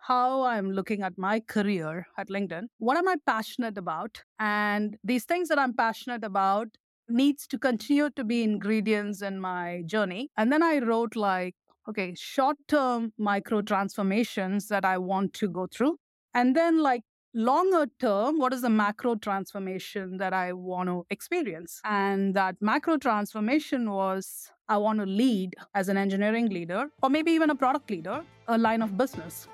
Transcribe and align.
how 0.00 0.42
I'm 0.42 0.72
looking 0.72 1.02
at 1.02 1.16
my 1.18 1.40
career 1.40 2.06
at 2.18 2.28
LinkedIn. 2.28 2.64
What 2.78 2.96
am 2.96 3.08
I 3.08 3.16
passionate 3.26 3.76
about? 3.78 4.22
And 4.38 4.96
these 5.04 5.24
things 5.24 5.48
that 5.48 5.58
I'm 5.58 5.74
passionate 5.74 6.24
about 6.24 6.68
needs 7.08 7.46
to 7.48 7.58
continue 7.58 8.10
to 8.10 8.24
be 8.24 8.42
ingredients 8.42 9.22
in 9.22 9.40
my 9.40 9.82
journey. 9.86 10.30
And 10.36 10.52
then 10.52 10.62
I 10.62 10.78
wrote 10.78 11.16
like, 11.16 11.54
okay, 11.88 12.14
short 12.16 12.56
term 12.68 13.12
micro 13.18 13.62
transformations 13.62 14.68
that 14.68 14.84
I 14.84 14.98
want 14.98 15.34
to 15.34 15.48
go 15.48 15.66
through. 15.66 15.96
And 16.34 16.54
then 16.56 16.82
like 16.82 17.02
longer 17.34 17.86
term, 17.98 18.38
what 18.38 18.52
is 18.52 18.62
the 18.62 18.70
macro 18.70 19.14
transformation 19.16 20.16
that 20.18 20.32
I 20.32 20.52
want 20.52 20.88
to 20.88 21.06
experience? 21.10 21.80
And 21.84 22.34
that 22.34 22.56
macro 22.60 22.96
transformation 22.96 23.90
was 23.90 24.50
I 24.68 24.76
want 24.76 25.00
to 25.00 25.06
lead 25.06 25.54
as 25.74 25.88
an 25.88 25.96
engineering 25.96 26.48
leader, 26.48 26.90
or 27.02 27.10
maybe 27.10 27.32
even 27.32 27.50
a 27.50 27.54
product 27.54 27.90
leader, 27.90 28.22
a 28.46 28.56
line 28.56 28.82
of 28.82 28.96
business. 28.96 29.48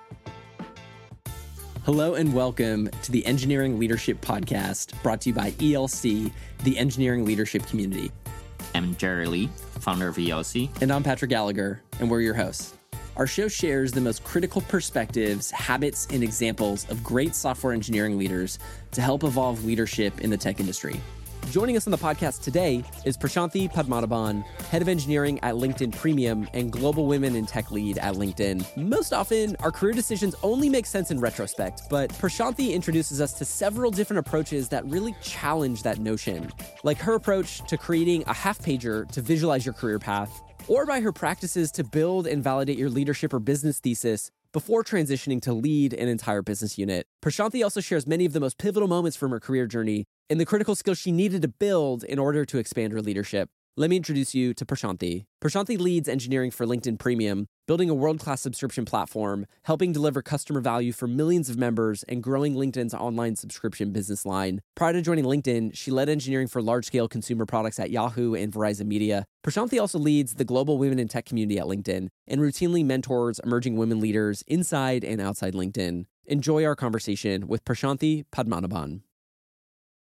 Hello 1.87 2.15
and 2.15 2.35
welcome 2.35 2.91
to 3.03 3.13
the 3.13 3.25
Engineering 3.27 3.79
Leadership 3.79 4.21
Podcast 4.21 5.01
brought 5.05 5.21
to 5.21 5.29
you 5.29 5.35
by 5.37 5.53
ELC, 5.53 6.33
the 6.65 6.77
engineering 6.77 7.25
leadership 7.25 7.65
community. 7.69 8.11
I'm 8.75 8.97
Jerry 8.97 9.27
Lee, 9.27 9.49
founder 9.79 10.09
of 10.09 10.17
ELC. 10.17 10.83
And 10.83 10.93
I'm 10.93 11.05
Patrick 11.05 11.31
Gallagher, 11.31 11.81
and 12.01 12.11
we're 12.11 12.23
your 12.23 12.35
hosts. 12.35 12.75
Our 13.15 13.29
show 13.29 13.47
shares 13.47 13.93
the 13.93 14.01
most 14.01 14.25
critical 14.25 14.63
perspectives, 14.63 15.53
habits, 15.53 16.09
and 16.11 16.25
examples 16.25 16.91
of 16.91 17.05
great 17.05 17.37
software 17.37 17.73
engineering 17.73 18.19
leaders 18.19 18.59
to 18.91 19.01
help 19.01 19.23
evolve 19.23 19.65
leadership 19.65 20.23
in 20.23 20.31
the 20.31 20.37
tech 20.37 20.59
industry. 20.59 21.01
Joining 21.51 21.77
us 21.77 21.87
on 21.87 21.93
the 21.93 21.99
podcast 21.99 22.43
today 22.43 22.83
is 23.05 23.17
Prashanthi 23.17 23.73
Padmanabhan, 23.73 24.45
head 24.69 24.83
of 24.83 24.89
engineering 24.89 25.39
at 25.43 25.55
LinkedIn 25.55 25.97
Premium 25.97 26.49
and 26.53 26.73
global 26.73 27.07
women 27.07 27.37
in 27.37 27.47
tech 27.47 27.71
lead 27.71 27.99
at 27.99 28.15
LinkedIn. 28.15 28.77
Most 28.77 29.13
often, 29.13 29.57
our 29.61 29.71
career 29.71 29.93
decisions 29.93 30.35
only 30.43 30.69
make 30.69 30.87
sense 30.87 31.13
in 31.13 31.21
retrospect, 31.21 31.83
but 31.89 32.11
Prashanthi 32.11 32.73
introduces 32.73 33.21
us 33.21 33.33
to 33.35 33.45
several 33.45 33.93
different 33.93 34.19
approaches 34.19 34.69
that 34.71 34.85
really 34.87 35.15
challenge 35.23 35.85
that 35.85 35.99
notion, 35.99 36.51
like 36.83 36.99
her 36.99 37.15
approach 37.15 37.61
to 37.69 37.79
creating 37.79 38.25
a 38.27 38.35
half 38.35 38.59
pager 38.59 39.09
to 39.13 39.23
visualize 39.23 39.65
your 39.65 39.75
career 39.75 40.01
path, 40.01 40.43
or 40.67 40.85
by 40.85 41.01
her 41.01 41.13
practices 41.13 41.71
to 41.73 41.85
build 41.85 42.27
and 42.27 42.43
validate 42.43 42.77
your 42.77 42.91
leadership 42.91 43.33
or 43.33 43.39
business 43.39 43.79
thesis 43.79 44.33
before 44.53 44.83
transitioning 44.83 45.41
to 45.43 45.53
lead 45.53 45.93
an 45.93 46.09
entire 46.09 46.43
business 46.43 46.77
unit. 46.77 47.07
Prashanthi 47.23 47.63
also 47.63 47.81
shares 47.81 48.07
many 48.07 48.25
of 48.25 48.33
the 48.33 48.41
most 48.41 48.59
pivotal 48.59 48.89
moments 48.89 49.17
from 49.17 49.31
her 49.31 49.39
career 49.39 49.67
journey 49.67 50.07
and 50.29 50.41
the 50.41 50.47
critical 50.47 50.75
skills 50.75 50.99
she 50.99 51.13
needed 51.13 51.43
to 51.43 51.49
build 51.49 52.05
in 52.05 52.19
order 52.19 52.45
to 52.45 52.59
expand 52.59 52.93
her 52.93 53.03
leadership. 53.03 53.49
Let 53.79 53.91
me 53.91 53.97
introduce 53.97 54.35
you 54.35 54.55
to 54.55 54.65
Prashanthi. 54.65 55.27
Prashanthi 55.43 55.79
leads 55.79 56.09
engineering 56.09 56.51
for 56.51 56.65
LinkedIn 56.65 56.99
Premium, 56.99 57.47
building 57.67 57.91
a 57.91 57.95
world 57.95 58.19
class 58.19 58.41
subscription 58.41 58.87
platform, 58.87 59.45
helping 59.65 59.93
deliver 59.93 60.23
customer 60.23 60.63
value 60.63 60.93
for 60.93 61.07
millions 61.07 61.51
of 61.51 61.59
members, 61.59 62.03
and 62.05 62.23
growing 62.23 62.55
LinkedIn's 62.55 62.95
online 62.95 63.37
subscription 63.37 63.93
business 63.93 64.25
line. 64.25 64.63
Prior 64.77 64.95
to 64.95 65.03
joining 65.03 65.27
LinkedIn, 65.27 65.77
she 65.77 65.91
led 65.91 66.09
engineering 66.09 66.49
for 66.49 66.63
large 66.63 66.87
scale 66.87 67.07
consumer 67.07 67.45
products 67.45 67.79
at 67.79 67.91
Yahoo 67.91 68.35
and 68.35 68.51
Verizon 68.51 68.87
Media. 68.87 69.27
Prashanthi 69.45 69.79
also 69.79 69.99
leads 69.99 70.37
the 70.37 70.45
global 70.47 70.79
women 70.79 70.99
in 70.99 71.07
tech 71.07 71.27
community 71.27 71.59
at 71.59 71.67
LinkedIn 71.67 72.09
and 72.27 72.41
routinely 72.41 72.83
mentors 72.83 73.41
emerging 73.41 73.77
women 73.77 74.01
leaders 74.01 74.43
inside 74.47 75.05
and 75.05 75.21
outside 75.21 75.53
LinkedIn. 75.53 76.07
Enjoy 76.25 76.65
our 76.65 76.75
conversation 76.75 77.47
with 77.47 77.63
Prashanthi 77.67 78.25
Padmanabhan. 78.33 79.03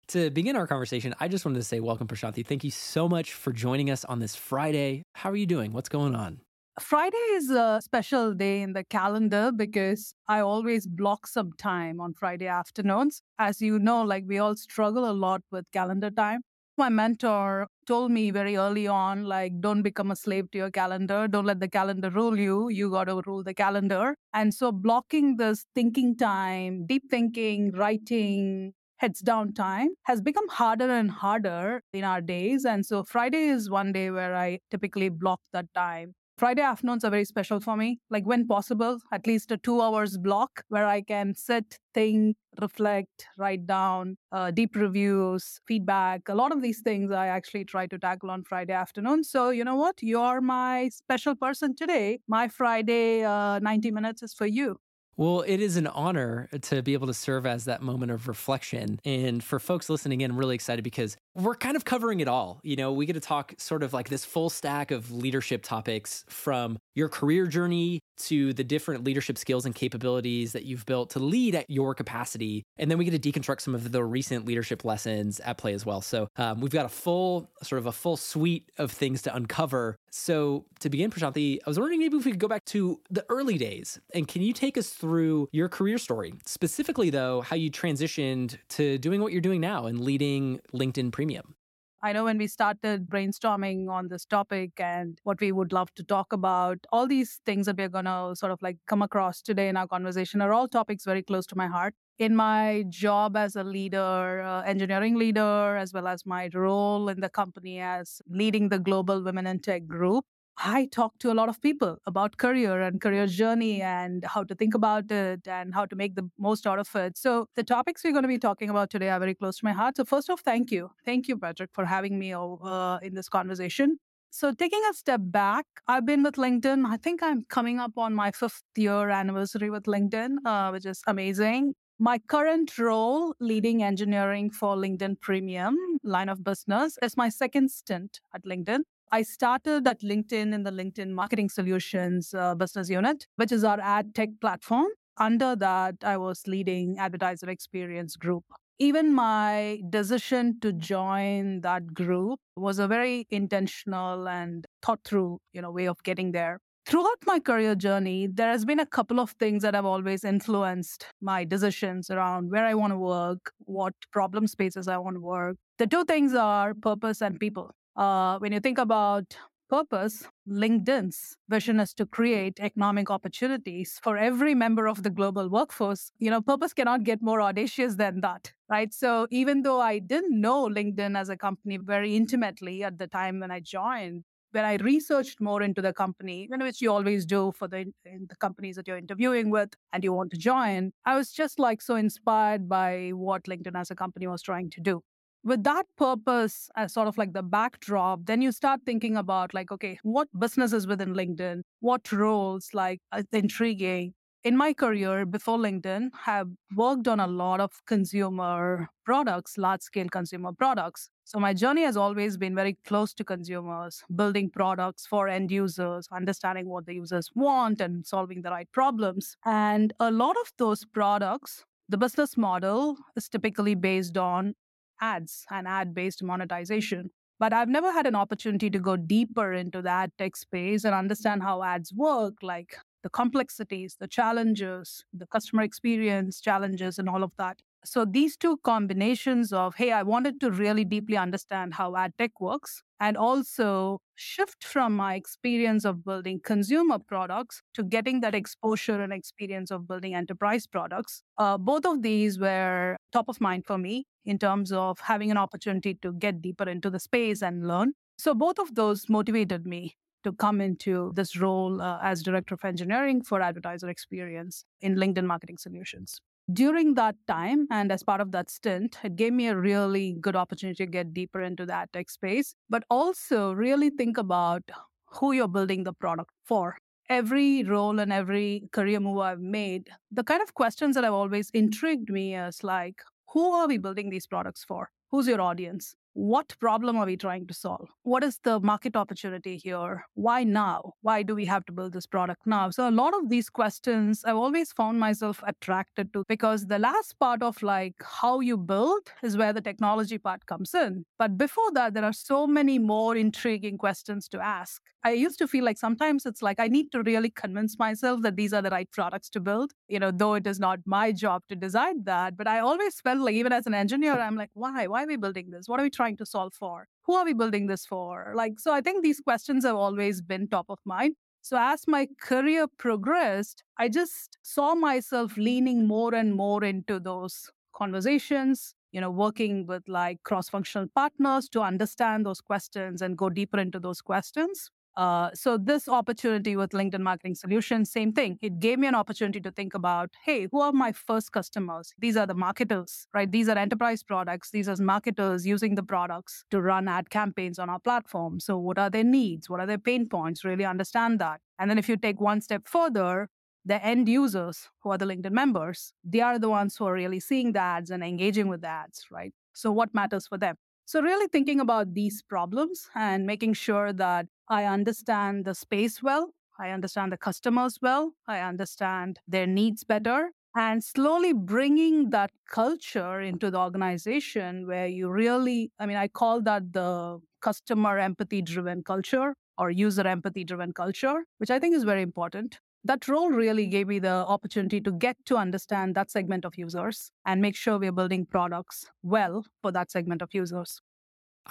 To 0.10 0.30
begin 0.30 0.56
our 0.56 0.68
conversation, 0.68 1.14
I 1.20 1.28
just 1.28 1.44
wanted 1.44 1.58
to 1.58 1.64
say 1.66 1.82
welcome, 1.82 2.08
Prashanthi. 2.08 2.46
Thank 2.46 2.64
you 2.64 2.72
so 2.72 3.10
much 3.10 3.34
for 3.34 3.52
joining 3.52 3.90
us 3.90 4.06
on 4.06 4.20
this 4.20 4.38
Friday. 4.38 5.04
How 5.16 5.30
are 5.32 5.36
you 5.36 5.46
doing? 5.46 5.74
What's 5.74 5.90
going 5.90 6.16
on? 6.16 6.40
Friday 6.80 7.18
is 7.32 7.50
a 7.50 7.82
special 7.84 8.34
day 8.34 8.62
in 8.62 8.72
the 8.72 8.86
calendar 8.86 9.52
because 9.52 10.14
I 10.30 10.40
always 10.40 10.88
block 10.88 11.28
some 11.28 11.52
time 11.58 12.00
on 12.00 12.14
Friday 12.14 12.48
afternoons. 12.48 13.22
As 13.38 13.62
you 13.62 13.80
know, 13.80 14.04
like 14.04 14.24
we 14.28 14.38
all 14.38 14.56
struggle 14.56 15.10
a 15.10 15.12
lot 15.12 15.42
with 15.52 15.66
calendar 15.74 16.10
time. 16.10 16.42
My 16.78 16.88
mentor 16.88 17.68
told 17.88 18.12
me 18.12 18.30
very 18.32 18.56
early 18.56 18.88
on, 18.88 19.26
like, 19.26 19.60
don't 19.60 19.82
become 19.82 20.12
a 20.12 20.16
slave 20.16 20.52
to 20.52 20.60
your 20.60 20.70
calendar. 20.70 21.28
Don't 21.28 21.46
let 21.46 21.60
the 21.60 21.68
calendar 21.68 22.12
rule 22.12 22.38
you. 22.38 22.70
You 22.70 22.92
got 22.92 23.06
to 23.06 23.22
rule 23.26 23.44
the 23.44 23.56
calendar. 23.56 24.16
And 24.34 24.54
so, 24.54 24.72
blocking 24.72 25.38
this 25.38 25.66
thinking 25.74 26.16
time, 26.16 26.86
deep 26.86 27.10
thinking, 27.10 27.72
writing, 27.72 28.74
heads 28.98 29.20
down 29.20 29.54
time 29.54 29.90
has 30.04 30.22
become 30.22 30.48
harder 30.50 30.90
and 30.90 31.12
harder 31.12 31.82
in 31.94 32.04
our 32.04 32.22
days. 32.22 32.66
And 32.66 32.86
so 32.86 33.04
Friday 33.04 33.46
is 33.48 33.70
one 33.70 33.92
day 33.92 34.10
where 34.12 34.36
I 34.36 34.60
typically 34.72 35.10
block 35.10 35.42
that 35.54 35.74
time. 35.74 36.14
Friday 36.38 36.62
afternoons 36.62 37.04
are 37.04 37.10
very 37.10 37.26
special 37.26 37.60
for 37.60 37.76
me. 37.76 38.00
Like 38.12 38.24
when 38.26 38.46
possible, 38.46 39.00
at 39.12 39.26
least 39.26 39.52
a 39.52 39.58
two 39.58 39.82
hours 39.82 40.20
block 40.20 40.64
where 40.70 40.86
I 40.86 41.02
can 41.02 41.34
sit, 41.34 41.80
think, 41.96 42.38
reflect, 42.62 43.26
write 43.40 43.66
down 43.66 44.18
uh, 44.32 44.52
deep 44.52 44.76
reviews, 44.76 45.60
feedback. 45.68 46.30
A 46.30 46.36
lot 46.36 46.52
of 46.52 46.62
these 46.62 46.82
things 46.82 47.12
I 47.12 47.26
actually 47.28 47.66
try 47.66 47.88
to 47.88 47.98
tackle 47.98 48.30
on 48.30 48.44
Friday 48.44 48.74
afternoon. 48.74 49.24
So, 49.24 49.50
you 49.50 49.64
know 49.64 49.76
what? 49.76 49.96
You're 50.04 50.40
my 50.42 50.90
special 50.90 51.36
person 51.36 51.76
today. 51.76 52.20
My 52.28 52.48
Friday 52.48 53.24
uh, 53.24 53.58
90 53.58 53.90
minutes 53.90 54.22
is 54.22 54.36
for 54.36 54.46
you. 54.46 54.78
Well, 55.20 55.42
it 55.42 55.62
is 55.62 55.78
an 55.78 55.88
honor 55.88 56.48
to 56.62 56.84
be 56.84 56.94
able 56.94 57.08
to 57.08 57.14
serve 57.14 57.48
as 57.48 57.66
that 57.66 57.82
moment 57.82 58.12
of 58.12 58.28
reflection. 58.28 59.00
And 59.04 59.44
for 59.44 59.60
folks 59.60 59.90
listening 59.90 60.22
in, 60.22 60.30
I'm 60.30 60.38
really 60.38 60.54
excited 60.54 60.84
because 60.84 61.18
we're 61.34 61.56
kind 61.56 61.76
of 61.76 61.86
covering 61.86 62.20
it 62.20 62.28
all. 62.28 62.60
You 62.62 62.76
know, 62.76 62.94
we 62.94 63.08
get 63.08 63.14
to 63.14 63.20
talk 63.20 63.56
sort 63.58 63.82
of 63.82 63.94
like 63.94 64.10
this 64.10 64.24
full 64.24 64.52
stack 64.52 64.92
of 64.92 65.12
leadership 65.12 65.64
topics 65.64 66.24
from 66.30 66.78
your 66.94 67.10
career 67.10 67.48
journey 67.48 68.00
to 68.18 68.54
the 68.54 68.64
different 68.64 69.04
leadership 69.04 69.38
skills 69.38 69.66
and 69.66 69.74
capabilities 69.74 70.54
that 70.54 70.66
you've 70.66 70.86
built 70.86 71.10
to 71.12 71.20
lead 71.20 71.56
at 71.56 71.70
your 71.70 71.94
capacity. 71.94 72.66
And 72.78 72.90
then 72.90 72.98
we 72.98 73.06
get 73.06 73.22
to 73.22 73.32
deconstruct 73.32 73.62
some 73.62 73.76
of 73.76 73.92
the 73.92 74.04
recent 74.04 74.46
leadership 74.46 74.84
lessons 74.84 75.40
at 75.42 75.58
play 75.58 75.74
as 75.74 75.86
well. 75.86 76.02
So 76.02 76.30
um, 76.38 76.60
we've 76.60 76.72
got 76.72 76.86
a 76.86 76.90
full, 76.90 77.50
sort 77.64 77.80
of 77.80 77.86
a 77.86 77.92
full 77.92 78.18
suite 78.18 78.72
of 78.78 78.92
things 78.92 79.22
to 79.24 79.36
uncover. 79.36 79.98
So 80.10 80.66
to 80.80 80.90
begin, 80.90 81.12
Prashanthi, 81.12 81.60
I 81.66 81.70
was 81.70 81.80
wondering 81.80 82.00
maybe 82.00 82.18
if 82.18 82.26
we 82.26 82.32
could 82.32 82.40
go 82.40 82.48
back 82.48 82.66
to 82.66 83.00
the 83.10 83.26
early 83.30 83.58
days. 83.58 84.00
And 84.14 84.28
can 84.28 84.42
you 84.42 84.54
take 84.54 84.78
us 84.78 84.90
through 84.90 85.50
your 85.52 85.70
career 85.70 85.98
story? 85.98 86.34
Specifically, 86.46 87.10
though, 87.10 87.42
how 87.42 87.56
you 87.56 87.72
transitioned 87.72 88.58
to 88.70 88.98
doing 88.98 89.22
what 89.22 89.32
you're 89.32 89.42
doing 89.42 89.62
now 89.62 89.86
and 89.86 90.00
leading 90.00 90.60
LinkedIn 90.74 91.12
Premium. 91.12 91.56
I 92.04 92.14
know 92.14 92.26
when 92.26 92.38
we 92.38 92.46
started 92.48 93.10
brainstorming 93.10 93.90
on 93.90 94.08
this 94.10 94.24
topic 94.24 94.80
and 94.80 95.20
what 95.24 95.42
we 95.42 95.52
would 95.52 95.74
love 95.74 95.94
to 95.96 96.04
talk 96.04 96.32
about, 96.32 96.78
all 96.92 97.08
these 97.08 97.42
things 97.44 97.66
that 97.66 97.78
we're 97.78 97.90
going 97.90 98.06
to 98.06 98.36
sort 98.36 98.52
of 98.52 98.62
like 98.62 98.78
come 98.86 99.02
across 99.02 99.42
today 99.42 99.68
in 99.68 99.76
our 99.78 99.88
conversation 99.88 100.42
are 100.42 100.54
all 100.54 100.68
topics 100.68 101.06
very 101.06 101.24
close 101.24 101.48
to 101.48 101.56
my 101.58 101.66
heart. 101.68 101.96
In 102.20 102.36
my 102.36 102.84
job 102.90 103.36
as 103.36 103.56
a 103.56 103.64
leader, 103.64 104.42
uh, 104.42 104.62
engineering 104.62 105.16
leader, 105.16 105.76
as 105.76 105.92
well 105.92 106.08
as 106.08 106.26
my 106.26 106.50
role 106.54 107.10
in 107.10 107.20
the 107.20 107.30
company 107.30 107.80
as 107.80 108.22
leading 108.28 108.70
the 108.70 108.80
global 108.80 109.24
women 109.24 109.48
in 109.48 109.60
tech 109.60 109.88
group, 109.88 110.26
I 110.60 110.88
talk 110.92 111.20
to 111.20 111.32
a 111.32 111.36
lot 111.36 111.50
of 111.50 111.62
people 111.62 112.00
about 112.08 112.38
career 112.38 112.82
and 112.82 113.00
career 113.00 113.28
journey 113.28 113.82
and 113.82 114.26
how 114.26 114.44
to 114.44 114.56
think 114.56 114.74
about 114.74 115.12
it 115.12 115.48
and 115.48 115.74
how 115.74 115.86
to 115.86 115.96
make 115.96 116.16
the 116.16 116.28
most 116.40 116.66
out 116.66 116.80
of 116.80 116.96
it. 116.96 117.16
So, 117.16 117.48
the 117.56 117.64
topics 117.64 118.04
we're 118.04 118.12
going 118.12 118.24
to 118.24 118.28
be 118.28 118.40
talking 118.40 118.72
about 118.72 118.90
today 118.90 119.10
are 119.10 119.20
very 119.20 119.36
close 119.36 119.58
to 119.60 119.66
my 119.66 119.72
heart. 119.72 119.98
So, 119.98 120.06
first 120.06 120.32
off, 120.32 120.42
thank 120.42 120.72
you. 120.72 120.90
Thank 121.06 121.28
you, 121.28 121.38
Patrick, 121.38 121.70
for 121.74 121.86
having 121.86 122.18
me 122.18 122.34
uh, 122.34 122.98
in 123.04 123.14
this 123.14 123.30
conversation. 123.30 124.00
So, 124.32 124.52
taking 124.52 124.82
a 124.90 124.94
step 124.96 125.22
back, 125.26 125.66
I've 125.88 126.08
been 126.08 126.24
with 126.24 126.36
LinkedIn. 126.36 126.86
I 126.88 126.98
think 126.98 127.22
I'm 127.22 127.44
coming 127.50 127.80
up 127.80 127.96
on 127.96 128.16
my 128.16 128.32
fifth 128.32 128.64
year 128.76 129.10
anniversary 129.10 129.70
with 129.70 129.84
LinkedIn, 129.84 130.38
uh, 130.44 130.72
which 130.72 130.88
is 130.88 131.04
amazing. 131.06 131.76
My 132.00 132.18
current 132.18 132.78
role, 132.80 133.36
leading 133.40 133.84
engineering 133.84 134.50
for 134.50 134.76
LinkedIn 134.76 135.20
Premium 135.20 135.78
line 136.04 136.30
of 136.30 136.44
business, 136.44 136.98
is 137.04 137.16
my 137.16 137.30
second 137.30 137.70
stint 137.70 138.22
at 138.34 138.44
LinkedIn. 138.44 138.82
I 139.12 139.22
started 139.24 139.88
at 139.88 140.02
LinkedIn 140.02 140.54
in 140.54 140.64
the 140.64 140.72
LinkedIn 140.72 141.12
Marketing 141.12 141.50
Solutions 141.50 142.34
uh, 142.34 142.56
business 142.56 142.90
unit, 142.90 143.26
which 143.38 143.52
is 143.52 143.64
our 143.64 143.80
ad 143.80 144.14
tech 144.16 144.30
platform. 144.42 144.88
Under 145.18 145.56
that, 145.56 145.96
I 146.04 146.18
was 146.18 146.44
leading 146.46 146.98
advertiser 147.00 147.50
experience 147.50 148.16
group. 148.16 148.44
even 148.80 149.14
my 149.14 149.82
decision 149.90 150.60
to 150.62 150.72
join 150.72 151.62
that 151.62 151.94
group 151.94 152.40
was 152.56 152.78
a 152.80 152.88
very 152.88 153.26
intentional 153.32 154.28
and 154.28 154.66
thought 154.84 155.00
through, 155.04 155.40
you 155.52 155.62
know, 155.62 155.72
way 155.72 155.88
of 155.88 156.02
getting 156.04 156.32
there. 156.32 156.60
Throughout 156.86 157.18
my 157.26 157.40
career 157.40 157.76
journey, 157.76 158.28
there 158.32 158.50
has 158.50 158.64
been 158.66 158.80
a 158.80 158.86
couple 158.86 159.20
of 159.20 159.32
things 159.32 159.64
that 159.64 159.74
have 159.74 159.86
always 159.86 160.24
influenced 160.24 161.06
my 161.22 161.44
decisions 161.44 162.10
around 162.10 162.52
where 162.52 162.66
I 162.66 162.76
want 162.76 162.94
to 162.94 162.98
work, 162.98 163.52
what 163.66 163.94
problem 164.12 164.48
spaces 164.48 164.88
I 164.88 164.98
want 164.98 165.16
to 165.16 165.22
work. 165.22 165.58
The 165.80 165.88
two 165.88 166.06
things 166.06 166.34
are 166.34 166.74
purpose 166.74 167.22
and 167.22 167.40
people. 167.40 167.72
Uh, 167.98 168.38
when 168.40 168.52
you 168.52 168.60
think 168.60 168.78
about 168.78 169.36
purpose, 169.70 170.28
LinkedIn's 170.48 171.36
vision 171.50 171.80
is 171.80 171.94
to 171.96 172.06
create 172.06 172.60
economic 172.62 173.10
opportunities 173.10 174.00
for 174.02 174.16
every 174.18 174.54
member 174.56 174.88
of 174.88 175.04
the 175.04 175.10
global 175.10 175.50
workforce. 175.50 176.12
You 176.20 176.30
know, 176.30 176.42
purpose 176.42 176.74
cannot 176.74 177.04
get 177.04 177.22
more 177.22 177.42
audacious 177.42 177.96
than 177.96 178.22
that, 178.22 178.54
right? 178.70 178.94
So 178.94 179.28
even 179.32 179.64
though 179.64 179.82
I 179.82 180.00
didn't 180.00 180.40
know 180.40 180.70
LinkedIn 180.70 181.18
as 181.18 181.30
a 181.30 181.36
company 181.36 181.78
very 181.78 182.16
intimately 182.16 182.84
at 182.84 182.98
the 183.00 183.08
time 183.08 183.40
when 183.40 183.52
I 183.52 183.60
joined, 183.60 184.24
when 184.52 184.64
I 184.64 184.76
researched 184.76 185.42
more 185.42 185.62
into 185.62 185.82
the 185.82 185.92
company, 185.92 186.48
which 186.50 186.82
you 186.82 186.92
always 186.92 187.26
do 187.26 187.52
for 187.52 187.68
the, 187.68 187.92
the 188.06 188.36
companies 188.40 188.78
that 188.78 188.88
you're 188.88 188.98
interviewing 188.98 189.50
with 189.50 189.72
and 189.92 190.04
you 190.04 190.14
want 190.14 190.32
to 190.32 190.38
join, 190.38 190.94
I 191.04 191.18
was 191.18 191.32
just 191.32 191.60
like 191.60 191.82
so 191.82 191.96
inspired 191.96 192.70
by 192.70 193.10
what 193.10 193.44
LinkedIn 193.44 193.76
as 193.76 193.92
a 193.92 193.96
company 193.96 194.28
was 194.28 194.42
trying 194.42 194.70
to 194.70 194.82
do 194.82 195.04
with 195.48 195.64
that 195.64 195.86
purpose 195.98 196.70
as 196.76 196.94
sort 196.94 197.08
of 197.08 197.18
like 197.18 197.32
the 197.32 197.42
backdrop, 197.42 198.26
then 198.26 198.42
you 198.42 198.52
start 198.52 198.82
thinking 198.86 199.16
about 199.16 199.54
like, 199.54 199.72
okay, 199.72 199.98
what 200.04 200.28
businesses 200.38 200.86
within 200.86 201.14
LinkedIn, 201.14 201.62
what 201.80 202.12
roles 202.12 202.70
like 202.74 203.00
uh, 203.14 203.24
intriguing. 203.32 204.14
In 204.44 204.58
my 204.58 204.74
career 204.74 205.26
before 205.26 205.58
LinkedIn, 205.58 206.10
have 206.26 206.50
worked 206.76 207.08
on 207.08 207.22
a 207.22 207.28
lot 207.28 207.62
of 207.62 207.72
consumer 207.86 208.90
products, 209.06 209.58
large 209.58 209.82
scale 209.82 210.10
consumer 210.10 210.52
products. 210.52 211.10
So 211.24 211.40
my 211.40 211.54
journey 211.54 211.84
has 211.84 211.96
always 211.96 212.36
been 212.38 212.54
very 212.54 212.78
close 212.86 213.14
to 213.14 213.24
consumers, 213.24 214.04
building 214.14 214.50
products 214.50 215.08
for 215.08 215.30
end 215.30 215.50
users, 215.50 216.08
understanding 216.12 216.68
what 216.68 216.86
the 216.86 216.96
users 216.96 217.30
want 217.36 217.80
and 217.80 218.06
solving 218.06 218.42
the 218.42 218.52
right 218.52 218.72
problems. 218.74 219.38
And 219.46 219.94
a 220.02 220.12
lot 220.12 220.36
of 220.42 220.52
those 220.58 220.84
products 220.84 221.64
the 221.90 221.98
business 221.98 222.36
model 222.36 222.98
is 223.16 223.30
typically 223.30 223.74
based 223.74 224.18
on 224.18 224.56
ads 225.02 225.46
and 225.52 225.68
ad 225.68 225.94
based 225.94 226.24
monetization. 226.24 227.12
But 227.40 227.54
I've 227.54 227.70
never 227.70 227.92
had 227.92 228.08
an 228.08 228.16
opportunity 228.16 228.70
to 228.72 228.80
go 228.80 228.98
deeper 228.98 229.54
into 229.54 229.82
the 229.82 229.90
ad 229.90 230.12
tech 230.18 230.36
space 230.36 230.84
and 230.84 230.96
understand 230.96 231.44
how 231.44 231.64
ads 231.64 231.94
work, 231.94 232.36
like 232.42 232.78
the 233.04 233.10
complexities, 233.10 233.96
the 234.00 234.08
challenges, 234.08 235.06
the 235.14 235.28
customer 235.28 235.62
experience 235.62 236.42
challenges, 236.42 236.98
and 236.98 237.08
all 237.08 237.24
of 237.24 237.32
that. 237.38 237.60
So 237.86 238.06
these 238.06 238.36
two 238.36 238.58
combinations 238.64 239.54
of, 239.54 239.76
hey, 239.76 239.92
I 239.92 240.02
wanted 240.04 240.40
to 240.42 240.52
really 240.52 240.84
deeply 240.84 241.16
understand 241.16 241.76
how 241.76 241.96
ad 241.96 242.14
tech 242.18 242.42
works 242.42 242.82
and 243.00 243.18
also 243.18 244.00
shift 244.16 244.64
from 244.64 244.96
my 244.96 245.16
experience 245.16 245.86
of 245.86 246.04
building 246.04 246.40
consumer 246.44 246.98
products 247.00 247.62
to 247.74 247.84
getting 247.84 248.22
that 248.22 248.34
exposure 248.34 249.02
and 249.02 249.14
experience 249.14 249.72
of 249.72 249.88
building 249.88 250.16
enterprise 250.16 250.66
products. 250.68 251.22
Uh, 251.38 251.58
both 251.58 251.86
of 251.86 252.02
these 252.02 252.40
were 252.40 252.98
top 253.12 253.30
of 253.30 253.40
mind 253.40 253.66
for 253.66 253.78
me 253.78 254.06
in 254.26 254.38
terms 254.38 254.72
of 254.72 255.00
having 255.00 255.32
an 255.32 255.38
opportunity 255.38 255.94
to 256.02 256.12
get 256.14 256.42
deeper 256.42 256.68
into 256.68 256.90
the 256.90 257.00
space 257.00 257.42
and 257.42 257.68
learn. 257.68 257.94
So 258.18 258.34
both 258.34 258.60
of 258.60 258.76
those 258.76 259.10
motivated 259.10 259.66
me 259.66 259.96
to 260.24 260.34
come 260.34 260.60
into 260.60 261.12
this 261.16 261.38
role 261.38 261.82
uh, 261.82 262.00
as 262.02 262.24
director 262.24 262.56
of 262.56 262.66
engineering 262.66 263.22
for 263.22 263.42
advertiser 263.42 263.88
experience 263.88 264.66
in 264.82 264.96
LinkedIn 264.96 265.26
Marketing 265.26 265.58
Solutions 265.58 266.20
during 266.52 266.94
that 266.96 267.16
time 267.28 267.68
and 267.72 267.92
as 267.92 268.04
part 268.04 268.22
of 268.22 268.32
that 268.32 268.50
stint, 268.50 268.98
it 269.04 269.16
gave 269.16 269.34
me 269.34 269.48
a 269.48 269.56
really 269.58 270.14
good 270.22 270.36
opportunity 270.36 270.86
to 270.86 270.90
get 270.92 271.14
deeper 271.14 271.42
into 271.42 271.66
that 271.66 271.92
tech 271.94 272.10
space, 272.10 272.56
but 272.70 272.84
also 272.90 273.52
really 273.54 273.90
think 273.90 274.18
about 274.18 274.64
who 275.08 275.32
you're 275.32 275.48
building 275.48 275.84
the 275.84 275.94
product 275.94 276.32
for. 276.46 276.78
Every 277.10 277.64
role 277.64 278.00
and 278.00 278.12
every 278.12 278.64
career 278.74 279.00
move 279.00 279.20
I've 279.20 279.40
made, 279.40 279.90
the 280.12 280.24
kind 280.24 280.42
of 280.42 280.54
questions 280.54 280.96
that 280.96 281.06
have 281.06 281.14
always 281.14 281.50
intrigued 281.52 282.10
me 282.10 282.36
is 282.36 282.64
like, 282.64 283.02
who 283.30 283.52
are 283.52 283.68
we 283.68 283.78
building 283.78 284.10
these 284.10 284.28
products 284.28 284.64
for? 284.64 284.90
Who's 285.12 285.28
your 285.28 285.40
audience? 285.42 285.96
What 286.18 286.56
problem 286.60 286.98
are 286.98 287.06
we 287.06 287.16
trying 287.16 287.46
to 287.46 287.54
solve? 287.54 287.90
What 288.02 288.24
is 288.24 288.40
the 288.44 288.60
market 288.60 288.96
opportunity 288.96 289.58
here? 289.58 290.04
Why 290.16 290.44
now? 290.44 290.94
Why 291.02 291.22
do 291.22 291.36
we 291.36 291.46
have 291.46 291.64
to 291.68 291.72
build 291.72 291.94
this 291.94 292.08
product 292.08 292.42
now? 292.48 292.72
So, 292.72 292.90
a 292.90 292.98
lot 293.04 293.14
of 293.14 293.30
these 293.30 293.52
questions 293.52 294.24
I've 294.26 294.36
always 294.36 294.72
found 294.74 295.00
myself 295.00 295.44
attracted 295.46 296.12
to 296.14 296.24
because 296.28 296.66
the 296.66 296.80
last 296.80 297.20
part 297.20 297.44
of 297.44 297.62
like 297.62 297.94
how 298.04 298.40
you 298.40 298.58
build 298.58 299.12
is 299.22 299.38
where 299.38 299.54
the 299.54 299.62
technology 299.62 300.18
part 300.18 300.48
comes 300.48 300.74
in. 300.74 301.06
But 301.20 301.38
before 301.38 301.72
that, 301.74 301.94
there 301.94 302.04
are 302.04 302.14
so 302.14 302.48
many 302.48 302.80
more 302.80 303.16
intriguing 303.16 303.78
questions 303.78 304.28
to 304.30 304.40
ask. 304.40 304.82
I 305.04 305.12
used 305.12 305.38
to 305.38 305.48
feel 305.48 305.64
like 305.64 305.78
sometimes 305.78 306.26
it's 306.26 306.42
like 306.42 306.60
I 306.60 306.68
need 306.68 306.92
to 306.94 307.04
really 307.04 307.30
convince 307.30 307.78
myself 307.78 308.24
that 308.24 308.36
these 308.36 308.54
are 308.54 308.64
the 308.64 308.72
right 308.72 308.90
products 308.92 309.30
to 309.30 309.40
build, 309.40 309.72
you 309.88 310.00
know, 310.00 310.12
though 310.12 310.34
it 310.34 310.48
is 310.48 310.60
not 310.60 310.80
my 310.86 311.12
job 311.12 311.44
to 311.50 311.56
decide 311.56 312.06
that. 312.06 312.36
But 312.36 312.48
I 312.48 312.60
always 312.60 313.00
felt 313.02 313.20
like, 313.20 313.36
even 313.36 313.54
as 313.54 313.68
an 313.68 313.76
engineer, 313.76 314.14
I'm 314.14 314.36
like, 314.36 314.50
why? 314.54 314.88
Why 314.88 315.04
are 315.04 315.08
we 315.08 315.16
building 315.16 315.52
this? 315.52 315.68
What 315.68 315.80
are 315.80 315.84
we 315.84 315.92
trying 315.92 316.07
trying 316.08 316.18
to 316.18 316.26
solve 316.26 316.54
for? 316.54 316.88
Who 317.06 317.14
are 317.16 317.26
we 317.26 317.34
building 317.34 317.68
this 317.68 317.86
for? 317.86 318.34
Like, 318.36 318.60
so 318.60 318.72
I 318.74 318.82
think 318.82 319.04
these 319.04 319.20
questions 319.20 319.66
have 319.66 319.76
always 319.76 320.22
been 320.22 320.48
top 320.48 320.68
of 320.70 320.80
mind. 320.86 321.16
So 321.42 321.58
as 321.60 321.84
my 321.88 322.08
career 322.22 322.68
progressed, 322.78 323.64
I 323.78 323.90
just 323.90 324.38
saw 324.42 324.76
myself 324.76 325.38
leaning 325.38 325.88
more 325.88 326.14
and 326.16 326.34
more 326.34 326.64
into 326.64 327.00
those 327.00 327.50
conversations, 327.76 328.74
you 328.92 329.02
know, 329.02 329.12
working 329.12 329.66
with 329.68 329.84
like 329.88 330.24
cross 330.24 330.50
functional 330.50 330.88
partners 330.96 331.48
to 331.50 331.62
understand 331.62 332.26
those 332.26 332.42
questions 332.42 333.02
and 333.02 333.18
go 333.18 333.30
deeper 333.30 333.60
into 333.60 333.80
those 333.80 334.02
questions. 334.02 334.70
Uh, 334.98 335.30
so 335.36 335.60
this 335.60 335.88
opportunity 335.88 336.56
with 336.56 336.72
LinkedIn 336.72 337.02
Marketing 337.02 337.36
Solutions, 337.36 337.92
same 337.92 338.12
thing. 338.12 338.40
It 338.42 338.60
gave 338.60 338.80
me 338.80 338.88
an 338.88 338.96
opportunity 338.96 339.40
to 339.40 339.52
think 339.52 339.76
about, 339.76 340.10
hey, 340.26 340.48
who 340.52 340.60
are 340.60 340.72
my 340.72 340.92
first 340.92 341.32
customers? 341.32 341.94
These 342.00 342.18
are 342.18 342.26
the 342.26 342.34
marketers, 342.34 343.08
right? 343.14 343.32
These 343.32 343.48
are 343.48 343.56
enterprise 343.56 344.02
products. 344.02 344.50
These 344.50 344.68
are 344.68 344.76
marketers 344.78 345.46
using 345.46 345.76
the 345.76 345.84
products 345.84 346.46
to 346.50 346.60
run 346.60 346.88
ad 346.88 347.12
campaigns 347.12 347.60
on 347.60 347.70
our 347.70 347.80
platform. 347.80 348.40
So 348.40 348.58
what 348.58 348.80
are 348.80 348.90
their 348.90 349.04
needs? 349.04 349.52
What 349.52 349.60
are 349.60 349.68
their 349.68 349.78
pain 349.78 350.10
points? 350.10 350.44
Really 350.44 350.66
understand 350.66 351.20
that. 351.20 351.42
And 351.60 351.70
then 351.70 351.78
if 351.78 351.88
you 351.88 351.96
take 351.96 352.20
one 352.20 352.42
step 352.42 352.68
further, 352.68 353.30
the 353.64 353.84
end 353.86 354.10
users 354.10 354.68
who 354.82 354.90
are 354.90 354.98
the 354.98 355.06
LinkedIn 355.06 355.32
members, 355.32 355.94
they 356.04 356.22
are 356.22 356.40
the 356.40 356.50
ones 356.50 356.76
who 356.76 356.86
are 356.86 356.94
really 356.94 357.20
seeing 357.20 357.52
the 357.52 357.60
ads 357.60 357.92
and 357.92 358.04
engaging 358.04 358.48
with 358.48 358.62
the 358.62 358.68
ads, 358.68 359.06
right? 359.12 359.34
So 359.54 359.72
what 359.72 359.94
matters 359.94 360.26
for 360.26 360.40
them? 360.40 360.56
So, 360.88 361.02
really 361.02 361.28
thinking 361.28 361.60
about 361.60 361.94
these 361.96 362.22
problems 362.24 362.90
and 362.96 363.26
making 363.26 363.54
sure 363.54 363.92
that 363.94 364.28
I 364.48 364.64
understand 364.66 365.44
the 365.46 365.54
space 365.54 366.02
well, 366.02 366.32
I 366.58 366.70
understand 366.70 367.12
the 367.12 367.18
customers 367.18 367.78
well, 367.82 368.14
I 368.26 368.40
understand 368.40 369.20
their 369.28 369.46
needs 369.48 369.84
better, 369.84 370.32
and 370.56 370.82
slowly 370.84 371.34
bringing 371.34 372.10
that 372.12 372.32
culture 372.50 373.20
into 373.20 373.52
the 373.52 373.60
organization 373.60 374.66
where 374.66 374.88
you 374.88 375.10
really, 375.10 375.72
I 375.78 375.86
mean, 375.88 375.98
I 375.98 376.08
call 376.08 376.42
that 376.44 376.72
the 376.74 377.20
customer 377.42 378.00
empathy 378.00 378.42
driven 378.42 378.82
culture 378.84 379.36
or 379.58 379.70
user 379.72 380.08
empathy 380.08 380.46
driven 380.46 380.72
culture, 380.72 381.26
which 381.40 381.52
I 381.52 381.60
think 381.60 381.76
is 381.76 381.84
very 381.84 382.02
important. 382.02 382.60
That 382.88 383.10
role 383.10 383.32
really 383.32 383.68
gave 383.68 383.88
me 383.90 384.00
the 384.00 384.26
opportunity 384.26 384.80
to 384.80 384.94
get 384.94 385.18
to 385.26 385.36
understand 385.36 385.94
that 385.96 386.10
segment 386.10 386.46
of 386.46 386.58
users 386.58 387.12
and 387.26 387.42
make 387.42 387.58
sure 387.58 387.78
we're 387.78 387.92
building 387.92 388.26
products 388.26 388.90
well 389.04 389.46
for 389.62 389.74
that 389.74 389.92
segment 389.92 390.22
of 390.22 390.34
users. 390.34 390.82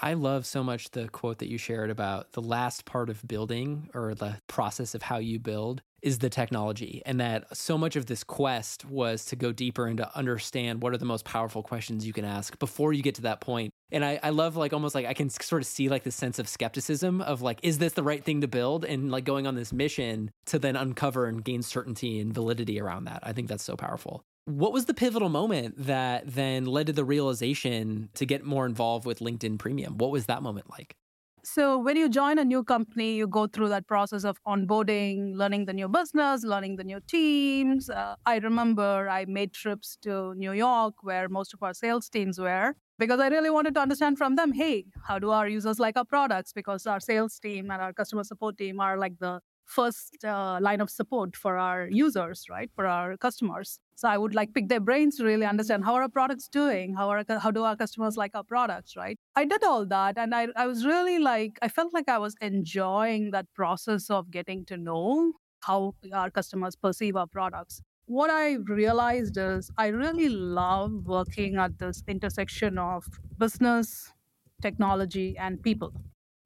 I 0.01 0.15
love 0.15 0.47
so 0.47 0.65
much 0.65 0.93
the 0.93 1.09
quote 1.09 1.37
that 1.41 1.51
you 1.51 1.59
shared 1.59 1.91
about 1.91 2.33
the 2.33 2.41
last 2.41 2.87
part 2.87 3.11
of 3.11 3.29
building 3.29 3.91
or 3.93 4.15
the 4.15 4.41
process 4.47 4.95
of 4.95 5.03
how 5.03 5.19
you 5.19 5.39
build 5.39 5.83
is 6.01 6.21
the 6.21 6.31
technology. 6.31 7.03
And 7.05 7.21
that 7.21 7.55
so 7.55 7.77
much 7.77 7.97
of 7.97 8.07
this 8.07 8.25
quest 8.25 8.87
was 8.87 9.27
to 9.27 9.37
go 9.37 9.53
deeper 9.53 9.87
and 9.87 9.99
to 9.99 10.17
understand 10.17 10.83
what 10.83 10.95
are 10.95 10.99
the 10.99 11.05
most 11.05 11.27
powerful 11.27 11.63
questions 11.63 12.07
you 12.07 12.15
can 12.15 12.25
ask 12.25 12.59
before 12.59 12.95
you 12.95 13.03
get 13.03 13.15
to 13.17 13.23
that 13.23 13.43
point. 13.43 13.75
And 13.93 14.05
I, 14.05 14.19
I 14.23 14.31
love 14.31 14.57
like 14.57 14.73
almost 14.73 14.95
like 14.95 15.07
I 15.07 15.15
can 15.15 15.31
sort 15.31 15.63
of 15.63 15.67
see 15.67 15.89
like 15.89 16.03
the 16.03 16.11
sense 16.11 16.39
of 16.39 16.49
skepticism 16.49 17.21
of 17.21 17.43
like, 17.43 17.61
is 17.63 17.79
this 17.79 17.93
the 17.93 18.03
right 18.03 18.25
thing 18.25 18.41
to 18.41 18.49
build? 18.49 18.85
And 18.85 19.11
like 19.11 19.25
going 19.25 19.47
on 19.47 19.55
this 19.55 19.73
mission 19.73 20.31
to 20.47 20.59
then 20.59 20.77
uncover 20.77 21.27
and 21.27 21.45
gain 21.45 21.63
certainty 21.63 22.19
and 22.21 22.35
validity 22.35 22.81
around 22.81 23.05
that. 23.05 23.21
I 23.23 23.33
think 23.33 23.49
that's 23.49 23.65
so 23.65 23.77
powerful. 23.77 24.25
What 24.47 24.73
was 24.73 24.87
the 24.87 24.95
pivotal 24.95 25.29
moment 25.29 25.75
that 25.87 26.25
then 26.27 26.67
led 26.67 26.87
to 26.87 26.93
the 26.93 27.05
realization 27.05 28.11
to 28.15 28.25
get 28.25 28.45
more 28.45 28.67
involved 28.67 29.05
with 29.05 29.19
LinkedIn 29.19 29.59
Premium? 29.59 29.99
What 29.99 30.11
was 30.11 30.27
that 30.27 30.43
moment 30.43 30.71
like? 30.71 30.97
So, 31.43 31.79
when 31.79 31.97
you 31.97 32.09
join 32.09 32.41
a 32.41 32.45
new 32.45 32.65
company, 32.65 33.15
you 33.15 33.29
go 33.29 33.47
through 33.47 33.69
that 33.69 33.87
process 33.87 34.25
of 34.25 34.37
onboarding, 34.49 35.37
learning 35.37 35.67
the 35.67 35.73
new 35.73 35.89
business, 35.89 36.43
learning 36.43 36.75
the 36.75 36.83
new 36.83 36.99
teams. 37.07 37.89
Uh, 37.89 38.17
I 38.27 38.39
remember 38.39 39.09
I 39.09 39.27
made 39.27 39.53
trips 39.53 39.97
to 40.03 40.35
New 40.35 40.51
York 40.53 40.95
where 41.03 41.29
most 41.29 41.55
of 41.55 41.63
our 41.63 41.73
sales 41.73 42.09
teams 42.09 42.41
were 42.41 42.75
because 42.99 43.21
I 43.21 43.29
really 43.29 43.51
wanted 43.51 43.75
to 43.75 43.81
understand 43.81 44.19
from 44.19 44.37
them 44.37 44.53
hey, 44.53 44.85
how 45.07 45.19
do 45.19 45.31
our 45.31 45.49
users 45.49 45.79
like 45.79 45.97
our 45.97 46.05
products? 46.05 46.53
Because 46.53 46.87
our 46.87 47.01
sales 47.01 47.39
team 47.39 47.71
and 47.71 47.83
our 47.83 47.93
customer 47.93 48.25
support 48.25 48.57
team 48.57 48.81
are 48.81 48.99
like 48.99 49.19
the 49.19 49.41
first 49.67 50.25
uh, 50.25 50.59
line 50.61 50.81
of 50.81 50.89
support 50.89 51.37
for 51.37 51.59
our 51.59 51.89
users, 51.91 52.45
right? 52.49 52.71
For 52.75 52.87
our 52.87 53.17
customers. 53.17 53.79
So 53.97 54.09
I 54.09 54.17
would 54.17 54.35
like 54.35 54.55
pick 54.55 54.69
their 54.69 54.81
brains 54.81 55.17
to 55.17 55.25
really 55.25 55.47
understand 55.47 55.85
how 55.85 55.95
are 55.95 56.03
our 56.03 56.09
products 56.09 56.49
doing? 56.49 56.95
How 56.95 57.11
are 57.11 57.25
how 57.39 57.51
do 57.51 57.65
our 57.65 57.77
customers 57.77 58.17
like 58.17 58.35
our 58.35 58.45
products, 58.45 58.97
right? 58.97 59.19
I 59.35 59.45
did 59.45 59.65
all 59.65 59.85
that 59.87 60.17
and 60.19 60.35
I, 60.35 60.49
I 60.57 60.67
was 60.67 60.85
really 60.87 61.19
like 61.19 61.59
I 61.63 61.69
felt 61.69 61.93
like 61.93 62.09
I 62.09 62.19
was 62.19 62.35
enjoying 62.41 63.31
that 63.33 63.47
process 63.55 64.09
of 64.11 64.31
getting 64.31 64.65
to 64.67 64.77
know 64.77 65.33
how 65.61 65.95
our 66.13 66.31
customers 66.31 66.77
perceive 66.77 67.17
our 67.17 67.27
products. 67.27 67.83
What 68.07 68.31
I 68.31 68.55
realized 68.55 69.37
is 69.37 69.71
I 69.77 69.89
really 69.89 70.29
love 70.29 71.07
working 71.07 71.57
at 71.57 71.79
this 71.79 72.05
intersection 72.07 72.79
of 72.79 73.05
business, 73.37 74.13
technology, 74.63 75.37
and 75.39 75.61
people. 75.61 75.93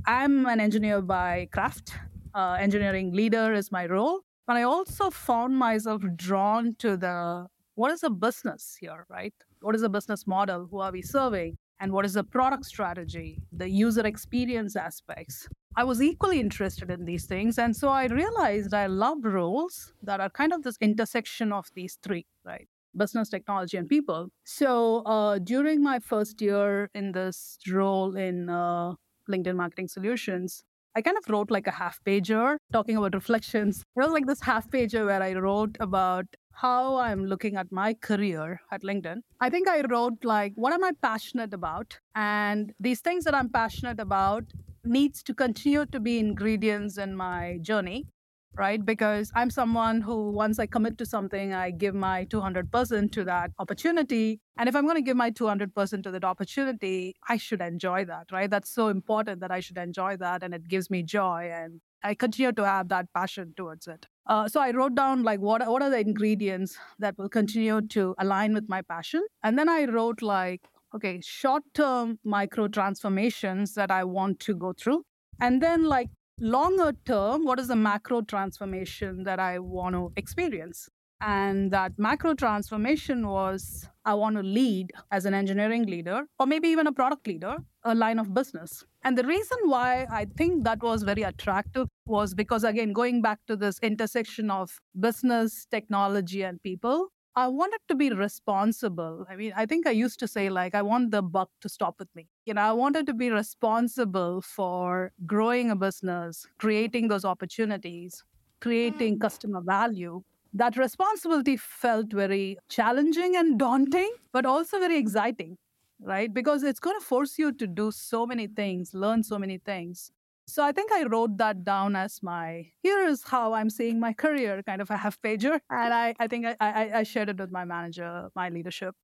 I'm 0.07 0.47
an 0.47 0.59
engineer 0.59 1.03
by 1.03 1.49
craft 1.53 1.93
uh, 2.35 2.57
engineering 2.59 3.13
leader 3.13 3.53
is 3.53 3.71
my 3.71 3.87
role. 3.87 4.21
But 4.47 4.57
I 4.57 4.63
also 4.63 5.11
found 5.11 5.57
myself 5.57 6.03
drawn 6.17 6.75
to 6.77 6.97
the 6.97 7.47
what 7.75 7.93
is 7.93 8.01
the 8.01 8.11
business 8.11 8.77
here, 8.81 9.05
right? 9.09 9.35
What 9.61 9.75
is 9.75 9.83
the 9.83 9.89
business 9.91 10.27
model? 10.27 10.67
Who 10.71 10.81
are 10.81 10.91
we 10.91 11.03
serving? 11.03 11.59
And 11.81 11.93
what 11.93 12.05
is 12.05 12.13
the 12.13 12.23
product 12.23 12.67
strategy, 12.67 13.43
the 13.53 13.69
user 13.69 14.07
experience 14.07 14.77
aspects? 14.77 15.49
I 15.77 15.85
was 15.85 16.03
equally 16.03 16.39
interested 16.39 16.91
in 16.91 17.07
these 17.07 17.25
things. 17.25 17.59
And 17.59 17.75
so 17.75 17.89
I 17.89 18.07
realized 18.07 18.75
I 18.75 18.87
love 18.87 19.25
roles 19.25 19.95
that 20.03 20.21
are 20.21 20.29
kind 20.29 20.53
of 20.53 20.63
this 20.63 20.77
intersection 20.81 21.53
of 21.53 21.69
these 21.75 21.99
three, 22.03 22.27
right? 22.45 22.69
Business, 22.95 23.31
technology, 23.31 23.79
and 23.79 23.89
people. 23.89 24.29
So 24.45 24.99
uh, 25.07 25.39
during 25.39 25.83
my 25.83 26.01
first 26.01 26.43
year 26.43 26.91
in 26.95 27.13
this 27.13 27.59
role 27.71 28.15
in 28.15 28.51
uh, 28.51 28.95
LinkedIn 29.31 29.55
Marketing 29.55 29.89
Solutions, 29.89 30.65
I 30.95 31.03
kind 31.03 31.17
of 31.17 31.25
wrote 31.31 31.51
like 31.51 31.67
a 31.67 31.71
half 31.71 32.01
pager 32.05 32.57
talking 32.73 32.97
about 32.97 33.15
reflections. 33.21 33.85
It 33.97 34.01
was 34.01 34.11
like 34.11 34.27
this 34.27 34.43
half 34.43 34.69
pager 34.71 35.07
where 35.07 35.23
I 35.23 35.33
wrote 35.33 35.77
about 35.81 36.27
how 36.61 36.97
I'm 36.97 37.25
looking 37.25 37.57
at 37.57 37.73
my 37.73 37.95
career 37.95 38.61
at 38.71 38.83
LinkedIn. 38.83 39.23
I 39.41 39.49
think 39.49 39.67
I 39.67 39.81
wrote 39.83 40.25
like, 40.25 40.53
what 40.57 40.75
am 40.75 40.85
I 40.85 40.93
passionate 41.01 41.55
about? 41.55 41.99
And 42.15 42.75
these 42.79 43.01
things 43.01 43.25
that 43.25 43.35
I'm 43.35 43.49
passionate 43.49 43.99
about 43.99 44.45
needs 44.85 45.23
to 45.23 45.35
continue 45.35 45.87
to 45.87 46.01
be 46.01 46.19
ingredients 46.19 46.99
in 46.99 47.17
my 47.17 47.59
journey 47.63 48.07
right? 48.55 48.85
Because 48.85 49.31
I'm 49.35 49.51
someone 49.51 50.01
who, 50.01 50.31
once 50.33 50.59
I 50.59 50.67
commit 50.67 50.99
to 50.99 51.07
something, 51.07 51.55
I 51.55 51.71
give 51.71 51.95
my 51.95 52.25
200% 52.27 53.13
to 53.13 53.25
that 53.25 53.53
opportunity. 53.59 54.41
And 54.59 54.69
if 54.69 54.75
I'm 54.75 54.85
going 54.85 54.97
to 54.97 55.03
give 55.03 55.17
my 55.17 55.31
200% 55.31 56.03
to 56.03 56.11
that 56.11 56.25
opportunity, 56.25 57.15
I 57.29 57.37
should 57.37 57.61
enjoy 57.61 58.05
that, 58.07 58.27
right? 58.33 58.51
That's 58.51 58.73
so 58.75 58.89
important 58.89 59.41
that 59.41 59.51
I 59.51 59.61
should 59.61 59.79
enjoy 59.79 60.17
that. 60.17 60.43
And 60.43 60.53
it 60.53 60.69
gives 60.69 60.91
me 60.91 61.03
joy. 61.03 61.51
And 61.55 61.81
I 62.03 62.15
continue 62.15 62.53
to 62.53 62.65
have 62.65 62.89
that 62.89 63.13
passion 63.15 63.55
towards 63.57 63.87
it. 63.87 64.07
Uh, 64.27 64.49
so 64.49 64.61
I 64.61 64.71
wrote 64.71 64.95
down 64.95 65.23
like 65.23 65.41
what 65.41 65.67
what 65.67 65.83
are 65.83 65.91
the 65.91 65.99
ingredients 65.99 66.79
that 66.99 67.19
will 67.19 67.29
continue 67.29 67.81
to 67.81 68.15
align 68.19 68.55
with 68.55 68.69
my 68.69 68.83
passion, 68.83 69.27
and 69.43 69.59
then 69.59 69.69
I 69.69 69.85
wrote 69.85 70.23
like 70.23 70.69
okay 70.95 71.21
short 71.23 71.63
term 71.75 72.19
micro 72.25 72.69
transformations 72.69 73.75
that 73.75 73.91
I 73.91 74.05
want 74.05 74.41
to 74.41 74.55
go 74.55 74.73
through, 74.73 75.03
and 75.41 75.63
then 75.63 75.85
like 75.85 76.09
longer 76.41 76.93
term, 77.05 77.45
what 77.45 77.61
is 77.61 77.69
the 77.69 77.77
macro 77.77 78.23
transformation 78.23 79.25
that 79.25 79.39
I 79.39 79.59
want 79.59 79.95
to 79.95 80.13
experience? 80.17 80.89
And 81.21 81.71
that 81.73 81.99
macro 81.99 82.33
transformation 82.35 83.29
was 83.29 83.87
I 84.07 84.15
want 84.15 84.37
to 84.37 84.43
lead 84.43 84.93
as 85.11 85.27
an 85.27 85.35
engineering 85.35 85.85
leader, 85.85 86.23
or 86.39 86.47
maybe 86.47 86.69
even 86.69 86.87
a 86.87 86.93
product 86.93 87.27
leader, 87.27 87.57
a 87.85 87.95
line 87.95 88.19
of 88.19 88.33
business. 88.33 88.85
And 89.03 89.17
the 89.17 89.25
reason 89.25 89.59
why 89.65 90.07
I 90.11 90.27
think 90.37 90.65
that 90.65 90.83
was 90.83 91.03
very 91.03 91.23
attractive 91.23 91.89
was 92.07 92.35
because, 92.35 92.65
again, 92.65 92.93
going 92.93 93.23
back 93.23 93.39
to 93.47 93.57
this 93.57 93.79
intersection 93.83 94.51
of 94.51 94.79
business, 94.99 95.67
technology, 95.71 96.43
and 96.43 96.63
people, 96.63 97.09
I 97.35 97.47
wanted 97.47 97.79
to 97.89 97.95
be 97.95 98.11
responsible. 98.11 99.25
I 99.31 99.37
mean, 99.37 99.53
I 99.57 99.65
think 99.65 99.87
I 99.87 99.93
used 99.93 100.19
to 100.21 100.29
say, 100.29 100.51
like, 100.51 100.75
I 100.75 100.83
want 100.83 101.13
the 101.13 101.23
buck 101.23 101.49
to 101.63 101.69
stop 101.69 101.95
with 101.99 102.09
me. 102.15 102.29
You 102.45 102.55
know, 102.55 102.61
I 102.61 102.73
wanted 102.73 103.07
to 103.07 103.15
be 103.15 103.31
responsible 103.31 104.43
for 104.43 105.13
growing 105.27 105.71
a 105.71 105.77
business, 105.77 106.47
creating 106.59 107.09
those 107.09 107.25
opportunities, 107.25 108.25
creating 108.61 109.17
mm. 109.17 109.21
customer 109.21 109.63
value. 109.63 110.23
That 110.53 110.77
responsibility 110.77 111.57
felt 111.57 112.13
very 112.13 112.59
challenging 112.69 113.37
and 113.37 113.59
daunting, 113.59 114.13
but 114.33 114.45
also 114.45 114.81
very 114.81 114.99
exciting, 114.99 115.57
right? 116.03 116.33
Because 116.33 116.63
it's 116.63 116.81
going 116.81 116.99
to 116.99 117.05
force 117.05 117.39
you 117.39 117.53
to 117.53 117.67
do 117.67 117.91
so 117.91 118.27
many 118.27 118.47
things, 118.47 118.95
learn 118.95 119.23
so 119.23 119.39
many 119.39 119.59
things. 119.59 120.11
So 120.47 120.65
I 120.65 120.73
think 120.73 120.91
I 120.91 121.05
wrote 121.05 121.37
that 121.39 121.65
down 121.65 121.95
as 121.95 122.23
my 122.23 122.67
here 122.83 123.07
is 123.07 123.23
how 123.23 123.53
I'm 123.53 123.71
seeing 123.71 124.01
my 124.01 124.13
career, 124.13 124.63
kind 124.65 124.83
of 124.83 124.91
a 124.91 124.97
half 124.97 125.21
pager. 125.23 125.61
And 125.71 125.95
I, 125.95 126.15
I 126.19 126.27
think 126.27 126.47
I, 126.47 126.57
I, 126.61 126.91
I 126.99 127.03
shared 127.05 127.29
it 127.29 127.39
with 127.39 127.53
my 127.53 127.65
manager, 127.65 128.29
my 128.35 128.49
leadership. 128.49 128.95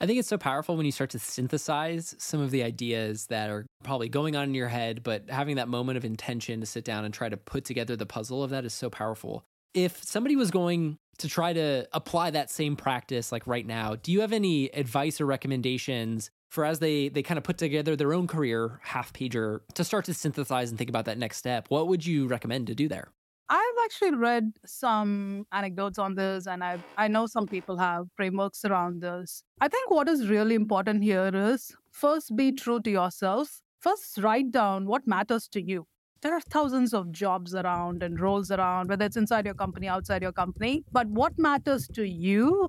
I 0.00 0.06
think 0.06 0.18
it's 0.18 0.28
so 0.28 0.36
powerful 0.36 0.76
when 0.76 0.84
you 0.84 0.92
start 0.92 1.10
to 1.10 1.18
synthesize 1.18 2.14
some 2.18 2.40
of 2.40 2.50
the 2.50 2.62
ideas 2.62 3.26
that 3.26 3.48
are 3.48 3.64
probably 3.82 4.10
going 4.10 4.36
on 4.36 4.44
in 4.44 4.54
your 4.54 4.68
head, 4.68 5.02
but 5.02 5.30
having 5.30 5.56
that 5.56 5.68
moment 5.68 5.96
of 5.96 6.04
intention 6.04 6.60
to 6.60 6.66
sit 6.66 6.84
down 6.84 7.06
and 7.06 7.14
try 7.14 7.30
to 7.30 7.36
put 7.36 7.64
together 7.64 7.96
the 7.96 8.04
puzzle 8.04 8.42
of 8.42 8.50
that 8.50 8.66
is 8.66 8.74
so 8.74 8.90
powerful. 8.90 9.44
If 9.76 10.02
somebody 10.02 10.36
was 10.36 10.50
going 10.50 10.96
to 11.18 11.28
try 11.28 11.52
to 11.52 11.86
apply 11.92 12.30
that 12.30 12.50
same 12.50 12.76
practice 12.76 13.30
like 13.30 13.46
right 13.46 13.66
now, 13.66 13.94
do 13.94 14.10
you 14.10 14.22
have 14.22 14.32
any 14.32 14.70
advice 14.70 15.20
or 15.20 15.26
recommendations 15.26 16.30
for 16.48 16.64
as 16.64 16.78
they 16.78 17.10
they 17.10 17.22
kind 17.22 17.36
of 17.36 17.44
put 17.44 17.58
together 17.58 17.94
their 17.94 18.14
own 18.14 18.26
career 18.26 18.80
half 18.82 19.12
pager 19.12 19.60
to 19.74 19.84
start 19.84 20.06
to 20.06 20.14
synthesize 20.14 20.70
and 20.70 20.78
think 20.78 20.88
about 20.88 21.04
that 21.04 21.18
next 21.18 21.36
step? 21.36 21.66
What 21.68 21.88
would 21.88 22.06
you 22.06 22.26
recommend 22.26 22.68
to 22.68 22.74
do 22.74 22.88
there? 22.88 23.08
I've 23.50 23.78
actually 23.84 24.14
read 24.14 24.52
some 24.64 25.46
anecdotes 25.52 25.98
on 25.98 26.14
this 26.14 26.46
and 26.46 26.64
i 26.64 26.78
i 26.96 27.06
know 27.06 27.26
some 27.26 27.46
people 27.46 27.76
have 27.76 28.06
frameworks 28.16 28.64
around 28.64 29.02
this. 29.02 29.42
I 29.60 29.68
think 29.68 29.90
what 29.90 30.08
is 30.08 30.26
really 30.28 30.54
important 30.54 31.04
here 31.04 31.30
is 31.34 31.76
first 31.90 32.34
be 32.34 32.50
true 32.52 32.80
to 32.80 32.90
yourself. 32.90 33.60
First 33.80 34.16
write 34.22 34.50
down 34.52 34.86
what 34.86 35.06
matters 35.06 35.48
to 35.48 35.60
you 35.60 35.86
there 36.22 36.34
are 36.34 36.40
thousands 36.40 36.94
of 36.94 37.12
jobs 37.12 37.54
around 37.54 38.02
and 38.02 38.20
roles 38.20 38.50
around, 38.50 38.88
whether 38.88 39.04
it's 39.04 39.16
inside 39.16 39.44
your 39.44 39.54
company, 39.54 39.88
outside 39.88 40.22
your 40.22 40.32
company. 40.32 40.84
But 40.92 41.06
what 41.08 41.38
matters 41.38 41.88
to 41.94 42.04
you 42.04 42.68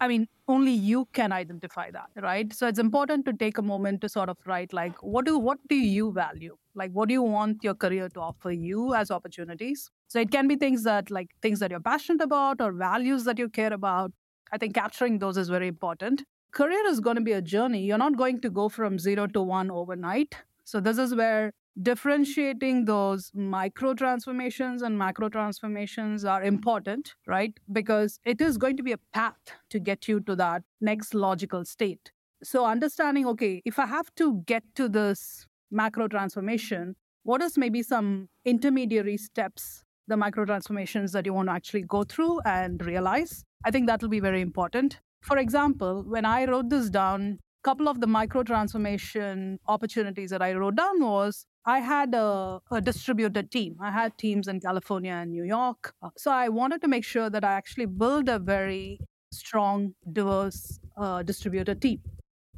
I 0.00 0.06
mean, 0.06 0.28
only 0.46 0.70
you 0.70 1.08
can 1.12 1.32
identify 1.32 1.90
that, 1.90 2.10
right? 2.22 2.52
So 2.52 2.68
it's 2.68 2.78
important 2.78 3.24
to 3.26 3.32
take 3.32 3.58
a 3.58 3.62
moment 3.62 4.00
to 4.02 4.08
sort 4.08 4.28
of 4.28 4.36
write 4.46 4.72
like, 4.72 4.94
what 5.02 5.24
do 5.26 5.38
what 5.38 5.58
do 5.68 5.74
you 5.74 6.12
value? 6.12 6.56
Like, 6.74 6.92
what 6.92 7.08
do 7.08 7.14
you 7.14 7.22
want 7.22 7.64
your 7.64 7.74
career 7.74 8.08
to 8.10 8.20
offer 8.20 8.52
you 8.52 8.94
as 8.94 9.10
opportunities? 9.10 9.90
So 10.06 10.20
it 10.20 10.30
can 10.30 10.46
be 10.46 10.56
things 10.56 10.84
that 10.84 11.10
like 11.10 11.30
things 11.42 11.58
that 11.58 11.70
you're 11.70 11.80
passionate 11.80 12.22
about 12.22 12.60
or 12.60 12.72
values 12.72 13.24
that 13.24 13.38
you 13.38 13.48
care 13.48 13.72
about. 13.72 14.12
I 14.52 14.58
think 14.58 14.74
capturing 14.74 15.18
those 15.18 15.36
is 15.36 15.48
very 15.48 15.66
important. 15.66 16.22
Career 16.52 16.86
is 16.86 17.00
going 17.00 17.16
to 17.16 17.22
be 17.22 17.32
a 17.32 17.42
journey. 17.42 17.84
You're 17.84 17.98
not 17.98 18.16
going 18.16 18.40
to 18.42 18.50
go 18.50 18.68
from 18.68 18.98
zero 18.98 19.26
to 19.26 19.42
one 19.42 19.70
overnight. 19.70 20.36
So 20.64 20.80
this 20.80 20.98
is 20.98 21.14
where 21.14 21.52
differentiating 21.80 22.84
those 22.86 23.30
micro 23.34 23.94
transformations 23.94 24.82
and 24.82 24.98
macro 24.98 25.28
transformations 25.28 26.24
are 26.24 26.42
important, 26.42 27.14
right? 27.26 27.52
Because 27.70 28.18
it 28.24 28.40
is 28.40 28.58
going 28.58 28.76
to 28.76 28.82
be 28.82 28.92
a 28.92 28.98
path 29.12 29.38
to 29.70 29.78
get 29.78 30.08
you 30.08 30.20
to 30.20 30.34
that 30.36 30.62
next 30.80 31.14
logical 31.14 31.64
state. 31.64 32.10
So, 32.42 32.64
understanding, 32.64 33.26
okay, 33.28 33.62
if 33.64 33.78
I 33.78 33.86
have 33.86 34.14
to 34.16 34.42
get 34.46 34.62
to 34.76 34.88
this 34.88 35.46
macro 35.70 36.08
transformation, 36.08 36.96
what 37.22 37.42
is 37.42 37.58
maybe 37.58 37.82
some 37.82 38.28
intermediary 38.44 39.16
steps, 39.16 39.82
the 40.06 40.16
micro 40.16 40.44
transformations 40.44 41.12
that 41.12 41.26
you 41.26 41.34
want 41.34 41.48
to 41.48 41.52
actually 41.52 41.82
go 41.82 42.04
through 42.04 42.40
and 42.44 42.84
realize? 42.84 43.44
I 43.64 43.70
think 43.70 43.88
that 43.88 44.02
will 44.02 44.08
be 44.08 44.20
very 44.20 44.40
important. 44.40 45.00
For 45.20 45.36
example, 45.38 46.04
when 46.06 46.24
I 46.24 46.44
wrote 46.44 46.70
this 46.70 46.90
down, 46.90 47.38
couple 47.68 47.88
of 47.88 48.00
the 48.00 48.06
micro 48.06 48.42
transformation 48.42 49.58
opportunities 49.66 50.30
that 50.30 50.40
I 50.40 50.54
wrote 50.54 50.76
down 50.76 51.02
was 51.02 51.44
I 51.68 51.80
had 51.80 52.14
a, 52.14 52.60
a, 52.70 52.80
distributed 52.80 53.50
team. 53.50 53.76
I 53.78 53.90
had 53.90 54.16
teams 54.16 54.48
in 54.48 54.58
California 54.58 55.12
and 55.12 55.30
New 55.30 55.44
York. 55.44 55.92
Uh, 56.02 56.08
so 56.16 56.30
I 56.30 56.48
wanted 56.48 56.80
to 56.80 56.88
make 56.88 57.04
sure 57.04 57.28
that 57.28 57.44
I 57.44 57.52
actually 57.52 57.84
build 57.84 58.30
a 58.30 58.38
very 58.38 59.00
strong, 59.30 59.94
diverse, 60.10 60.80
uh, 60.96 61.22
distributed 61.22 61.82
team. 61.82 62.00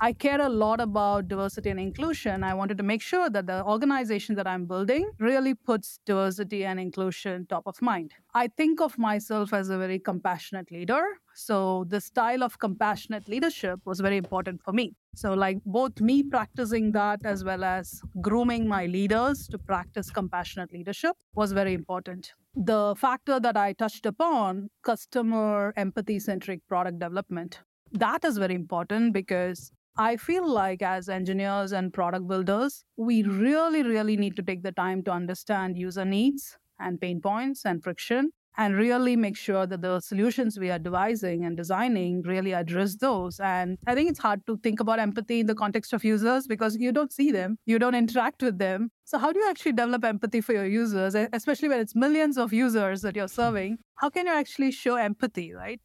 I 0.03 0.15
care 0.15 0.41
a 0.41 0.49
lot 0.49 0.81
about 0.81 1.29
diversity 1.29 1.69
and 1.69 1.79
inclusion. 1.79 2.43
I 2.43 2.55
wanted 2.55 2.79
to 2.79 2.83
make 2.83 3.03
sure 3.03 3.29
that 3.29 3.47
the 3.47 3.63
organization 3.67 4.35
that 4.37 4.47
I'm 4.47 4.65
building 4.65 5.11
really 5.19 5.55
puts 5.55 5.99
diversity 6.07 6.65
and 6.65 6.81
inclusion 6.81 7.45
top 7.47 7.65
of 7.67 7.83
mind. 7.83 8.15
I 8.33 8.49
think 8.49 8.81
of 8.81 8.97
myself 8.97 9.53
as 9.53 9.69
a 9.69 9.77
very 9.77 9.99
compassionate 9.99 10.71
leader. 10.71 11.03
So, 11.35 11.85
the 11.89 12.01
style 12.01 12.43
of 12.43 12.59
compassionate 12.59 13.29
leadership 13.29 13.81
was 13.85 14.01
very 14.01 14.17
important 14.17 14.63
for 14.63 14.73
me. 14.73 14.95
So, 15.15 15.35
like 15.35 15.59
both 15.67 16.01
me 16.01 16.23
practicing 16.23 16.93
that 16.93 17.21
as 17.25 17.45
well 17.45 17.63
as 17.63 18.01
grooming 18.23 18.67
my 18.67 18.87
leaders 18.87 19.49
to 19.49 19.59
practice 19.59 20.11
compassionate 20.11 20.73
leadership 20.73 21.15
was 21.35 21.53
very 21.53 21.75
important. 21.75 22.33
The 22.55 22.95
factor 22.97 23.39
that 23.39 23.57
I 23.57 23.75
touched 23.75 24.07
upon, 24.07 24.71
customer 24.83 25.75
empathy 25.77 26.19
centric 26.21 26.67
product 26.67 27.01
development, 27.01 27.61
that 27.93 28.25
is 28.25 28.39
very 28.39 28.55
important 28.55 29.13
because 29.13 29.73
I 30.01 30.17
feel 30.17 30.49
like 30.49 30.81
as 30.81 31.11
engineers 31.11 31.73
and 31.73 31.93
product 31.93 32.27
builders, 32.27 32.85
we 32.97 33.23
really, 33.23 33.83
really 33.83 34.17
need 34.17 34.35
to 34.37 34.43
take 34.43 34.63
the 34.63 34.73
time 34.73 35.03
to 35.03 35.11
understand 35.11 35.77
user 35.77 36.07
needs 36.07 36.57
and 36.79 36.99
pain 36.99 37.21
points 37.21 37.67
and 37.67 37.85
friction 37.85 38.31
and 38.57 38.77
really 38.77 39.15
make 39.15 39.37
sure 39.37 39.67
that 39.67 39.83
the 39.83 40.01
solutions 40.01 40.59
we 40.59 40.71
are 40.71 40.79
devising 40.79 41.45
and 41.45 41.55
designing 41.55 42.23
really 42.23 42.55
address 42.55 42.97
those. 42.97 43.41
And 43.41 43.77
I 43.87 43.95
think 43.95 44.09
it's 44.09 44.19
hard 44.19 44.47
to 44.47 44.57
think 44.63 44.81
about 44.81 45.01
empathy 45.01 45.41
in 45.41 45.47
the 45.47 45.55
context 45.55 45.93
of 45.93 46.03
users 46.03 46.47
because 46.47 46.77
you 46.77 46.93
don't 46.93 47.13
see 47.13 47.31
them, 47.31 47.59
you 47.67 47.79
don't 47.79 47.95
interact 47.95 48.43
with 48.43 48.57
them. 48.57 48.93
So, 49.05 49.19
how 49.19 49.33
do 49.33 49.41
you 49.41 49.51
actually 49.51 49.73
develop 49.73 50.03
empathy 50.03 50.41
for 50.41 50.55
your 50.55 50.67
users, 50.67 51.15
especially 51.15 51.69
when 51.69 51.79
it's 51.79 51.95
millions 51.95 52.39
of 52.39 52.55
users 52.55 53.03
that 53.03 53.17
you're 53.17 53.29
serving? 53.29 53.77
How 53.97 54.09
can 54.09 54.27
you 54.27 54.33
actually 54.33 54.71
show 54.71 54.97
empathy, 54.97 55.53
right? 55.53 55.79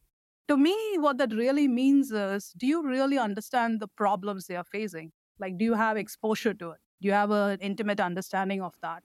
To 0.48 0.56
me, 0.56 0.76
what 0.98 1.18
that 1.18 1.32
really 1.32 1.66
means 1.68 2.12
is 2.12 2.52
do 2.56 2.66
you 2.66 2.82
really 2.86 3.18
understand 3.18 3.80
the 3.80 3.88
problems 3.88 4.46
they 4.46 4.56
are 4.56 4.64
facing? 4.64 5.12
Like, 5.38 5.58
do 5.58 5.64
you 5.64 5.74
have 5.74 5.96
exposure 5.96 6.54
to 6.54 6.70
it? 6.70 6.78
Do 7.00 7.08
you 7.08 7.12
have 7.12 7.30
an 7.30 7.58
intimate 7.60 8.00
understanding 8.00 8.62
of 8.62 8.74
that? 8.82 9.02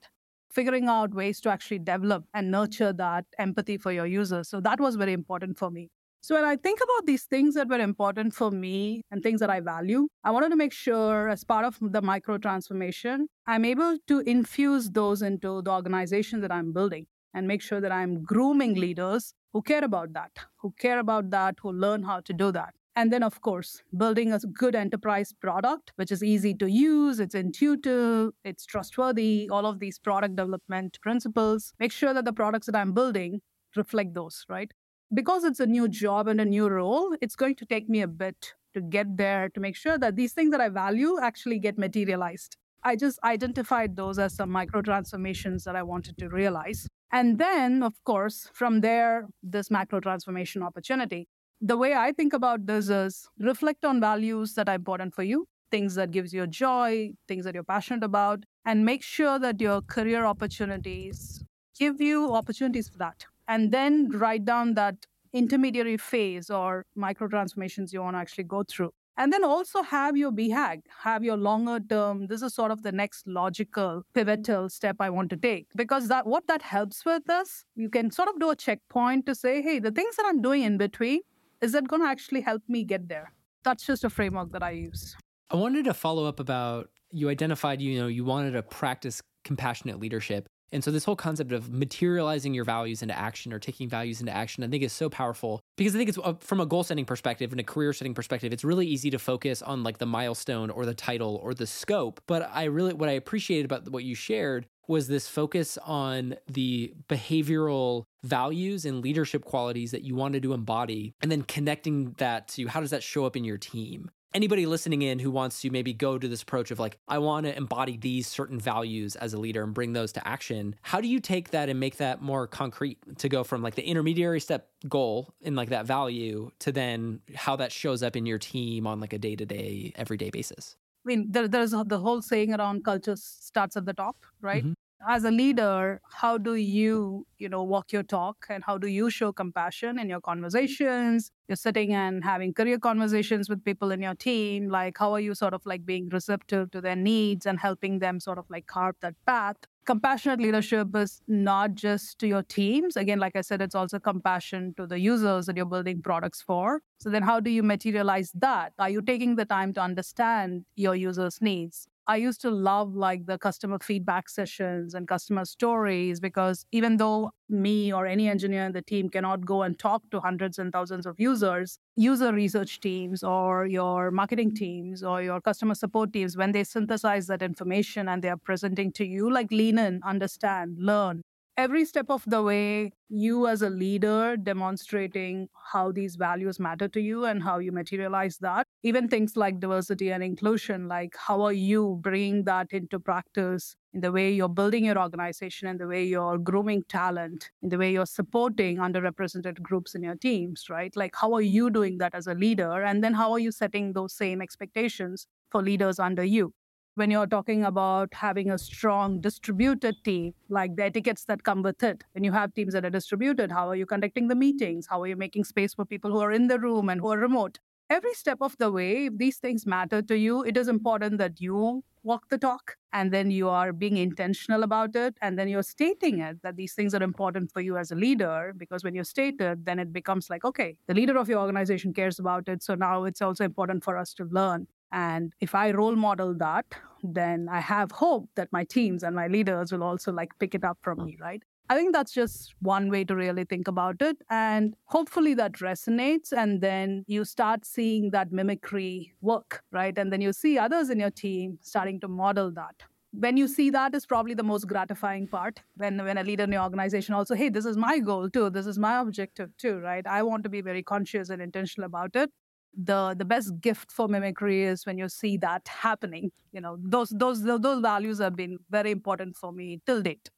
figuring 0.51 0.87
out 0.87 1.13
ways 1.13 1.39
to 1.39 1.49
actually 1.49 1.79
develop 1.79 2.25
and 2.33 2.51
nurture 2.51 2.91
that 2.91 3.25
empathy 3.39 3.77
for 3.77 3.91
your 3.91 4.05
users. 4.05 4.49
So 4.49 4.59
that 4.61 4.81
was 4.81 4.97
very 4.97 5.13
important 5.13 5.57
for 5.57 5.71
me. 5.71 5.89
So 6.19 6.35
when 6.35 6.43
I 6.43 6.55
think 6.55 6.79
about 6.83 7.07
these 7.07 7.23
things 7.23 7.55
that 7.55 7.67
were 7.67 7.79
important 7.79 8.33
for 8.35 8.51
me 8.51 9.01
and 9.09 9.23
things 9.23 9.39
that 9.39 9.49
I 9.49 9.61
value, 9.61 10.07
I 10.23 10.31
wanted 10.31 10.49
to 10.49 10.55
make 10.55 10.73
sure 10.73 11.29
as 11.29 11.43
part 11.43 11.65
of 11.65 11.77
the 11.81 12.01
micro 12.01 12.37
transformation, 12.37 13.27
I'm 13.47 13.65
able 13.65 13.97
to 14.07 14.19
infuse 14.19 14.89
those 14.91 15.21
into 15.21 15.61
the 15.63 15.71
organization 15.71 16.41
that 16.41 16.51
I'm 16.51 16.73
building 16.73 17.07
and 17.33 17.47
make 17.47 17.61
sure 17.61 17.81
that 17.81 17.91
I'm 17.91 18.23
grooming 18.23 18.75
leaders 18.75 19.33
who 19.53 19.61
care 19.61 19.83
about 19.83 20.13
that, 20.13 20.31
who 20.61 20.73
care 20.79 20.99
about 20.99 21.29
that, 21.31 21.55
who 21.61 21.71
learn 21.71 22.03
how 22.03 22.19
to 22.21 22.33
do 22.33 22.51
that. 22.51 22.73
And 22.95 23.11
then, 23.11 23.23
of 23.23 23.39
course, 23.41 23.81
building 23.97 24.33
a 24.33 24.39
good 24.39 24.75
enterprise 24.75 25.33
product, 25.39 25.93
which 25.95 26.11
is 26.11 26.21
easy 26.21 26.53
to 26.55 26.69
use, 26.69 27.21
it's 27.21 27.35
intuitive, 27.35 28.31
it's 28.43 28.65
trustworthy, 28.65 29.47
all 29.49 29.65
of 29.65 29.79
these 29.79 29.97
product 29.97 30.35
development 30.35 30.97
principles. 31.01 31.73
Make 31.79 31.93
sure 31.93 32.13
that 32.13 32.25
the 32.25 32.33
products 32.33 32.65
that 32.65 32.75
I'm 32.75 32.93
building 32.93 33.41
reflect 33.77 34.13
those, 34.13 34.45
right? 34.49 34.71
Because 35.13 35.45
it's 35.45 35.61
a 35.61 35.65
new 35.65 35.87
job 35.87 36.27
and 36.27 36.41
a 36.41 36.45
new 36.45 36.67
role, 36.67 37.15
it's 37.21 37.35
going 37.35 37.55
to 37.55 37.65
take 37.65 37.87
me 37.87 38.01
a 38.01 38.07
bit 38.07 38.53
to 38.73 38.81
get 38.81 39.17
there 39.17 39.49
to 39.49 39.59
make 39.59 39.75
sure 39.75 39.97
that 39.97 40.15
these 40.17 40.33
things 40.33 40.51
that 40.51 40.61
I 40.61 40.69
value 40.69 41.17
actually 41.21 41.59
get 41.59 41.77
materialized. 41.77 42.57
I 42.83 42.95
just 42.95 43.19
identified 43.23 43.95
those 43.95 44.19
as 44.19 44.35
some 44.35 44.49
micro 44.49 44.81
transformations 44.81 45.63
that 45.63 45.75
I 45.75 45.83
wanted 45.83 46.17
to 46.17 46.29
realize. 46.29 46.87
And 47.11 47.37
then, 47.37 47.83
of 47.83 47.93
course, 48.05 48.49
from 48.53 48.81
there, 48.81 49.27
this 49.43 49.69
macro 49.69 49.99
transformation 49.99 50.63
opportunity 50.63 51.27
the 51.63 51.77
way 51.77 51.93
I 51.93 52.11
think 52.11 52.33
about 52.33 52.65
this 52.65 52.89
is 52.89 53.29
reflect 53.37 53.85
on 53.85 54.01
values 54.01 54.55
that 54.55 54.67
are 54.67 54.73
important 54.75 55.13
for 55.13 55.21
you, 55.21 55.47
things 55.69 55.93
that 55.95 56.09
gives 56.09 56.33
you 56.33 56.47
joy, 56.47 57.11
things 57.27 57.45
that 57.45 57.53
you're 57.53 57.63
passionate 57.63 58.03
about, 58.03 58.43
and 58.65 58.83
make 58.83 59.03
sure 59.03 59.37
that 59.37 59.61
your 59.61 59.81
career 59.83 60.25
opportunities 60.25 61.43
give 61.77 62.01
you 62.01 62.33
opportunities 62.33 62.89
for 62.89 62.97
that. 62.97 63.25
And 63.47 63.71
then 63.71 64.09
write 64.09 64.43
down 64.43 64.73
that 64.73 64.95
intermediary 65.33 65.97
phase 65.97 66.49
or 66.49 66.85
micro 66.95 67.27
transformations 67.27 67.93
you 67.93 68.01
want 68.01 68.15
to 68.15 68.19
actually 68.19 68.45
go 68.45 68.63
through. 68.63 68.91
And 69.21 69.31
then 69.31 69.43
also 69.43 69.83
have 69.83 70.17
your 70.17 70.31
BHAG, 70.31 70.81
have 71.03 71.23
your 71.23 71.37
longer 71.37 71.79
term. 71.79 72.25
This 72.25 72.41
is 72.41 72.55
sort 72.55 72.71
of 72.71 72.81
the 72.81 72.91
next 72.91 73.27
logical, 73.27 73.97
mm. 73.97 74.03
pivotal 74.15 74.67
step 74.67 74.95
I 74.99 75.11
want 75.11 75.29
to 75.29 75.37
take. 75.37 75.67
Because 75.75 76.07
that 76.07 76.25
what 76.25 76.47
that 76.47 76.63
helps 76.63 77.05
with 77.05 77.21
is 77.29 77.63
you 77.75 77.87
can 77.87 78.09
sort 78.09 78.29
of 78.29 78.39
do 78.39 78.49
a 78.49 78.55
checkpoint 78.55 79.27
to 79.27 79.35
say, 79.35 79.61
hey, 79.61 79.77
the 79.77 79.91
things 79.91 80.15
that 80.15 80.25
I'm 80.25 80.41
doing 80.41 80.63
in 80.63 80.79
between, 80.79 81.19
is 81.61 81.73
that 81.73 81.87
going 81.87 82.01
to 82.01 82.07
actually 82.07 82.41
help 82.41 82.63
me 82.67 82.83
get 82.83 83.09
there? 83.09 83.31
That's 83.63 83.85
just 83.85 84.03
a 84.03 84.09
framework 84.09 84.53
that 84.53 84.63
I 84.63 84.71
use. 84.71 85.15
I 85.51 85.55
wanted 85.55 85.85
to 85.85 85.93
follow 85.93 86.25
up 86.25 86.39
about 86.39 86.89
you 87.11 87.29
identified, 87.29 87.79
you 87.79 87.99
know, 87.99 88.07
you 88.07 88.25
wanted 88.25 88.53
to 88.53 88.63
practice 88.63 89.21
compassionate 89.43 89.99
leadership. 89.99 90.47
And 90.71 90.83
so 90.83 90.91
this 90.91 91.03
whole 91.03 91.15
concept 91.15 91.51
of 91.51 91.69
materializing 91.69 92.53
your 92.53 92.63
values 92.63 93.01
into 93.01 93.17
action 93.17 93.51
or 93.51 93.59
taking 93.59 93.89
values 93.89 94.19
into 94.19 94.31
action, 94.31 94.63
I 94.63 94.67
think 94.67 94.83
is 94.83 94.93
so 94.93 95.09
powerful 95.09 95.61
because 95.77 95.95
I 95.95 95.97
think 95.97 96.09
it's 96.09 96.19
uh, 96.23 96.33
from 96.39 96.59
a 96.59 96.65
goal 96.65 96.83
setting 96.83 97.05
perspective 97.05 97.51
and 97.51 97.59
a 97.59 97.63
career 97.63 97.93
setting 97.93 98.13
perspective, 98.13 98.53
it's 98.53 98.63
really 98.63 98.87
easy 98.87 99.09
to 99.09 99.19
focus 99.19 99.61
on 99.61 99.83
like 99.83 99.97
the 99.97 100.05
milestone 100.05 100.69
or 100.69 100.85
the 100.85 100.93
title 100.93 101.39
or 101.43 101.53
the 101.53 101.67
scope. 101.67 102.21
But 102.27 102.49
I 102.53 102.65
really, 102.65 102.93
what 102.93 103.09
I 103.09 103.13
appreciated 103.13 103.65
about 103.65 103.89
what 103.89 104.03
you 104.03 104.15
shared 104.15 104.67
was 104.87 105.07
this 105.07 105.27
focus 105.27 105.77
on 105.85 106.35
the 106.47 106.93
behavioral 107.07 108.03
values 108.23 108.85
and 108.85 109.01
leadership 109.01 109.45
qualities 109.45 109.91
that 109.91 110.03
you 110.03 110.15
wanted 110.15 110.43
to 110.43 110.53
embody 110.53 111.13
and 111.21 111.31
then 111.31 111.43
connecting 111.43 112.13
that 112.17 112.47
to 112.49 112.67
how 112.67 112.79
does 112.81 112.89
that 112.89 113.03
show 113.03 113.25
up 113.25 113.35
in 113.35 113.43
your 113.43 113.57
team 113.57 114.11
anybody 114.33 114.65
listening 114.65 115.01
in 115.01 115.19
who 115.19 115.31
wants 115.31 115.61
to 115.61 115.69
maybe 115.69 115.93
go 115.93 116.17
to 116.17 116.27
this 116.27 116.41
approach 116.41 116.71
of 116.71 116.79
like 116.79 116.97
i 117.07 117.17
want 117.17 117.45
to 117.45 117.55
embody 117.55 117.97
these 117.97 118.27
certain 118.27 118.59
values 118.59 119.15
as 119.15 119.33
a 119.33 119.37
leader 119.37 119.63
and 119.63 119.73
bring 119.73 119.93
those 119.93 120.11
to 120.11 120.27
action 120.27 120.75
how 120.81 121.01
do 121.01 121.07
you 121.07 121.19
take 121.19 121.51
that 121.51 121.69
and 121.69 121.79
make 121.79 121.97
that 121.97 122.21
more 122.21 122.47
concrete 122.47 122.97
to 123.17 123.29
go 123.29 123.43
from 123.43 123.61
like 123.61 123.75
the 123.75 123.83
intermediary 123.83 124.39
step 124.39 124.69
goal 124.87 125.33
and 125.43 125.55
like 125.55 125.69
that 125.69 125.85
value 125.85 126.51
to 126.59 126.71
then 126.71 127.19
how 127.35 127.55
that 127.55 127.71
shows 127.71 128.03
up 128.03 128.15
in 128.15 128.25
your 128.25 128.37
team 128.37 128.87
on 128.87 128.99
like 128.99 129.13
a 129.13 129.17
day-to-day 129.17 129.93
everyday 129.95 130.29
basis 130.29 130.75
I 131.03 131.07
mean, 131.07 131.31
there, 131.31 131.47
there's 131.47 131.71
the 131.71 131.97
whole 131.97 132.21
saying 132.21 132.53
around 132.53 132.85
culture 132.85 133.15
starts 133.15 133.75
at 133.75 133.87
the 133.87 133.93
top, 133.93 134.17
right? 134.39 134.63
Mm-hmm 134.63 134.73
as 135.07 135.23
a 135.23 135.31
leader 135.31 136.01
how 136.03 136.37
do 136.37 136.55
you 136.55 137.25
you 137.37 137.49
know 137.49 137.63
walk 137.63 137.91
your 137.91 138.03
talk 138.03 138.45
and 138.49 138.63
how 138.63 138.77
do 138.77 138.87
you 138.87 139.09
show 139.09 139.31
compassion 139.31 139.99
in 139.99 140.09
your 140.09 140.21
conversations? 140.21 141.31
You're 141.47 141.55
sitting 141.55 141.93
and 141.93 142.23
having 142.23 142.53
career 142.53 142.79
conversations 142.79 143.49
with 143.49 143.63
people 143.63 143.91
in 143.91 144.01
your 144.01 144.15
team. 144.15 144.69
Like 144.69 144.97
how 144.97 145.13
are 145.13 145.19
you 145.19 145.33
sort 145.35 145.53
of 145.53 145.65
like 145.65 145.85
being 145.85 146.09
receptive 146.09 146.71
to 146.71 146.81
their 146.81 146.95
needs 146.95 147.45
and 147.45 147.59
helping 147.59 147.99
them 147.99 148.19
sort 148.19 148.37
of 148.37 148.45
like 148.49 148.67
carve 148.67 148.95
that 149.01 149.15
path? 149.25 149.57
Compassionate 149.85 150.39
leadership 150.39 150.95
is 150.95 151.21
not 151.27 151.73
just 151.73 152.19
to 152.19 152.27
your 152.27 152.43
teams. 152.43 152.95
Again 152.95 153.19
like 153.19 153.35
i 153.35 153.41
said 153.41 153.61
it's 153.61 153.75
also 153.75 153.99
compassion 153.99 154.73
to 154.77 154.85
the 154.85 154.99
users 154.99 155.47
that 155.47 155.57
you're 155.57 155.65
building 155.65 156.01
products 156.01 156.41
for. 156.41 156.81
So 156.99 157.09
then 157.09 157.23
how 157.23 157.39
do 157.39 157.49
you 157.49 157.63
materialize 157.63 158.31
that? 158.35 158.73
Are 158.77 158.89
you 158.89 159.01
taking 159.01 159.35
the 159.35 159.45
time 159.45 159.73
to 159.73 159.81
understand 159.81 160.65
your 160.75 160.95
users 160.95 161.41
needs 161.41 161.87
I 162.07 162.17
used 162.17 162.41
to 162.41 162.49
love 162.51 162.95
like 162.95 163.25
the 163.27 163.37
customer 163.37 163.77
feedback 163.81 164.27
sessions 164.27 164.93
and 164.93 165.07
customer 165.07 165.45
stories 165.45 166.19
because 166.19 166.65
even 166.71 166.97
though 166.97 167.31
me 167.47 167.93
or 167.93 168.05
any 168.05 168.27
engineer 168.27 168.65
in 168.65 168.71
the 168.71 168.81
team 168.81 169.09
cannot 169.09 169.45
go 169.45 169.61
and 169.61 169.77
talk 169.77 170.01
to 170.11 170.19
hundreds 170.19 170.57
and 170.57 170.73
thousands 170.73 171.05
of 171.05 171.19
users, 171.19 171.77
user 171.95 172.33
research 172.33 172.79
teams 172.79 173.23
or 173.23 173.67
your 173.67 174.09
marketing 174.11 174.53
teams 174.55 175.03
or 175.03 175.21
your 175.21 175.39
customer 175.41 175.75
support 175.75 176.11
teams, 176.11 176.35
when 176.35 176.51
they 176.51 176.63
synthesize 176.63 177.27
that 177.27 177.41
information 177.41 178.09
and 178.09 178.23
they 178.23 178.29
are 178.29 178.37
presenting 178.37 178.91
to 178.93 179.05
you, 179.05 179.31
like 179.31 179.51
lean 179.51 179.77
in, 179.77 180.01
understand, 180.03 180.75
learn, 180.79 181.21
every 181.57 181.85
step 181.85 182.07
of 182.09 182.23
the 182.25 182.41
way, 182.41 182.91
you 183.09 183.47
as 183.47 183.61
a 183.61 183.69
leader 183.69 184.37
demonstrating 184.37 185.49
how 185.71 185.91
these 185.91 186.15
values 186.15 186.59
matter 186.59 186.87
to 186.87 187.01
you 187.01 187.25
and 187.25 187.43
how 187.43 187.59
you 187.59 187.71
materialize 187.71 188.37
that. 188.39 188.67
Even 188.83 189.07
things 189.07 189.35
like 189.35 189.59
diversity 189.59 190.11
and 190.11 190.23
inclusion, 190.23 190.87
like 190.87 191.15
how 191.17 191.41
are 191.41 191.53
you 191.53 191.99
bringing 192.01 192.45
that 192.45 192.71
into 192.71 192.99
practice 192.99 193.75
in 193.93 194.01
the 194.01 194.11
way 194.11 194.31
you're 194.31 194.47
building 194.49 194.85
your 194.85 194.97
organization 194.97 195.67
and 195.67 195.79
the 195.79 195.87
way 195.87 196.03
you're 196.03 196.37
grooming 196.37 196.83
talent, 196.87 197.51
in 197.61 197.69
the 197.69 197.77
way 197.77 197.91
you're 197.91 198.05
supporting 198.05 198.77
underrepresented 198.77 199.61
groups 199.61 199.93
in 199.93 200.03
your 200.03 200.15
teams, 200.15 200.69
right? 200.69 200.95
Like, 200.95 201.15
how 201.15 201.33
are 201.33 201.41
you 201.41 201.69
doing 201.69 201.97
that 201.97 202.15
as 202.15 202.27
a 202.27 202.33
leader? 202.33 202.81
And 202.81 203.03
then 203.03 203.13
how 203.13 203.31
are 203.33 203.39
you 203.39 203.51
setting 203.51 203.93
those 203.93 204.13
same 204.13 204.41
expectations 204.41 205.27
for 205.49 205.61
leaders 205.61 205.99
under 205.99 206.23
you? 206.23 206.53
When 206.95 207.09
you're 207.09 207.27
talking 207.27 207.63
about 207.63 208.13
having 208.13 208.51
a 208.51 208.57
strong 208.57 209.21
distributed 209.21 209.95
team, 210.03 210.33
like 210.49 210.75
the 210.75 210.83
etiquettes 210.83 211.23
that 211.25 211.43
come 211.43 211.61
with 211.61 211.81
it. 211.83 212.03
When 212.13 212.23
you 212.23 212.31
have 212.33 212.53
teams 212.53 212.73
that 212.73 212.85
are 212.85 212.89
distributed, 212.89 213.51
how 213.51 213.69
are 213.69 213.75
you 213.75 213.85
conducting 213.85 214.27
the 214.27 214.35
meetings? 214.35 214.87
How 214.87 215.01
are 215.01 215.07
you 215.07 215.15
making 215.15 215.45
space 215.45 215.73
for 215.73 215.85
people 215.85 216.11
who 216.11 216.19
are 216.19 216.31
in 216.31 216.47
the 216.47 216.59
room 216.59 216.89
and 216.89 216.99
who 216.99 217.11
are 217.11 217.17
remote? 217.17 217.59
Every 217.89 218.13
step 218.13 218.37
of 218.41 218.57
the 218.57 218.71
way, 218.71 219.05
if 219.05 219.17
these 219.17 219.37
things 219.37 219.65
matter 219.65 220.01
to 220.01 220.17
you, 220.17 220.43
it 220.43 220.57
is 220.57 220.67
important 220.67 221.17
that 221.17 221.41
you 221.41 221.83
walk 222.03 222.29
the 222.29 222.37
talk 222.37 222.75
and 222.93 223.13
then 223.13 223.29
you 223.29 223.47
are 223.47 223.71
being 223.71 223.97
intentional 223.97 224.63
about 224.63 224.95
it 224.95 225.15
and 225.21 225.37
then 225.37 225.47
you're 225.47 225.61
stating 225.61 226.19
it 226.19 226.41
that 226.41 226.55
these 226.55 226.73
things 226.73 226.95
are 226.95 227.03
important 227.03 227.51
for 227.51 227.61
you 227.61 227.77
as 227.77 227.91
a 227.91 227.95
leader 227.95 228.53
because 228.57 228.83
when 228.83 228.95
you 228.95 229.03
state 229.03 229.39
it 229.39 229.63
then 229.65 229.77
it 229.77 229.93
becomes 229.93 230.27
like 230.29 230.43
okay 230.43 230.75
the 230.87 230.95
leader 230.95 231.15
of 231.15 231.29
your 231.29 231.39
organization 231.39 231.93
cares 231.93 232.17
about 232.17 232.49
it 232.49 232.63
so 232.63 232.73
now 232.73 233.03
it's 233.03 233.21
also 233.21 233.43
important 233.43 233.83
for 233.83 233.97
us 233.97 234.15
to 234.15 234.23
learn 234.31 234.65
and 234.91 235.33
if 235.39 235.55
I 235.55 235.71
role 235.71 235.95
model 235.95 236.33
that, 236.35 236.65
then 237.03 237.47
I 237.49 237.59
have 237.59 237.91
hope 237.91 238.29
that 238.35 238.49
my 238.51 238.63
teams 238.63 239.03
and 239.03 239.15
my 239.15 239.27
leaders 239.27 239.71
will 239.71 239.83
also 239.83 240.11
like 240.11 240.37
pick 240.39 240.53
it 240.53 240.63
up 240.63 240.77
from 240.81 241.03
me, 241.05 241.13
mm-hmm. 241.13 241.23
right? 241.23 241.43
I 241.69 241.75
think 241.75 241.93
that's 241.93 242.11
just 242.11 242.53
one 242.59 242.89
way 242.89 243.05
to 243.05 243.15
really 243.15 243.45
think 243.45 243.69
about 243.69 244.01
it. 244.01 244.17
And 244.29 244.75
hopefully 244.85 245.33
that 245.35 245.53
resonates. 245.53 246.33
And 246.33 246.59
then 246.59 247.05
you 247.07 247.23
start 247.23 247.63
seeing 247.65 248.11
that 248.11 248.33
mimicry 248.33 249.13
work, 249.21 249.63
right? 249.71 249.97
And 249.97 250.11
then 250.11 250.19
you 250.19 250.33
see 250.33 250.57
others 250.57 250.89
in 250.89 250.99
your 250.99 251.11
team 251.11 251.59
starting 251.61 252.01
to 252.01 252.09
model 252.09 252.51
that. 252.55 252.75
When 253.13 253.37
you 253.37 253.47
see 253.47 253.69
that 253.69 253.95
is 253.95 254.05
probably 254.05 254.33
the 254.33 254.43
most 254.43 254.67
gratifying 254.67 255.27
part. 255.27 255.61
When 255.75 256.03
when 256.03 256.17
a 256.17 256.23
leader 256.23 256.43
in 256.43 256.51
your 256.51 256.63
organization 256.63 257.13
also, 257.13 257.35
hey, 257.35 257.47
this 257.47 257.65
is 257.65 257.77
my 257.77 257.99
goal 257.99 258.29
too. 258.29 258.49
This 258.49 258.67
is 258.67 258.77
my 258.77 258.99
objective 258.99 259.55
too, 259.57 259.79
right? 259.79 260.05
I 260.05 260.23
want 260.23 260.43
to 260.43 260.49
be 260.49 260.61
very 260.61 260.83
conscious 260.83 261.29
and 261.29 261.41
intentional 261.41 261.85
about 261.85 262.15
it 262.15 262.31
the 262.75 263.15
the 263.17 263.25
best 263.25 263.59
gift 263.61 263.91
for 263.91 264.07
mimicry 264.07 264.63
is 264.63 264.85
when 264.85 264.97
you 264.97 265.09
see 265.09 265.37
that 265.37 265.67
happening 265.67 266.31
you 266.51 266.61
know 266.61 266.77
those 266.81 267.09
those 267.09 267.43
those 267.43 267.81
values 267.81 268.19
have 268.19 268.35
been 268.35 268.57
very 268.69 268.91
important 268.91 269.35
for 269.35 269.51
me 269.51 269.81
till 269.85 270.01
date 270.01 270.29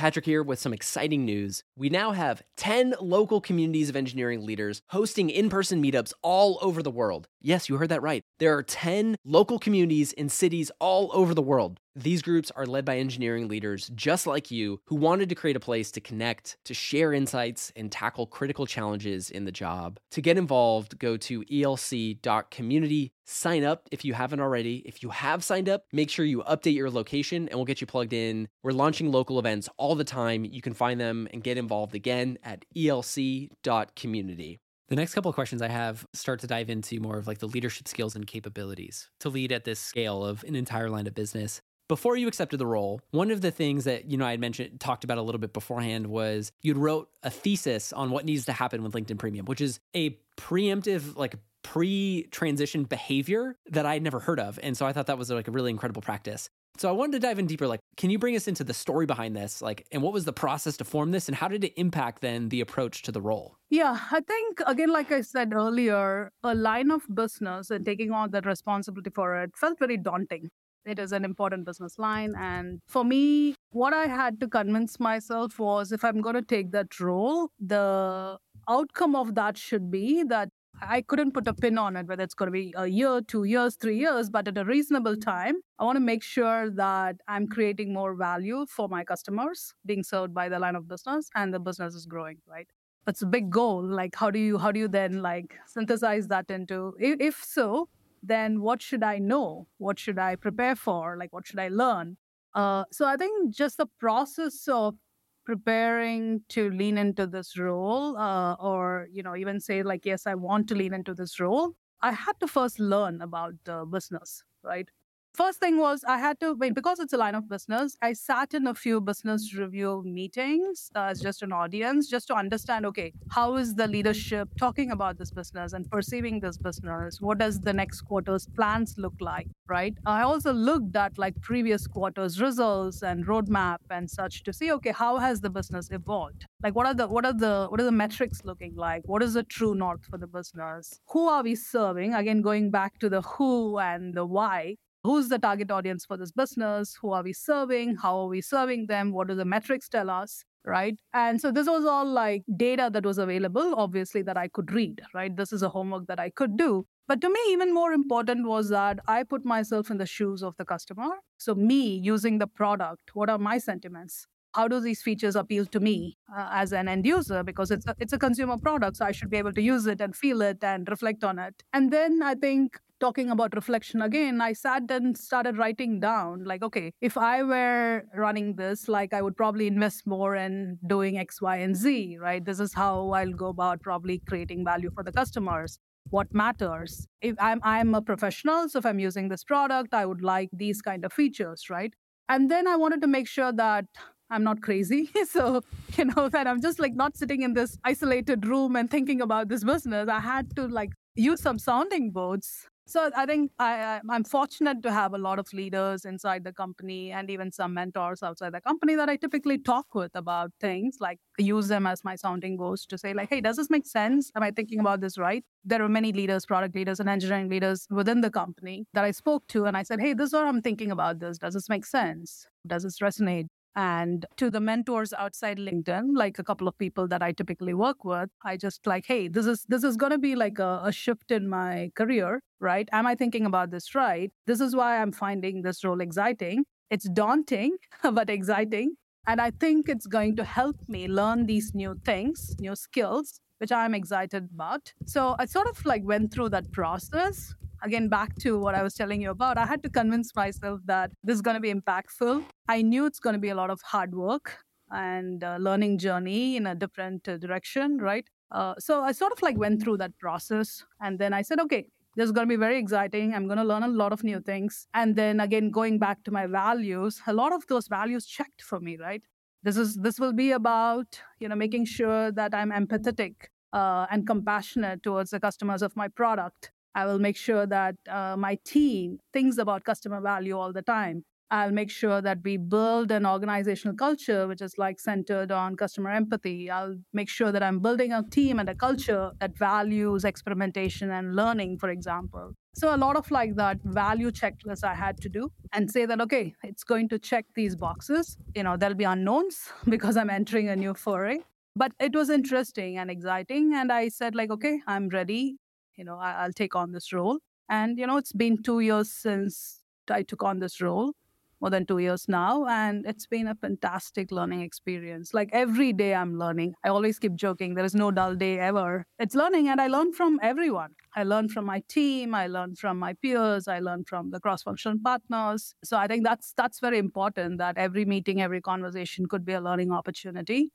Patrick 0.00 0.24
here 0.24 0.42
with 0.42 0.58
some 0.58 0.72
exciting 0.72 1.26
news. 1.26 1.62
We 1.76 1.90
now 1.90 2.12
have 2.12 2.42
10 2.56 2.94
local 3.02 3.38
communities 3.38 3.90
of 3.90 3.96
engineering 3.96 4.46
leaders 4.46 4.80
hosting 4.88 5.28
in 5.28 5.50
person 5.50 5.82
meetups 5.82 6.14
all 6.22 6.58
over 6.62 6.82
the 6.82 6.90
world. 6.90 7.28
Yes, 7.42 7.68
you 7.68 7.76
heard 7.76 7.90
that 7.90 8.00
right. 8.00 8.22
There 8.38 8.56
are 8.56 8.62
10 8.62 9.16
local 9.26 9.58
communities 9.58 10.14
in 10.14 10.30
cities 10.30 10.70
all 10.80 11.10
over 11.12 11.34
the 11.34 11.42
world. 11.42 11.80
These 12.02 12.22
groups 12.22 12.50
are 12.56 12.64
led 12.64 12.86
by 12.86 12.96
engineering 12.96 13.46
leaders 13.46 13.90
just 13.94 14.26
like 14.26 14.50
you 14.50 14.80
who 14.86 14.96
wanted 14.96 15.28
to 15.28 15.34
create 15.34 15.56
a 15.56 15.60
place 15.60 15.90
to 15.90 16.00
connect, 16.00 16.56
to 16.64 16.72
share 16.72 17.12
insights, 17.12 17.70
and 17.76 17.92
tackle 17.92 18.26
critical 18.26 18.64
challenges 18.64 19.30
in 19.30 19.44
the 19.44 19.52
job. 19.52 20.00
To 20.12 20.22
get 20.22 20.38
involved, 20.38 20.98
go 20.98 21.18
to 21.18 21.42
elc.community. 21.44 23.12
Sign 23.26 23.64
up 23.64 23.86
if 23.92 24.02
you 24.02 24.14
haven't 24.14 24.40
already. 24.40 24.76
If 24.86 25.02
you 25.02 25.10
have 25.10 25.44
signed 25.44 25.68
up, 25.68 25.84
make 25.92 26.08
sure 26.08 26.24
you 26.24 26.42
update 26.44 26.74
your 26.74 26.90
location 26.90 27.48
and 27.48 27.56
we'll 27.56 27.66
get 27.66 27.82
you 27.82 27.86
plugged 27.86 28.14
in. 28.14 28.48
We're 28.62 28.72
launching 28.72 29.12
local 29.12 29.38
events 29.38 29.68
all 29.76 29.94
the 29.94 30.02
time. 30.02 30.46
You 30.46 30.62
can 30.62 30.72
find 30.72 30.98
them 30.98 31.28
and 31.34 31.44
get 31.44 31.58
involved 31.58 31.94
again 31.94 32.38
at 32.42 32.64
elc.community. 32.74 34.58
The 34.88 34.96
next 34.96 35.14
couple 35.14 35.28
of 35.28 35.36
questions 35.36 35.62
I 35.62 35.68
have 35.68 36.04
start 36.14 36.40
to 36.40 36.48
dive 36.48 36.68
into 36.68 36.98
more 36.98 37.18
of 37.18 37.28
like 37.28 37.38
the 37.38 37.46
leadership 37.46 37.86
skills 37.86 38.16
and 38.16 38.26
capabilities 38.26 39.08
to 39.20 39.28
lead 39.28 39.52
at 39.52 39.64
this 39.64 39.78
scale 39.78 40.24
of 40.24 40.42
an 40.44 40.56
entire 40.56 40.90
line 40.90 41.06
of 41.06 41.14
business 41.14 41.60
before 41.90 42.16
you 42.16 42.28
accepted 42.28 42.58
the 42.58 42.66
role, 42.66 43.00
one 43.10 43.32
of 43.32 43.40
the 43.40 43.50
things 43.50 43.82
that 43.82 44.08
you 44.08 44.16
know 44.16 44.24
I 44.24 44.30
had 44.30 44.38
mentioned 44.38 44.78
talked 44.78 45.02
about 45.02 45.18
a 45.18 45.22
little 45.22 45.40
bit 45.40 45.52
beforehand 45.52 46.06
was 46.06 46.52
you'd 46.62 46.76
wrote 46.76 47.10
a 47.24 47.30
thesis 47.30 47.92
on 47.92 48.12
what 48.12 48.24
needs 48.24 48.44
to 48.44 48.52
happen 48.52 48.84
with 48.84 48.92
LinkedIn 48.92 49.18
Premium, 49.18 49.44
which 49.46 49.60
is 49.60 49.80
a 49.96 50.16
preemptive 50.36 51.16
like 51.16 51.34
pre-transition 51.64 52.84
behavior 52.84 53.56
that 53.70 53.86
I'd 53.86 54.04
never 54.04 54.20
heard 54.20 54.38
of. 54.38 54.60
And 54.62 54.76
so 54.76 54.86
I 54.86 54.92
thought 54.92 55.08
that 55.08 55.18
was 55.18 55.30
like 55.30 55.48
a 55.48 55.50
really 55.50 55.70
incredible 55.70 56.00
practice. 56.00 56.48
So 56.78 56.88
I 56.88 56.92
wanted 56.92 57.12
to 57.12 57.18
dive 57.18 57.40
in 57.40 57.46
deeper 57.46 57.66
like 57.66 57.80
can 57.96 58.08
you 58.08 58.20
bring 58.20 58.36
us 58.36 58.46
into 58.46 58.62
the 58.62 58.72
story 58.72 59.04
behind 59.04 59.36
this 59.36 59.60
like 59.60 59.84
and 59.90 60.00
what 60.00 60.12
was 60.12 60.24
the 60.24 60.32
process 60.32 60.76
to 60.76 60.84
form 60.84 61.10
this 61.10 61.28
and 61.28 61.36
how 61.36 61.48
did 61.48 61.64
it 61.64 61.72
impact 61.76 62.22
then 62.22 62.50
the 62.50 62.60
approach 62.60 63.02
to 63.02 63.12
the 63.12 63.20
role? 63.20 63.56
Yeah, 63.68 63.98
I 64.12 64.20
think 64.20 64.62
again 64.64 64.92
like 64.92 65.10
I 65.10 65.22
said 65.22 65.52
earlier, 65.52 66.30
a 66.44 66.54
line 66.54 66.92
of 66.92 67.02
business 67.12 67.70
and 67.70 67.84
taking 67.84 68.12
on 68.12 68.30
that 68.30 68.46
responsibility 68.46 69.10
for 69.10 69.42
it 69.42 69.50
felt 69.56 69.80
very 69.80 69.96
daunting. 69.96 70.50
It 70.86 70.98
is 70.98 71.12
an 71.12 71.24
important 71.24 71.66
business 71.66 71.98
line. 71.98 72.34
And 72.38 72.80
for 72.88 73.04
me, 73.04 73.54
what 73.70 73.92
I 73.92 74.06
had 74.06 74.40
to 74.40 74.48
convince 74.48 74.98
myself 74.98 75.58
was 75.58 75.92
if 75.92 76.04
I'm 76.04 76.20
going 76.20 76.36
to 76.36 76.42
take 76.42 76.72
that 76.72 76.98
role, 76.98 77.50
the 77.60 78.38
outcome 78.68 79.14
of 79.14 79.34
that 79.34 79.58
should 79.58 79.90
be 79.90 80.22
that 80.24 80.48
I 80.82 81.02
couldn't 81.02 81.32
put 81.32 81.46
a 81.46 81.52
pin 81.52 81.76
on 81.76 81.96
it, 81.96 82.06
whether 82.06 82.22
it's 82.22 82.32
going 82.32 82.46
to 82.46 82.52
be 82.52 82.72
a 82.76 82.86
year, 82.86 83.20
two 83.20 83.44
years, 83.44 83.76
three 83.76 83.98
years, 83.98 84.30
but 84.30 84.48
at 84.48 84.56
a 84.56 84.64
reasonable 84.64 85.16
time, 85.16 85.56
I 85.78 85.84
want 85.84 85.96
to 85.96 86.00
make 86.00 86.22
sure 86.22 86.70
that 86.70 87.16
I'm 87.28 87.46
creating 87.46 87.92
more 87.92 88.14
value 88.14 88.64
for 88.66 88.88
my 88.88 89.04
customers 89.04 89.74
being 89.84 90.02
served 90.02 90.32
by 90.32 90.48
the 90.48 90.58
line 90.58 90.76
of 90.76 90.88
business 90.88 91.28
and 91.34 91.52
the 91.52 91.58
business 91.58 91.94
is 91.94 92.06
growing, 92.06 92.38
right? 92.46 92.66
That's 93.04 93.20
a 93.20 93.26
big 93.26 93.50
goal. 93.50 93.82
Like, 93.82 94.14
how 94.14 94.30
do 94.30 94.38
you, 94.38 94.56
how 94.56 94.72
do 94.72 94.80
you 94.80 94.88
then 94.88 95.20
like 95.20 95.54
synthesize 95.66 96.28
that 96.28 96.50
into, 96.50 96.94
if 96.98 97.42
so, 97.44 97.88
then 98.22 98.60
what 98.60 98.82
should 98.82 99.02
I 99.02 99.18
know? 99.18 99.66
What 99.78 99.98
should 99.98 100.18
I 100.18 100.36
prepare 100.36 100.76
for? 100.76 101.16
Like, 101.16 101.32
what 101.32 101.46
should 101.46 101.58
I 101.58 101.68
learn? 101.68 102.16
Uh, 102.54 102.84
so 102.90 103.06
I 103.06 103.16
think 103.16 103.54
just 103.54 103.76
the 103.76 103.86
process 103.98 104.66
of 104.68 104.96
preparing 105.44 106.42
to 106.48 106.70
lean 106.70 106.98
into 106.98 107.26
this 107.26 107.56
role, 107.58 108.16
uh, 108.16 108.54
or 108.54 109.08
you 109.10 109.22
know, 109.22 109.36
even 109.36 109.60
say 109.60 109.82
like, 109.82 110.04
yes, 110.04 110.26
I 110.26 110.34
want 110.34 110.68
to 110.68 110.74
lean 110.74 110.94
into 110.94 111.14
this 111.14 111.40
role. 111.40 111.74
I 112.02 112.12
had 112.12 112.38
to 112.40 112.46
first 112.46 112.78
learn 112.80 113.20
about 113.20 113.54
the 113.64 113.84
business, 113.84 114.42
right? 114.62 114.88
First 115.34 115.60
thing 115.60 115.78
was 115.78 116.04
I 116.06 116.18
had 116.18 116.40
to, 116.40 116.56
because 116.56 116.98
it's 116.98 117.12
a 117.12 117.16
line 117.16 117.36
of 117.36 117.48
business, 117.48 117.96
I 118.02 118.14
sat 118.14 118.52
in 118.52 118.66
a 118.66 118.74
few 118.74 119.00
business 119.00 119.54
review 119.54 120.02
meetings 120.04 120.90
uh, 120.96 121.04
as 121.10 121.20
just 121.20 121.42
an 121.42 121.52
audience, 121.52 122.08
just 122.08 122.26
to 122.28 122.34
understand, 122.34 122.84
okay, 122.86 123.12
how 123.30 123.56
is 123.56 123.74
the 123.74 123.86
leadership 123.86 124.48
talking 124.58 124.90
about 124.90 125.18
this 125.18 125.30
business 125.30 125.72
and 125.72 125.88
perceiving 125.88 126.40
this 126.40 126.58
business? 126.58 127.20
What 127.20 127.38
does 127.38 127.60
the 127.60 127.72
next 127.72 128.02
quarter's 128.02 128.48
plans 128.56 128.96
look 128.98 129.14
like, 129.20 129.46
right? 129.68 129.94
I 130.04 130.22
also 130.22 130.52
looked 130.52 130.96
at 130.96 131.16
like 131.16 131.40
previous 131.40 131.86
quarters 131.86 132.40
results 132.40 133.02
and 133.02 133.24
roadmap 133.24 133.78
and 133.88 134.10
such 134.10 134.42
to 134.42 134.52
see, 134.52 134.72
okay, 134.72 134.92
how 134.92 135.18
has 135.18 135.40
the 135.40 135.50
business 135.50 135.88
evolved? 135.92 136.44
Like 136.62 136.74
what 136.74 136.86
are 136.86 136.94
the 136.94 137.06
what 137.06 137.24
are 137.24 137.32
the 137.32 137.68
what 137.70 137.80
are 137.80 137.84
the 137.84 137.92
metrics 137.92 138.40
looking 138.44 138.74
like? 138.74 139.02
What 139.06 139.22
is 139.22 139.34
the 139.34 139.44
true 139.44 139.74
north 139.74 140.04
for 140.04 140.18
the 140.18 140.26
business? 140.26 141.00
Who 141.10 141.28
are 141.28 141.42
we 141.42 141.54
serving? 141.54 142.14
Again, 142.14 142.42
going 142.42 142.70
back 142.70 142.98
to 142.98 143.08
the 143.08 143.22
who 143.22 143.78
and 143.78 144.12
the 144.12 144.26
why 144.26 144.76
who's 145.02 145.28
the 145.28 145.38
target 145.38 145.70
audience 145.70 146.04
for 146.04 146.16
this 146.16 146.32
business? 146.32 146.96
Who 147.00 147.12
are 147.12 147.22
we 147.22 147.32
serving? 147.32 147.96
How 147.96 148.18
are 148.20 148.26
we 148.26 148.40
serving 148.40 148.86
them? 148.86 149.12
What 149.12 149.28
do 149.28 149.34
the 149.34 149.44
metrics 149.44 149.88
tell 149.88 150.10
us? 150.10 150.44
Right? 150.64 150.98
And 151.14 151.40
so 151.40 151.50
this 151.50 151.66
was 151.66 151.86
all 151.86 152.04
like 152.04 152.44
data 152.54 152.90
that 152.92 153.06
was 153.06 153.16
available 153.16 153.74
obviously 153.76 154.20
that 154.20 154.36
i 154.36 154.46
could 154.46 154.72
read 154.72 155.00
right? 155.14 155.34
This 155.34 155.54
is 155.54 155.62
a 155.62 155.70
homework 155.70 156.06
that 156.08 156.20
i 156.20 156.28
could 156.28 156.58
do. 156.58 156.86
But 157.08 157.22
to 157.22 157.30
me 157.30 157.40
even 157.48 157.72
more 157.72 157.92
important 157.92 158.46
was 158.46 158.68
that 158.68 158.98
i 159.08 159.22
put 159.22 159.42
myself 159.44 159.90
in 159.90 159.96
the 159.96 160.04
shoes 160.04 160.42
of 160.42 160.54
the 160.58 160.66
customer. 160.66 161.08
So 161.38 161.54
me 161.54 161.96
using 161.96 162.38
the 162.38 162.46
product 162.46 163.14
what 163.14 163.30
are 163.30 163.38
my 163.38 163.56
sentiments? 163.56 164.26
How 164.54 164.68
do 164.68 164.80
these 164.80 165.00
features 165.00 165.34
appeal 165.34 165.64
to 165.66 165.80
me 165.80 166.18
uh, 166.36 166.48
as 166.52 166.72
an 166.72 166.88
end 166.88 167.06
user? 167.06 167.42
Because 167.42 167.70
it's 167.70 167.86
a, 167.86 167.94
it's 167.98 168.12
a 168.12 168.18
consumer 168.18 168.58
product 168.58 168.98
so 168.98 169.06
i 169.06 169.12
should 169.12 169.30
be 169.30 169.38
able 169.38 169.54
to 169.54 169.62
use 169.62 169.86
it 169.86 170.02
and 170.02 170.14
feel 170.14 170.42
it 170.42 170.62
and 170.62 170.86
reflect 170.90 171.24
on 171.24 171.38
it. 171.38 171.62
And 171.72 171.90
then 171.90 172.20
i 172.22 172.34
think 172.34 172.78
talking 173.00 173.30
about 173.30 173.54
reflection 173.54 174.02
again, 174.02 174.40
I 174.40 174.52
sat 174.52 174.90
and 174.90 175.16
started 175.16 175.56
writing 175.58 175.98
down, 176.00 176.44
like, 176.44 176.62
okay, 176.62 176.92
if 177.00 177.16
I 177.16 177.42
were 177.42 178.04
running 178.14 178.56
this, 178.56 178.88
like, 178.88 179.12
I 179.12 179.22
would 179.22 179.36
probably 179.36 179.66
invest 179.66 180.06
more 180.06 180.36
in 180.36 180.78
doing 180.86 181.18
X, 181.18 181.40
Y, 181.40 181.56
and 181.56 181.74
Z, 181.74 182.18
right? 182.20 182.44
This 182.44 182.60
is 182.60 182.74
how 182.74 183.10
I'll 183.10 183.32
go 183.32 183.48
about 183.48 183.82
probably 183.82 184.20
creating 184.28 184.64
value 184.64 184.90
for 184.94 185.02
the 185.02 185.12
customers. 185.12 185.78
What 186.10 186.32
matters? 186.32 187.06
If 187.20 187.36
I'm 187.38 187.60
I'm 187.62 187.94
a 187.94 188.02
professional, 188.02 188.68
so 188.68 188.78
if 188.78 188.86
I'm 188.86 188.98
using 188.98 189.28
this 189.28 189.44
product, 189.44 189.94
I 189.94 190.06
would 190.06 190.22
like 190.22 190.48
these 190.52 190.80
kind 190.82 191.04
of 191.04 191.12
features, 191.12 191.68
right? 191.70 191.92
And 192.28 192.50
then 192.50 192.66
I 192.66 192.76
wanted 192.76 193.00
to 193.02 193.06
make 193.08 193.28
sure 193.28 193.52
that 193.52 193.86
I'm 194.30 194.44
not 194.44 194.62
crazy. 194.62 195.10
so, 195.28 195.62
you 195.96 196.06
know, 196.06 196.28
that 196.28 196.46
I'm 196.46 196.60
just 196.62 196.78
like 196.78 196.94
not 196.94 197.16
sitting 197.16 197.42
in 197.42 197.54
this 197.54 197.78
isolated 197.84 198.46
room 198.46 198.76
and 198.76 198.90
thinking 198.90 199.20
about 199.20 199.48
this 199.48 199.64
business. 199.64 200.08
I 200.08 200.20
had 200.20 200.54
to 200.56 200.66
like 200.68 200.90
use 201.16 201.40
some 201.40 201.58
sounding 201.58 202.12
boards 202.12 202.68
so 202.90 203.10
I 203.16 203.24
think 203.24 203.52
I, 203.58 204.00
I'm 204.10 204.24
fortunate 204.24 204.82
to 204.82 204.92
have 204.92 205.14
a 205.14 205.18
lot 205.18 205.38
of 205.38 205.52
leaders 205.52 206.04
inside 206.04 206.44
the 206.44 206.52
company 206.52 207.12
and 207.12 207.30
even 207.30 207.52
some 207.52 207.74
mentors 207.74 208.22
outside 208.22 208.52
the 208.52 208.60
company 208.60 208.96
that 208.96 209.08
I 209.08 209.16
typically 209.16 209.58
talk 209.58 209.94
with 209.94 210.10
about 210.14 210.50
things 210.60 210.96
like 211.00 211.18
use 211.38 211.68
them 211.68 211.86
as 211.86 212.02
my 212.04 212.16
sounding 212.16 212.56
boards 212.56 212.86
to 212.86 212.98
say 212.98 213.14
like, 213.14 213.28
hey, 213.30 213.40
does 213.40 213.56
this 213.56 213.70
make 213.70 213.86
sense? 213.86 214.30
Am 214.34 214.42
I 214.42 214.50
thinking 214.50 214.80
about 214.80 215.00
this 215.00 215.18
right? 215.18 215.44
There 215.64 215.82
are 215.82 215.88
many 215.88 216.12
leaders, 216.12 216.44
product 216.46 216.74
leaders 216.74 217.00
and 217.00 217.08
engineering 217.08 217.48
leaders 217.48 217.86
within 217.90 218.20
the 218.20 218.30
company 218.30 218.86
that 218.94 219.04
I 219.04 219.12
spoke 219.12 219.46
to 219.48 219.66
and 219.66 219.76
I 219.76 219.82
said, 219.84 220.00
hey, 220.00 220.12
this 220.14 220.28
is 220.28 220.32
what 220.32 220.46
I'm 220.46 220.62
thinking 220.62 220.90
about 220.90 221.20
this. 221.20 221.38
Does 221.38 221.54
this 221.54 221.68
make 221.68 221.86
sense? 221.86 222.46
Does 222.66 222.82
this 222.82 222.98
resonate? 222.98 223.46
And 223.76 224.26
to 224.36 224.50
the 224.50 224.60
mentors 224.60 225.12
outside 225.12 225.58
linkedin 225.58 226.08
like 226.14 226.38
a 226.38 226.44
couple 226.44 226.66
of 226.66 226.76
people 226.76 227.06
that 227.06 227.22
i 227.22 227.30
typically 227.30 227.72
work 227.72 228.04
with 228.04 228.28
i 228.44 228.56
just 228.56 228.86
like 228.86 229.06
hey 229.06 229.28
this 229.28 229.46
is 229.46 229.64
this 229.68 229.84
is 229.84 229.96
to 229.96 230.18
be 230.18 230.34
like 230.34 230.58
a, 230.58 230.80
a, 230.84 230.92
shift 230.92 231.30
in 231.30 231.48
my 231.48 231.90
career 231.94 232.42
right? 232.60 232.88
Am 232.92 233.06
i 233.06 233.14
thinking 233.14 233.46
about 233.46 233.70
this 233.70 233.94
right? 233.94 234.30
This 234.46 234.60
is 234.60 234.76
why 234.76 235.00
i'm 235.00 235.12
finding 235.12 235.62
this 235.62 235.84
role 235.84 236.00
exciting. 236.00 236.64
It's 236.90 237.08
daunting 237.08 237.76
but 238.02 238.28
exciting. 238.28 238.96
And 239.26 239.40
i 239.40 239.50
think 239.50 239.88
it's 239.88 240.06
going 240.06 240.36
to 240.36 240.44
help 240.44 240.76
me 240.88 241.06
learn 241.06 241.46
these 241.46 241.72
new 241.74 241.94
things 242.04 242.56
new 242.58 242.74
skills 242.74 243.40
which 243.60 243.72
i'm 243.72 243.94
excited 243.94 244.48
about 244.54 244.92
so 245.06 245.36
i 245.38 245.44
sort 245.44 245.68
of 245.68 245.84
like 245.84 246.02
went 246.04 246.32
through 246.32 246.48
that 246.48 246.70
process 246.72 247.54
again, 247.82 248.08
back 248.08 248.34
to 248.36 248.58
what 248.58 248.74
I 248.74 248.82
was 248.82 248.94
telling 248.94 249.22
you 249.22 249.30
about, 249.30 249.58
I 249.58 249.66
had 249.66 249.82
to 249.84 249.90
convince 249.90 250.34
myself 250.34 250.80
that 250.84 251.10
this 251.24 251.34
is 251.36 251.42
going 251.42 251.54
to 251.54 251.60
be 251.60 251.72
impactful. 251.72 252.44
I 252.68 252.82
knew 252.82 253.06
it's 253.06 253.20
going 253.20 253.34
to 253.34 253.40
be 253.40 253.48
a 253.48 253.54
lot 253.54 253.70
of 253.70 253.80
hard 253.82 254.14
work 254.14 254.58
and 254.90 255.42
learning 255.58 255.98
journey 255.98 256.56
in 256.56 256.66
a 256.66 256.74
different 256.74 257.28
uh, 257.28 257.36
direction, 257.36 257.98
right? 257.98 258.26
Uh, 258.50 258.74
so 258.78 259.02
I 259.02 259.12
sort 259.12 259.32
of 259.32 259.40
like 259.42 259.56
went 259.56 259.82
through 259.82 259.98
that 259.98 260.18
process. 260.18 260.84
And 261.00 261.18
then 261.18 261.32
I 261.32 261.42
said, 261.42 261.60
okay, 261.60 261.86
this 262.16 262.24
is 262.24 262.32
going 262.32 262.48
to 262.48 262.52
be 262.52 262.58
very 262.58 262.78
exciting. 262.78 263.32
I'm 263.32 263.46
going 263.46 263.58
to 263.58 263.64
learn 263.64 263.84
a 263.84 263.88
lot 263.88 264.12
of 264.12 264.24
new 264.24 264.40
things. 264.40 264.88
And 264.94 265.14
then 265.14 265.38
again, 265.38 265.70
going 265.70 265.98
back 265.98 266.24
to 266.24 266.32
my 266.32 266.46
values, 266.46 267.20
a 267.26 267.32
lot 267.32 267.52
of 267.52 267.66
those 267.68 267.86
values 267.86 268.26
checked 268.26 268.62
for 268.62 268.80
me, 268.80 268.96
right? 268.96 269.22
This 269.62 269.76
is 269.76 269.96
this 269.96 270.18
will 270.18 270.32
be 270.32 270.52
about 270.52 271.20
you 271.38 271.46
know 271.46 271.54
making 271.54 271.84
sure 271.84 272.32
that 272.32 272.54
I'm 272.54 272.70
empathetic 272.70 273.34
uh, 273.72 274.06
and 274.10 274.26
compassionate 274.26 275.02
towards 275.02 275.30
the 275.30 275.40
customers 275.40 275.82
of 275.82 275.96
my 275.96 276.08
product 276.08 276.72
I 276.94 277.06
will 277.06 277.18
make 277.18 277.36
sure 277.36 277.66
that 277.66 277.96
uh, 278.08 278.36
my 278.36 278.58
team 278.64 279.18
thinks 279.32 279.58
about 279.58 279.84
customer 279.84 280.20
value 280.20 280.58
all 280.58 280.72
the 280.72 280.82
time. 280.82 281.24
I'll 281.52 281.72
make 281.72 281.90
sure 281.90 282.20
that 282.22 282.38
we 282.44 282.56
build 282.58 283.10
an 283.10 283.26
organizational 283.26 283.96
culture 283.96 284.46
which 284.46 284.62
is 284.62 284.78
like 284.78 285.00
centered 285.00 285.50
on 285.50 285.74
customer 285.74 286.10
empathy. 286.10 286.70
I'll 286.70 286.96
make 287.12 287.28
sure 287.28 287.50
that 287.50 287.60
I'm 287.60 287.80
building 287.80 288.12
a 288.12 288.22
team 288.22 288.60
and 288.60 288.68
a 288.68 288.74
culture 288.74 289.32
that 289.40 289.58
values 289.58 290.24
experimentation 290.24 291.10
and 291.10 291.34
learning, 291.34 291.78
for 291.78 291.88
example. 291.88 292.52
So, 292.76 292.94
a 292.94 292.96
lot 292.96 293.16
of 293.16 293.28
like 293.32 293.56
that 293.56 293.82
value 293.82 294.30
checklist 294.30 294.84
I 294.84 294.94
had 294.94 295.20
to 295.22 295.28
do 295.28 295.50
and 295.72 295.90
say 295.90 296.06
that, 296.06 296.20
okay, 296.20 296.54
it's 296.62 296.84
going 296.84 297.08
to 297.08 297.18
check 297.18 297.46
these 297.56 297.74
boxes. 297.74 298.36
You 298.54 298.62
know, 298.62 298.76
there'll 298.76 298.94
be 298.94 299.04
unknowns 299.04 299.70
because 299.88 300.16
I'm 300.16 300.30
entering 300.30 300.68
a 300.68 300.76
new 300.76 300.94
foray. 300.94 301.38
But 301.76 301.92
it 302.00 302.14
was 302.14 302.30
interesting 302.30 302.98
and 302.98 303.10
exciting. 303.10 303.74
And 303.74 303.92
I 303.92 304.08
said, 304.08 304.34
like, 304.34 304.50
okay, 304.50 304.80
I'm 304.86 305.08
ready. 305.08 305.56
You 305.96 306.04
know, 306.04 306.16
I'll 306.18 306.52
take 306.52 306.74
on 306.74 306.92
this 306.92 307.12
role. 307.12 307.38
And, 307.68 307.98
you 307.98 308.06
know, 308.06 308.16
it's 308.16 308.32
been 308.32 308.62
two 308.62 308.80
years 308.80 309.10
since 309.12 309.82
I 310.10 310.22
took 310.22 310.42
on 310.42 310.58
this 310.58 310.80
role 310.80 311.12
more 311.60 311.70
than 311.70 311.84
two 311.84 311.98
years 311.98 312.26
now. 312.26 312.66
And 312.66 313.06
it's 313.06 313.26
been 313.26 313.46
a 313.46 313.54
fantastic 313.54 314.32
learning 314.32 314.62
experience. 314.62 315.34
Like 315.34 315.50
every 315.52 315.92
day 315.92 316.14
I'm 316.14 316.38
learning. 316.38 316.74
I 316.84 316.88
always 316.88 317.18
keep 317.18 317.34
joking, 317.34 317.74
there 317.74 317.84
is 317.84 317.94
no 317.94 318.10
dull 318.10 318.34
day 318.34 318.58
ever. 318.58 319.04
It's 319.18 319.34
learning, 319.34 319.68
and 319.68 319.80
I 319.80 319.86
learn 319.88 320.12
from 320.12 320.40
everyone. 320.42 320.94
I 321.14 321.24
learn 321.24 321.48
from 321.48 321.66
my 321.66 321.82
team, 321.88 322.34
I 322.34 322.46
learn 322.46 322.76
from 322.76 322.98
my 322.98 323.12
peers, 323.12 323.68
I 323.68 323.80
learn 323.80 324.04
from 324.04 324.30
the 324.30 324.40
cross-functional 324.40 324.98
partners. 325.04 325.74
So 325.84 325.96
I 325.98 326.06
think 326.06 326.24
that's 326.24 326.54
that's 326.56 326.80
very 326.80 326.98
important 326.98 327.58
that 327.58 327.76
every 327.76 328.04
meeting, 328.06 328.40
every 328.40 328.62
conversation 328.62 329.26
could 329.26 329.44
be 329.44 329.52
a 329.52 329.60
learning 329.60 329.92
opportunity. 329.92 330.70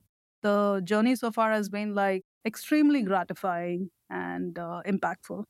The 0.46 0.80
journey 0.84 1.16
so 1.16 1.30
far 1.32 1.50
has 1.52 1.68
been 1.68 1.94
like 1.94 2.22
extremely 2.44 3.02
gratifying 3.02 3.90
and 4.10 4.58
uh, 4.58 4.82
impactful 4.86 5.44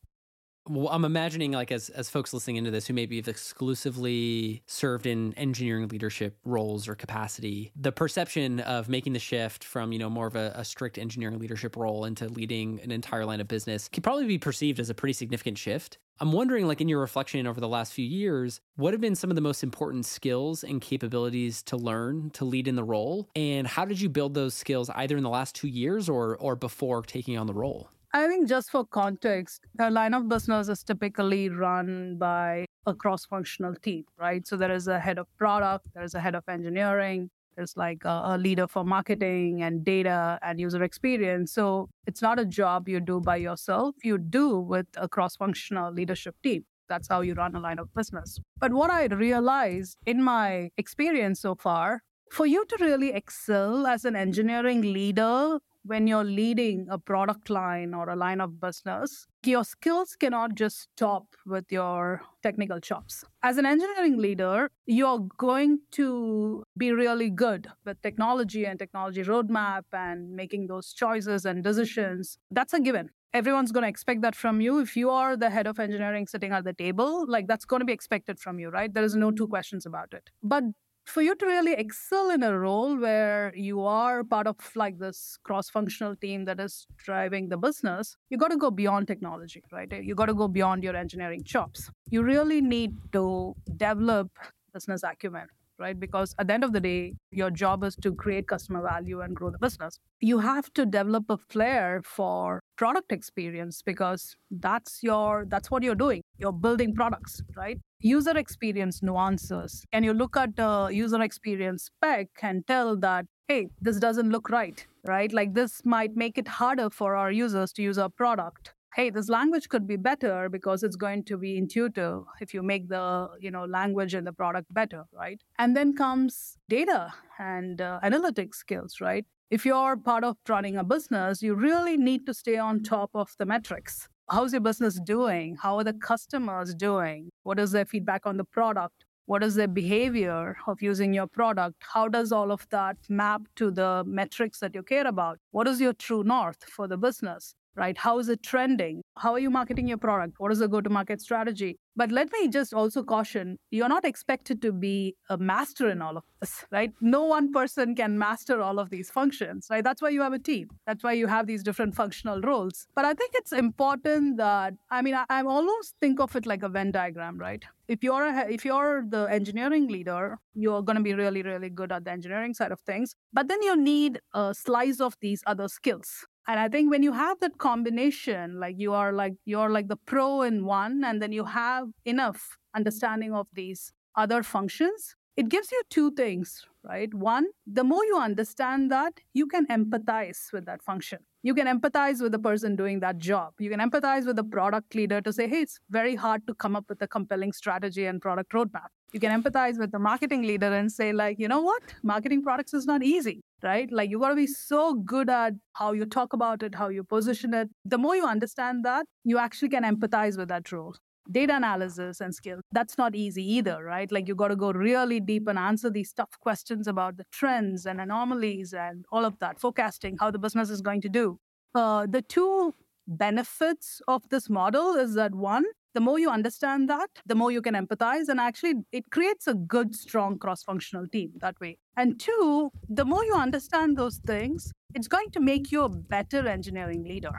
well, 0.68 0.88
I'm 0.88 1.04
imagining 1.04 1.52
like 1.52 1.70
as 1.70 1.88
as 1.90 2.10
folks 2.10 2.32
listening 2.32 2.56
into 2.56 2.70
this 2.70 2.86
who 2.86 2.94
maybe 2.94 3.16
have 3.16 3.28
exclusively 3.28 4.62
served 4.66 5.06
in 5.06 5.32
engineering 5.34 5.88
leadership 5.88 6.36
roles 6.44 6.88
or 6.88 6.94
capacity, 6.94 7.72
the 7.76 7.92
perception 7.92 8.60
of 8.60 8.88
making 8.88 9.12
the 9.12 9.18
shift 9.18 9.64
from 9.64 9.92
you 9.92 9.98
know 9.98 10.10
more 10.10 10.26
of 10.26 10.36
a, 10.36 10.52
a, 10.54 10.64
strict 10.64 10.98
engineering 10.98 11.38
leadership 11.38 11.76
role 11.76 12.04
into 12.04 12.28
leading 12.28 12.80
an 12.82 12.90
entire 12.90 13.24
line 13.24 13.40
of 13.40 13.48
business 13.48 13.88
can 13.88 14.02
probably 14.02 14.26
be 14.26 14.38
perceived 14.38 14.80
as 14.80 14.90
a 14.90 14.94
pretty 14.94 15.12
significant 15.12 15.58
shift. 15.58 15.98
I'm 16.18 16.32
wondering, 16.32 16.66
like 16.66 16.80
in 16.80 16.88
your 16.88 17.00
reflection 17.00 17.46
over 17.46 17.60
the 17.60 17.68
last 17.68 17.92
few 17.92 18.04
years, 18.04 18.60
what 18.76 18.94
have 18.94 19.02
been 19.02 19.14
some 19.14 19.30
of 19.30 19.36
the 19.36 19.42
most 19.42 19.62
important 19.62 20.06
skills 20.06 20.64
and 20.64 20.80
capabilities 20.80 21.62
to 21.64 21.76
learn 21.76 22.30
to 22.30 22.44
lead 22.46 22.68
in 22.68 22.74
the 22.74 22.84
role, 22.84 23.28
and 23.36 23.66
how 23.66 23.84
did 23.84 24.00
you 24.00 24.08
build 24.08 24.34
those 24.34 24.54
skills 24.54 24.90
either 24.94 25.16
in 25.16 25.22
the 25.22 25.30
last 25.30 25.54
two 25.54 25.68
years 25.68 26.08
or 26.08 26.36
or 26.36 26.56
before 26.56 27.02
taking 27.02 27.38
on 27.38 27.46
the 27.46 27.54
role? 27.54 27.90
I 28.16 28.26
think 28.28 28.48
just 28.48 28.70
for 28.70 28.86
context, 28.86 29.66
a 29.78 29.90
line 29.90 30.14
of 30.14 30.26
business 30.26 30.70
is 30.70 30.82
typically 30.82 31.50
run 31.50 32.16
by 32.16 32.64
a 32.86 32.94
cross 32.94 33.26
functional 33.26 33.74
team, 33.74 34.04
right? 34.18 34.46
So 34.46 34.56
there 34.56 34.72
is 34.72 34.88
a 34.88 34.98
head 34.98 35.18
of 35.18 35.26
product, 35.36 35.88
there 35.92 36.02
is 36.02 36.14
a 36.14 36.20
head 36.20 36.34
of 36.34 36.42
engineering, 36.48 37.28
there's 37.56 37.76
like 37.76 38.06
a, 38.06 38.22
a, 38.24 38.38
leader 38.38 38.66
for 38.66 38.84
marketing 38.84 39.60
and 39.62 39.84
data 39.84 40.38
and 40.40 40.58
user 40.58 40.82
experience. 40.82 41.52
So 41.52 41.90
it's 42.06 42.22
not 42.22 42.38
a 42.38 42.46
job 42.46 42.88
you 42.88 43.00
do 43.00 43.20
by 43.20 43.36
yourself, 43.36 43.96
you 44.02 44.16
do 44.16 44.60
with 44.60 44.86
a 44.96 45.10
cross 45.10 45.36
functional 45.36 45.92
leadership 45.92 46.36
team. 46.42 46.64
That's 46.88 47.08
how 47.08 47.20
you 47.20 47.34
run 47.34 47.54
a 47.54 47.60
line 47.60 47.78
of 47.78 47.92
business. 47.92 48.40
But 48.58 48.72
what 48.72 48.90
I 48.90 49.04
realized 49.08 49.98
in 50.06 50.22
my 50.22 50.70
experience 50.78 51.40
so 51.40 51.54
far, 51.54 52.00
for 52.30 52.46
you 52.46 52.64
to 52.64 52.76
really 52.80 53.12
excel 53.12 53.86
as 53.86 54.06
an 54.06 54.16
engineering 54.16 54.80
leader, 54.80 55.58
when 55.86 56.06
you're 56.06 56.24
leading 56.24 56.86
a 56.90 56.98
product 56.98 57.48
line 57.48 57.94
or 57.94 58.08
a 58.08 58.16
line 58.16 58.40
of 58.40 58.60
business, 58.60 59.26
your 59.44 59.64
skills 59.64 60.16
cannot 60.18 60.54
just 60.54 60.88
stop 60.94 61.26
with 61.46 61.70
your 61.70 62.22
technical 62.42 62.80
chops. 62.80 63.24
As 63.42 63.56
an 63.58 63.66
engineering 63.66 64.18
leader, 64.18 64.70
you're 64.86 65.26
going 65.38 65.78
to 65.92 66.64
be 66.76 66.92
really 66.92 67.30
good 67.30 67.68
with 67.84 68.02
technology 68.02 68.66
and 68.66 68.78
technology 68.78 69.22
roadmap 69.22 69.84
and 69.92 70.32
making 70.32 70.66
those 70.66 70.92
choices 70.92 71.44
and 71.44 71.62
decisions. 71.62 72.38
That's 72.50 72.72
a 72.72 72.80
given. 72.80 73.10
Everyone's 73.32 73.70
going 73.70 73.82
to 73.82 73.88
expect 73.88 74.22
that 74.22 74.34
from 74.34 74.60
you. 74.60 74.80
If 74.80 74.96
you 74.96 75.10
are 75.10 75.36
the 75.36 75.50
head 75.50 75.66
of 75.66 75.78
engineering 75.78 76.26
sitting 76.26 76.52
at 76.52 76.64
the 76.64 76.72
table, 76.72 77.26
like 77.28 77.46
that's 77.46 77.64
going 77.64 77.80
to 77.80 77.86
be 77.86 77.92
expected 77.92 78.40
from 78.40 78.58
you, 78.58 78.70
right? 78.70 78.92
There 78.92 79.04
is 79.04 79.14
no 79.14 79.30
two 79.30 79.46
questions 79.46 79.84
about 79.84 80.14
it. 80.14 80.30
But 80.42 80.64
for 81.06 81.22
you 81.22 81.34
to 81.36 81.46
really 81.46 81.72
excel 81.72 82.30
in 82.30 82.42
a 82.42 82.58
role 82.58 82.98
where 82.98 83.52
you 83.54 83.82
are 83.82 84.24
part 84.24 84.46
of 84.46 84.56
like 84.74 84.98
this 84.98 85.38
cross-functional 85.44 86.16
team 86.16 86.44
that 86.44 86.60
is 86.60 86.86
driving 86.98 87.48
the 87.48 87.56
business 87.56 88.16
you 88.30 88.36
got 88.36 88.50
to 88.50 88.56
go 88.56 88.70
beyond 88.70 89.06
technology 89.06 89.62
right 89.72 89.92
you 90.02 90.14
got 90.14 90.26
to 90.26 90.34
go 90.34 90.48
beyond 90.48 90.82
your 90.82 90.96
engineering 90.96 91.42
chops 91.44 91.90
you 92.10 92.22
really 92.22 92.60
need 92.60 92.94
to 93.12 93.54
develop 93.76 94.30
business 94.74 95.02
acumen 95.02 95.46
right? 95.78 95.98
Because 95.98 96.34
at 96.38 96.46
the 96.46 96.54
end 96.54 96.64
of 96.64 96.72
the 96.72 96.80
day, 96.80 97.14
your 97.30 97.50
job 97.50 97.84
is 97.84 97.96
to 97.96 98.14
create 98.14 98.48
customer 98.48 98.82
value 98.82 99.20
and 99.20 99.34
grow 99.34 99.50
the 99.50 99.58
business. 99.58 99.98
You 100.20 100.38
have 100.38 100.72
to 100.74 100.86
develop 100.86 101.24
a 101.28 101.36
flair 101.36 102.02
for 102.04 102.60
product 102.76 103.12
experience 103.12 103.82
because 103.82 104.36
that's 104.50 105.02
your 105.02 105.44
that's 105.48 105.70
what 105.70 105.82
you're 105.82 105.94
doing. 105.94 106.22
You're 106.38 106.52
building 106.52 106.94
products, 106.94 107.42
right? 107.56 107.78
User 108.00 108.36
experience 108.36 109.02
nuances. 109.02 109.84
And 109.92 110.04
you 110.04 110.12
look 110.12 110.36
at 110.36 110.56
the 110.56 110.88
user 110.92 111.22
experience 111.22 111.84
spec 111.84 112.28
and 112.42 112.66
tell 112.66 112.96
that, 112.98 113.26
hey, 113.48 113.68
this 113.80 113.98
doesn't 113.98 114.30
look 114.30 114.50
right, 114.50 114.86
right? 115.06 115.32
Like 115.32 115.54
this 115.54 115.84
might 115.84 116.14
make 116.14 116.38
it 116.38 116.48
harder 116.48 116.90
for 116.90 117.16
our 117.16 117.30
users 117.30 117.72
to 117.74 117.82
use 117.82 117.98
our 117.98 118.10
product 118.10 118.74
hey 118.96 119.10
this 119.10 119.28
language 119.28 119.68
could 119.68 119.86
be 119.86 119.96
better 119.96 120.48
because 120.48 120.82
it's 120.82 120.96
going 120.96 121.22
to 121.22 121.36
be 121.36 121.58
intuitive 121.58 122.22
if 122.40 122.54
you 122.54 122.62
make 122.62 122.88
the 122.88 123.28
you 123.38 123.50
know 123.50 123.66
language 123.66 124.14
and 124.14 124.26
the 124.26 124.32
product 124.32 124.72
better 124.72 125.04
right 125.12 125.42
and 125.58 125.76
then 125.76 125.94
comes 125.94 126.56
data 126.70 127.12
and 127.38 127.82
uh, 127.82 128.00
analytics 128.02 128.54
skills 128.54 128.98
right 128.98 129.26
if 129.50 129.66
you're 129.66 129.98
part 129.98 130.24
of 130.24 130.36
running 130.48 130.78
a 130.78 130.84
business 130.84 131.42
you 131.42 131.54
really 131.54 131.98
need 131.98 132.24
to 132.24 132.32
stay 132.32 132.56
on 132.56 132.82
top 132.82 133.10
of 133.14 133.34
the 133.38 133.44
metrics 133.44 134.08
how's 134.28 134.52
your 134.52 134.60
business 134.60 134.98
doing? 135.00 135.56
How 135.56 135.76
are 135.78 135.84
the 135.84 135.92
customers 135.92 136.74
doing? 136.74 137.30
What 137.44 137.58
is 137.58 137.72
their 137.72 137.84
feedback 137.84 138.26
on 138.26 138.36
the 138.36 138.44
product? 138.44 139.04
What 139.26 139.42
is 139.42 139.54
their 139.54 139.68
behavior 139.68 140.56
of 140.66 140.82
using 140.82 141.12
your 141.12 141.26
product? 141.26 141.76
How 141.80 142.08
does 142.08 142.32
all 142.32 142.52
of 142.52 142.66
that 142.70 142.96
map 143.08 143.42
to 143.56 143.70
the 143.70 144.04
metrics 144.06 144.60
that 144.60 144.74
you 144.74 144.82
care 144.82 145.06
about? 145.06 145.38
What 145.50 145.66
is 145.68 145.80
your 145.80 145.92
true 145.92 146.22
north 146.22 146.64
for 146.64 146.86
the 146.86 146.96
business 146.96 147.54
right? 147.76 147.96
How 147.96 148.18
is 148.18 148.28
it 148.28 148.42
trending? 148.42 149.02
How 149.16 149.32
are 149.32 149.38
you 149.38 149.50
marketing 149.50 149.88
your 149.88 149.98
product? 149.98 150.34
What 150.38 150.52
is 150.52 150.58
the 150.58 150.68
go 150.68 150.80
to 150.80 150.90
market 150.90 151.20
strategy? 151.20 151.78
But 151.94 152.12
let 152.12 152.30
me 152.32 152.48
just 152.48 152.74
also 152.74 153.02
caution 153.02 153.58
you're 153.70 153.88
not 153.88 154.04
expected 154.04 154.60
to 154.62 154.72
be 154.72 155.16
a 155.30 155.38
master 155.38 155.88
in 155.88 156.02
all 156.02 156.18
of 156.18 156.24
this, 156.40 156.64
right? 156.70 156.92
No 157.00 157.24
one 157.24 157.52
person 157.52 157.94
can 157.94 158.18
master 158.18 158.60
all 158.60 158.78
of 158.78 158.90
these 158.90 159.10
functions, 159.10 159.68
right? 159.70 159.82
That's 159.82 160.02
why 160.02 160.10
you 160.10 160.20
have 160.20 160.34
a 160.34 160.38
team. 160.38 160.68
That's 160.86 161.02
why 161.02 161.12
you 161.12 161.26
have 161.26 161.46
these 161.46 161.62
different 161.62 161.94
functional 161.94 162.42
roles. 162.42 162.86
But 162.94 163.06
I 163.06 163.14
think 163.14 163.32
it's 163.34 163.52
important 163.52 164.36
that, 164.36 164.74
I 164.90 165.00
mean, 165.00 165.14
I, 165.14 165.24
I 165.30 165.42
almost 165.42 165.94
think 166.00 166.20
of 166.20 166.36
it 166.36 166.44
like 166.44 166.62
a 166.62 166.68
Venn 166.68 166.90
diagram, 166.90 167.38
right? 167.38 167.64
If 167.88 168.02
you're 168.02 168.26
a, 168.26 168.46
if 168.50 168.64
you're 168.64 169.04
the 169.08 169.24
engineering 169.30 169.88
leader, 169.88 170.38
you're 170.54 170.82
going 170.82 170.96
to 170.96 171.02
be 171.02 171.14
really 171.14 171.42
really 171.42 171.70
good 171.70 171.92
at 171.92 172.04
the 172.04 172.10
engineering 172.10 172.52
side 172.52 172.72
of 172.72 172.80
things. 172.80 173.14
But 173.32 173.48
then 173.48 173.62
you 173.62 173.76
need 173.76 174.20
a 174.34 174.54
slice 174.54 175.00
of 175.00 175.16
these 175.20 175.42
other 175.46 175.68
skills, 175.68 176.26
and 176.48 176.60
i 176.60 176.68
think 176.68 176.90
when 176.90 177.02
you 177.02 177.12
have 177.12 177.38
that 177.40 177.58
combination 177.58 178.58
like 178.60 178.76
you 178.78 178.92
are 178.92 179.12
like 179.12 179.34
you're 179.44 179.70
like 179.70 179.88
the 179.88 179.96
pro 179.96 180.42
in 180.42 180.64
one 180.64 181.02
and 181.04 181.20
then 181.20 181.32
you 181.32 181.44
have 181.44 181.88
enough 182.04 182.58
understanding 182.74 183.34
of 183.34 183.46
these 183.52 183.92
other 184.16 184.42
functions 184.42 185.14
it 185.36 185.48
gives 185.48 185.70
you 185.70 185.82
two 185.90 186.10
things 186.12 186.64
right 186.84 187.12
one 187.14 187.46
the 187.66 187.84
more 187.84 188.04
you 188.04 188.18
understand 188.18 188.90
that 188.90 189.20
you 189.34 189.46
can 189.46 189.66
empathize 189.66 190.52
with 190.52 190.64
that 190.66 190.82
function 190.82 191.18
you 191.46 191.54
can 191.54 191.68
empathize 191.68 192.20
with 192.20 192.32
the 192.32 192.40
person 192.40 192.74
doing 192.74 192.98
that 193.00 193.18
job. 193.18 193.52
You 193.60 193.70
can 193.70 193.78
empathize 193.78 194.26
with 194.26 194.34
the 194.34 194.42
product 194.42 194.96
leader 194.96 195.20
to 195.20 195.32
say, 195.32 195.46
hey, 195.46 195.60
it's 195.60 195.78
very 195.90 196.16
hard 196.16 196.44
to 196.48 196.54
come 196.54 196.74
up 196.74 196.86
with 196.88 197.00
a 197.02 197.06
compelling 197.06 197.52
strategy 197.52 198.04
and 198.06 198.20
product 198.20 198.50
roadmap. 198.50 198.88
You 199.12 199.20
can 199.20 199.30
empathize 199.40 199.78
with 199.78 199.92
the 199.92 200.00
marketing 200.00 200.42
leader 200.42 200.72
and 200.72 200.90
say, 200.90 201.12
like, 201.12 201.38
you 201.38 201.46
know 201.46 201.60
what? 201.60 201.94
Marketing 202.02 202.42
products 202.42 202.74
is 202.74 202.84
not 202.84 203.04
easy, 203.04 203.44
right? 203.62 203.90
Like, 203.90 204.10
you 204.10 204.18
got 204.18 204.30
to 204.30 204.36
be 204.36 204.46
so 204.46 204.94
good 204.94 205.30
at 205.30 205.54
how 205.74 205.92
you 205.92 206.06
talk 206.06 206.32
about 206.32 206.62
it, 206.62 206.74
how 206.74 206.88
you 206.88 207.04
position 207.04 207.54
it. 207.54 207.68
The 207.84 207.98
more 207.98 208.16
you 208.16 208.26
understand 208.26 208.84
that, 208.84 209.06
you 209.24 209.38
actually 209.38 209.68
can 209.70 209.84
empathize 209.84 210.36
with 210.36 210.48
that 210.48 210.70
role 210.72 210.94
data 211.30 211.56
analysis 211.56 212.20
and 212.20 212.34
skills. 212.34 212.62
That's 212.72 212.98
not 212.98 213.14
easy 213.14 213.42
either, 213.54 213.82
right? 213.82 214.10
Like 214.10 214.28
you 214.28 214.34
got 214.34 214.48
to 214.48 214.56
go 214.56 214.72
really 214.72 215.20
deep 215.20 215.48
and 215.48 215.58
answer 215.58 215.90
these 215.90 216.12
tough 216.12 216.38
questions 216.40 216.86
about 216.86 217.16
the 217.16 217.24
trends 217.32 217.86
and 217.86 218.00
anomalies 218.00 218.72
and 218.72 219.04
all 219.10 219.24
of 219.24 219.38
that, 219.40 219.60
forecasting 219.60 220.16
how 220.20 220.30
the 220.30 220.38
business 220.38 220.70
is 220.70 220.80
going 220.80 221.00
to 221.02 221.08
do. 221.08 221.38
Uh, 221.74 222.06
the 222.08 222.22
two 222.22 222.74
benefits 223.06 224.00
of 224.08 224.28
this 224.30 224.48
model 224.48 224.94
is 224.94 225.14
that 225.14 225.34
one, 225.34 225.64
the 225.96 226.00
more 226.08 226.18
you 226.18 226.30
understand 226.30 226.90
that, 226.90 227.08
the 227.24 227.34
more 227.34 227.50
you 227.50 227.62
can 227.62 227.74
empathize. 227.74 228.28
And 228.28 228.38
actually, 228.38 228.74
it 228.92 229.04
creates 229.10 229.46
a 229.46 229.54
good, 229.54 229.94
strong 229.94 230.38
cross 230.38 230.62
functional 230.62 231.06
team 231.08 231.30
that 231.40 231.58
way. 231.58 231.78
And 231.96 232.20
two, 232.20 232.70
the 232.90 233.06
more 233.06 233.24
you 233.24 233.34
understand 233.34 233.96
those 233.96 234.18
things, 234.26 234.70
it's 234.94 235.08
going 235.08 235.30
to 235.30 235.40
make 235.40 235.72
you 235.72 235.84
a 235.84 235.88
better 235.88 236.46
engineering 236.46 237.04
leader 237.04 237.36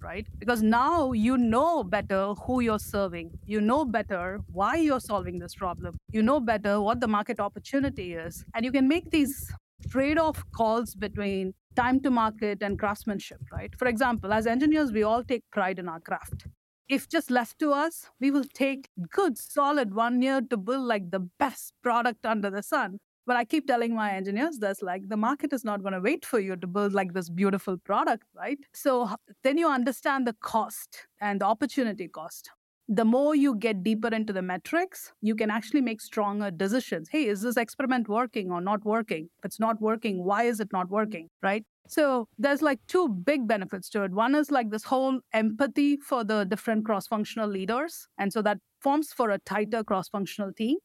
right? 0.00 0.28
Because 0.38 0.62
now 0.62 1.10
you 1.10 1.36
know 1.36 1.82
better 1.82 2.32
who 2.44 2.60
you're 2.60 2.78
serving. 2.78 3.30
You 3.46 3.60
know 3.60 3.84
better 3.84 4.40
why 4.52 4.76
you're 4.76 5.00
solving 5.00 5.40
this 5.40 5.56
problem. 5.56 5.96
You 6.12 6.22
know 6.22 6.38
better 6.38 6.80
what 6.80 7.00
the 7.00 7.08
market 7.08 7.40
opportunity 7.40 8.14
is. 8.14 8.44
And 8.54 8.64
you 8.64 8.70
can 8.70 8.86
make 8.86 9.10
these 9.10 9.52
trade 9.90 10.16
off 10.16 10.40
calls 10.54 10.94
between 10.94 11.52
time 11.74 11.98
to 12.04 12.10
market 12.10 12.62
and 12.62 12.78
craftsmanship, 12.78 13.40
right? 13.52 13.74
For 13.76 13.88
example, 13.88 14.32
as 14.32 14.46
engineers, 14.46 14.92
we 14.92 15.02
all 15.02 15.24
take 15.24 15.42
pride 15.50 15.80
in 15.80 15.88
our 15.88 16.00
craft. 16.00 16.46
If 16.88 17.08
just 17.08 17.30
left 17.30 17.58
to 17.58 17.72
us, 17.72 18.06
we 18.18 18.30
will 18.30 18.44
take 18.44 18.88
good, 19.10 19.36
solid 19.36 19.94
one 19.94 20.22
year 20.22 20.40
to 20.40 20.56
build 20.56 20.82
like 20.82 21.10
the 21.10 21.20
best 21.20 21.74
product 21.82 22.24
under 22.24 22.50
the 22.50 22.62
sun. 22.62 22.98
But 23.26 23.36
I 23.36 23.44
keep 23.44 23.66
telling 23.66 23.94
my 23.94 24.12
engineers 24.12 24.58
this 24.58 24.80
like 24.80 25.06
the 25.08 25.16
market 25.18 25.52
is 25.52 25.62
not 25.62 25.82
going 25.82 25.92
to 25.92 26.00
wait 26.00 26.24
for 26.24 26.40
you 26.40 26.56
to 26.56 26.66
build 26.66 26.94
like 26.94 27.12
this 27.12 27.28
beautiful 27.28 27.76
product, 27.76 28.24
right? 28.34 28.58
So 28.72 29.10
then 29.44 29.58
you 29.58 29.68
understand 29.68 30.26
the 30.26 30.34
cost 30.40 31.06
and 31.20 31.42
the 31.42 31.44
opportunity 31.44 32.08
cost. 32.08 32.50
The 32.90 33.04
more 33.04 33.34
you 33.34 33.54
get 33.54 33.82
deeper 33.82 34.08
into 34.08 34.32
the 34.32 34.40
metrics, 34.40 35.12
you 35.20 35.34
can 35.34 35.50
actually 35.50 35.82
make 35.82 36.00
stronger 36.00 36.50
decisions. 36.50 37.08
Hey, 37.10 37.26
is 37.26 37.42
this 37.42 37.58
experiment 37.58 38.08
working 38.08 38.50
or 38.50 38.62
not 38.62 38.82
working? 38.84 39.28
If 39.38 39.44
it's 39.44 39.60
not 39.60 39.80
working, 39.80 40.24
why 40.24 40.44
is 40.44 40.58
it 40.58 40.68
not 40.72 40.88
working? 40.88 41.28
Right? 41.42 41.64
So 41.86 42.28
there's 42.38 42.62
like 42.62 42.80
two 42.86 43.08
big 43.08 43.46
benefits 43.46 43.90
to 43.90 44.04
it. 44.04 44.12
One 44.12 44.34
is 44.34 44.50
like 44.50 44.70
this 44.70 44.84
whole 44.84 45.20
empathy 45.34 45.98
for 45.98 46.24
the 46.24 46.44
different 46.44 46.86
cross 46.86 47.06
functional 47.06 47.48
leaders. 47.48 48.08
And 48.18 48.32
so 48.32 48.40
that 48.42 48.58
forms 48.80 49.12
for 49.12 49.30
a 49.30 49.38
tighter 49.38 49.84
cross 49.84 50.08
functional 50.08 50.52
team. 50.52 50.78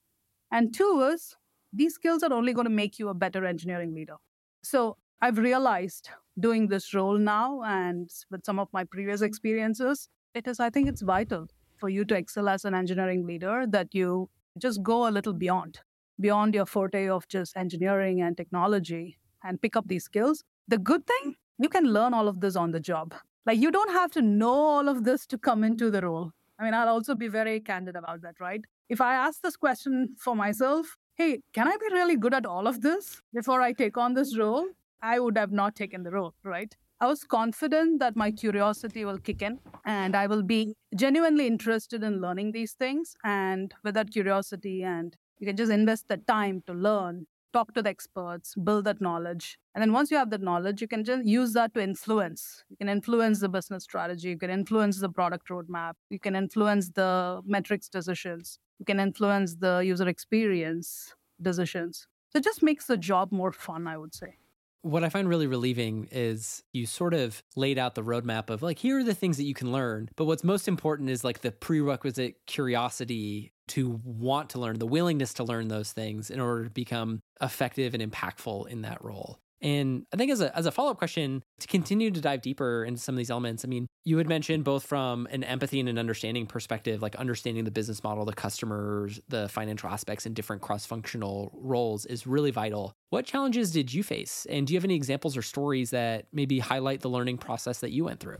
And 0.51 0.73
two 0.73 1.09
is 1.13 1.35
these 1.71 1.95
skills 1.95 2.21
are 2.21 2.33
only 2.33 2.53
going 2.53 2.65
to 2.65 2.71
make 2.71 2.99
you 2.99 3.09
a 3.09 3.13
better 3.13 3.45
engineering 3.45 3.93
leader. 3.95 4.15
So 4.61 4.97
I've 5.21 5.37
realized 5.37 6.09
doing 6.39 6.67
this 6.67 6.93
role 6.93 7.17
now 7.17 7.61
and 7.63 8.09
with 8.29 8.45
some 8.45 8.59
of 8.59 8.67
my 8.73 8.83
previous 8.83 9.21
experiences, 9.21 10.09
it 10.33 10.47
is, 10.47 10.59
I 10.59 10.69
think 10.69 10.89
it's 10.89 11.01
vital 11.01 11.47
for 11.83 11.89
you 11.89 12.05
to 12.05 12.15
excel 12.15 12.47
as 12.47 12.63
an 12.63 12.73
engineering 12.73 13.25
leader 13.27 13.65
that 13.67 13.93
you 13.93 14.29
just 14.57 14.81
go 14.81 15.05
a 15.05 15.11
little 15.11 15.33
beyond, 15.33 15.81
beyond 16.17 16.55
your 16.55 16.65
forte 16.65 17.09
of 17.09 17.27
just 17.27 17.57
engineering 17.57 18.21
and 18.21 18.37
technology 18.37 19.17
and 19.43 19.61
pick 19.61 19.75
up 19.75 19.89
these 19.89 20.05
skills. 20.05 20.45
The 20.69 20.77
good 20.77 21.05
thing, 21.05 21.35
you 21.59 21.67
can 21.67 21.83
learn 21.83 22.13
all 22.13 22.29
of 22.29 22.39
this 22.39 22.55
on 22.55 22.71
the 22.71 22.79
job. 22.79 23.13
Like 23.45 23.59
you 23.59 23.69
don't 23.69 23.91
have 23.91 24.11
to 24.11 24.21
know 24.21 24.53
all 24.53 24.87
of 24.87 25.03
this 25.03 25.25
to 25.25 25.37
come 25.37 25.65
into 25.65 25.91
the 25.91 25.99
role. 25.99 26.31
I 26.57 26.63
mean, 26.63 26.73
I'll 26.73 26.87
also 26.87 27.15
be 27.15 27.27
very 27.27 27.59
candid 27.59 27.97
about 27.97 28.21
that, 28.21 28.39
right? 28.39 28.61
If 28.87 29.01
I 29.01 29.15
ask 29.15 29.41
this 29.41 29.57
question 29.57 30.15
for 30.17 30.37
myself, 30.37 30.95
hey, 31.15 31.41
can 31.53 31.67
I 31.67 31.75
be 31.75 31.93
really 31.93 32.15
good 32.15 32.33
at 32.33 32.45
all 32.45 32.65
of 32.65 32.79
this 32.79 33.21
before 33.33 33.61
I 33.61 33.73
take 33.73 33.97
on 33.97 34.13
this 34.13 34.37
role? 34.37 34.67
I 35.01 35.19
would 35.19 35.37
have 35.37 35.51
not 35.51 35.75
taken 35.75 36.03
the 36.03 36.11
role, 36.11 36.33
right? 36.45 36.73
I 37.03 37.05
was 37.05 37.25
confident 37.25 37.99
that 37.99 38.15
my 38.15 38.31
curiosity 38.31 39.03
will 39.03 39.17
kick 39.17 39.41
in 39.41 39.59
and 39.85 40.15
I 40.15 40.25
will 40.25 40.41
be 40.41 40.73
genuinely 40.95 41.47
interested 41.47 42.01
in 42.01 42.21
learning 42.21 42.53
these 42.53 42.71
things. 42.71 43.17
And 43.25 43.73
with 43.83 43.95
that 43.95 44.09
curiosity, 44.09 44.83
and 44.83 45.13
you 45.37 45.45
can 45.45 45.57
just 45.57 45.69
invest 45.69 46.07
the 46.07 46.15
time 46.15 46.63
to 46.65 46.71
learn, 46.71 47.27
talk 47.51 47.73
to 47.73 47.81
the 47.81 47.89
experts, 47.89 48.55
build 48.55 48.85
that 48.85 49.01
knowledge. 49.01 49.59
And 49.75 49.81
then 49.81 49.91
once 49.91 50.11
you 50.11 50.17
have 50.17 50.29
that 50.29 50.41
knowledge, 50.41 50.79
you 50.79 50.87
can 50.87 51.03
just 51.03 51.25
use 51.25 51.51
that 51.51 51.73
to 51.73 51.81
influence. 51.81 52.63
You 52.69 52.77
can 52.77 52.87
influence 52.87 53.41
the 53.41 53.49
business 53.49 53.83
strategy, 53.83 54.29
you 54.29 54.37
can 54.37 54.49
influence 54.49 55.01
the 55.01 55.09
product 55.09 55.49
roadmap, 55.49 55.95
you 56.09 56.19
can 56.19 56.37
influence 56.37 56.87
the 56.89 57.41
metrics 57.45 57.89
decisions 57.89 58.59
you 58.79 58.85
can 58.85 58.99
influence 58.99 59.55
the 59.55 59.79
user 59.85 60.07
experience 60.07 61.15
decisions. 61.41 62.07
So 62.31 62.39
it 62.39 62.43
just 62.43 62.63
makes 62.63 62.87
the 62.87 62.97
job 62.97 63.31
more 63.31 63.51
fun, 63.51 63.87
I 63.87 63.97
would 63.97 64.15
say. 64.15 64.37
What 64.83 65.03
I 65.03 65.09
find 65.09 65.29
really 65.29 65.47
relieving 65.47 66.09
is 66.11 66.61
you 66.73 66.85
sort 66.85 67.13
of 67.13 67.41
laid 67.55 67.77
out 67.77 67.95
the 67.95 68.03
roadmap 68.03 68.49
of 68.49 68.61
like, 68.61 68.77
here 68.77 68.99
are 68.99 69.03
the 69.03 69.15
things 69.15 69.37
that 69.37 69.45
you 69.45 69.53
can 69.53 69.71
learn. 69.71 70.09
But 70.17 70.25
what's 70.25 70.43
most 70.43 70.67
important 70.67 71.09
is 71.09 71.23
like 71.23 71.39
the 71.39 71.53
prerequisite 71.53 72.45
curiosity 72.45 73.53
to 73.69 74.01
want 74.03 74.49
to 74.49 74.59
learn, 74.59 74.79
the 74.79 74.85
willingness 74.85 75.33
to 75.35 75.45
learn 75.45 75.69
those 75.69 75.93
things 75.93 76.29
in 76.29 76.41
order 76.41 76.65
to 76.65 76.69
become 76.69 77.21
effective 77.41 77.93
and 77.93 78.03
impactful 78.03 78.67
in 78.67 78.81
that 78.81 79.01
role. 79.01 79.39
And 79.63 80.05
I 80.13 80.17
think 80.17 80.29
as 80.29 80.41
a 80.41 80.55
as 80.55 80.65
a 80.65 80.71
follow 80.71 80.91
up 80.91 80.97
question 80.97 81.41
to 81.61 81.67
continue 81.67 82.11
to 82.11 82.19
dive 82.19 82.41
deeper 82.41 82.83
into 82.83 82.99
some 82.99 83.15
of 83.15 83.17
these 83.17 83.31
elements, 83.31 83.63
I 83.63 83.69
mean, 83.69 83.87
you 84.03 84.17
had 84.17 84.27
mentioned 84.27 84.65
both 84.65 84.85
from 84.85 85.25
an 85.31 85.43
empathy 85.45 85.79
and 85.79 85.87
an 85.87 85.97
understanding 85.97 86.45
perspective, 86.45 87.01
like 87.01 87.15
understanding 87.15 87.63
the 87.63 87.71
business 87.71 88.03
model, 88.03 88.25
the 88.25 88.33
customers, 88.33 89.21
the 89.29 89.47
financial 89.47 89.89
aspects, 89.89 90.25
and 90.25 90.35
different 90.35 90.61
cross 90.61 90.85
functional 90.85 91.49
roles 91.53 92.05
is 92.05 92.27
really 92.27 92.51
vital. 92.51 92.93
What 93.09 93.25
challenges 93.25 93.71
did 93.71 93.93
you 93.93 94.03
face, 94.03 94.45
and 94.49 94.67
do 94.67 94.73
you 94.73 94.77
have 94.77 94.83
any 94.83 94.95
examples 94.95 95.37
or 95.37 95.41
stories 95.41 95.91
that 95.91 96.25
maybe 96.33 96.59
highlight 96.59 96.99
the 96.99 97.09
learning 97.09 97.37
process 97.37 97.79
that 97.79 97.91
you 97.91 98.03
went 98.03 98.19
through? 98.19 98.39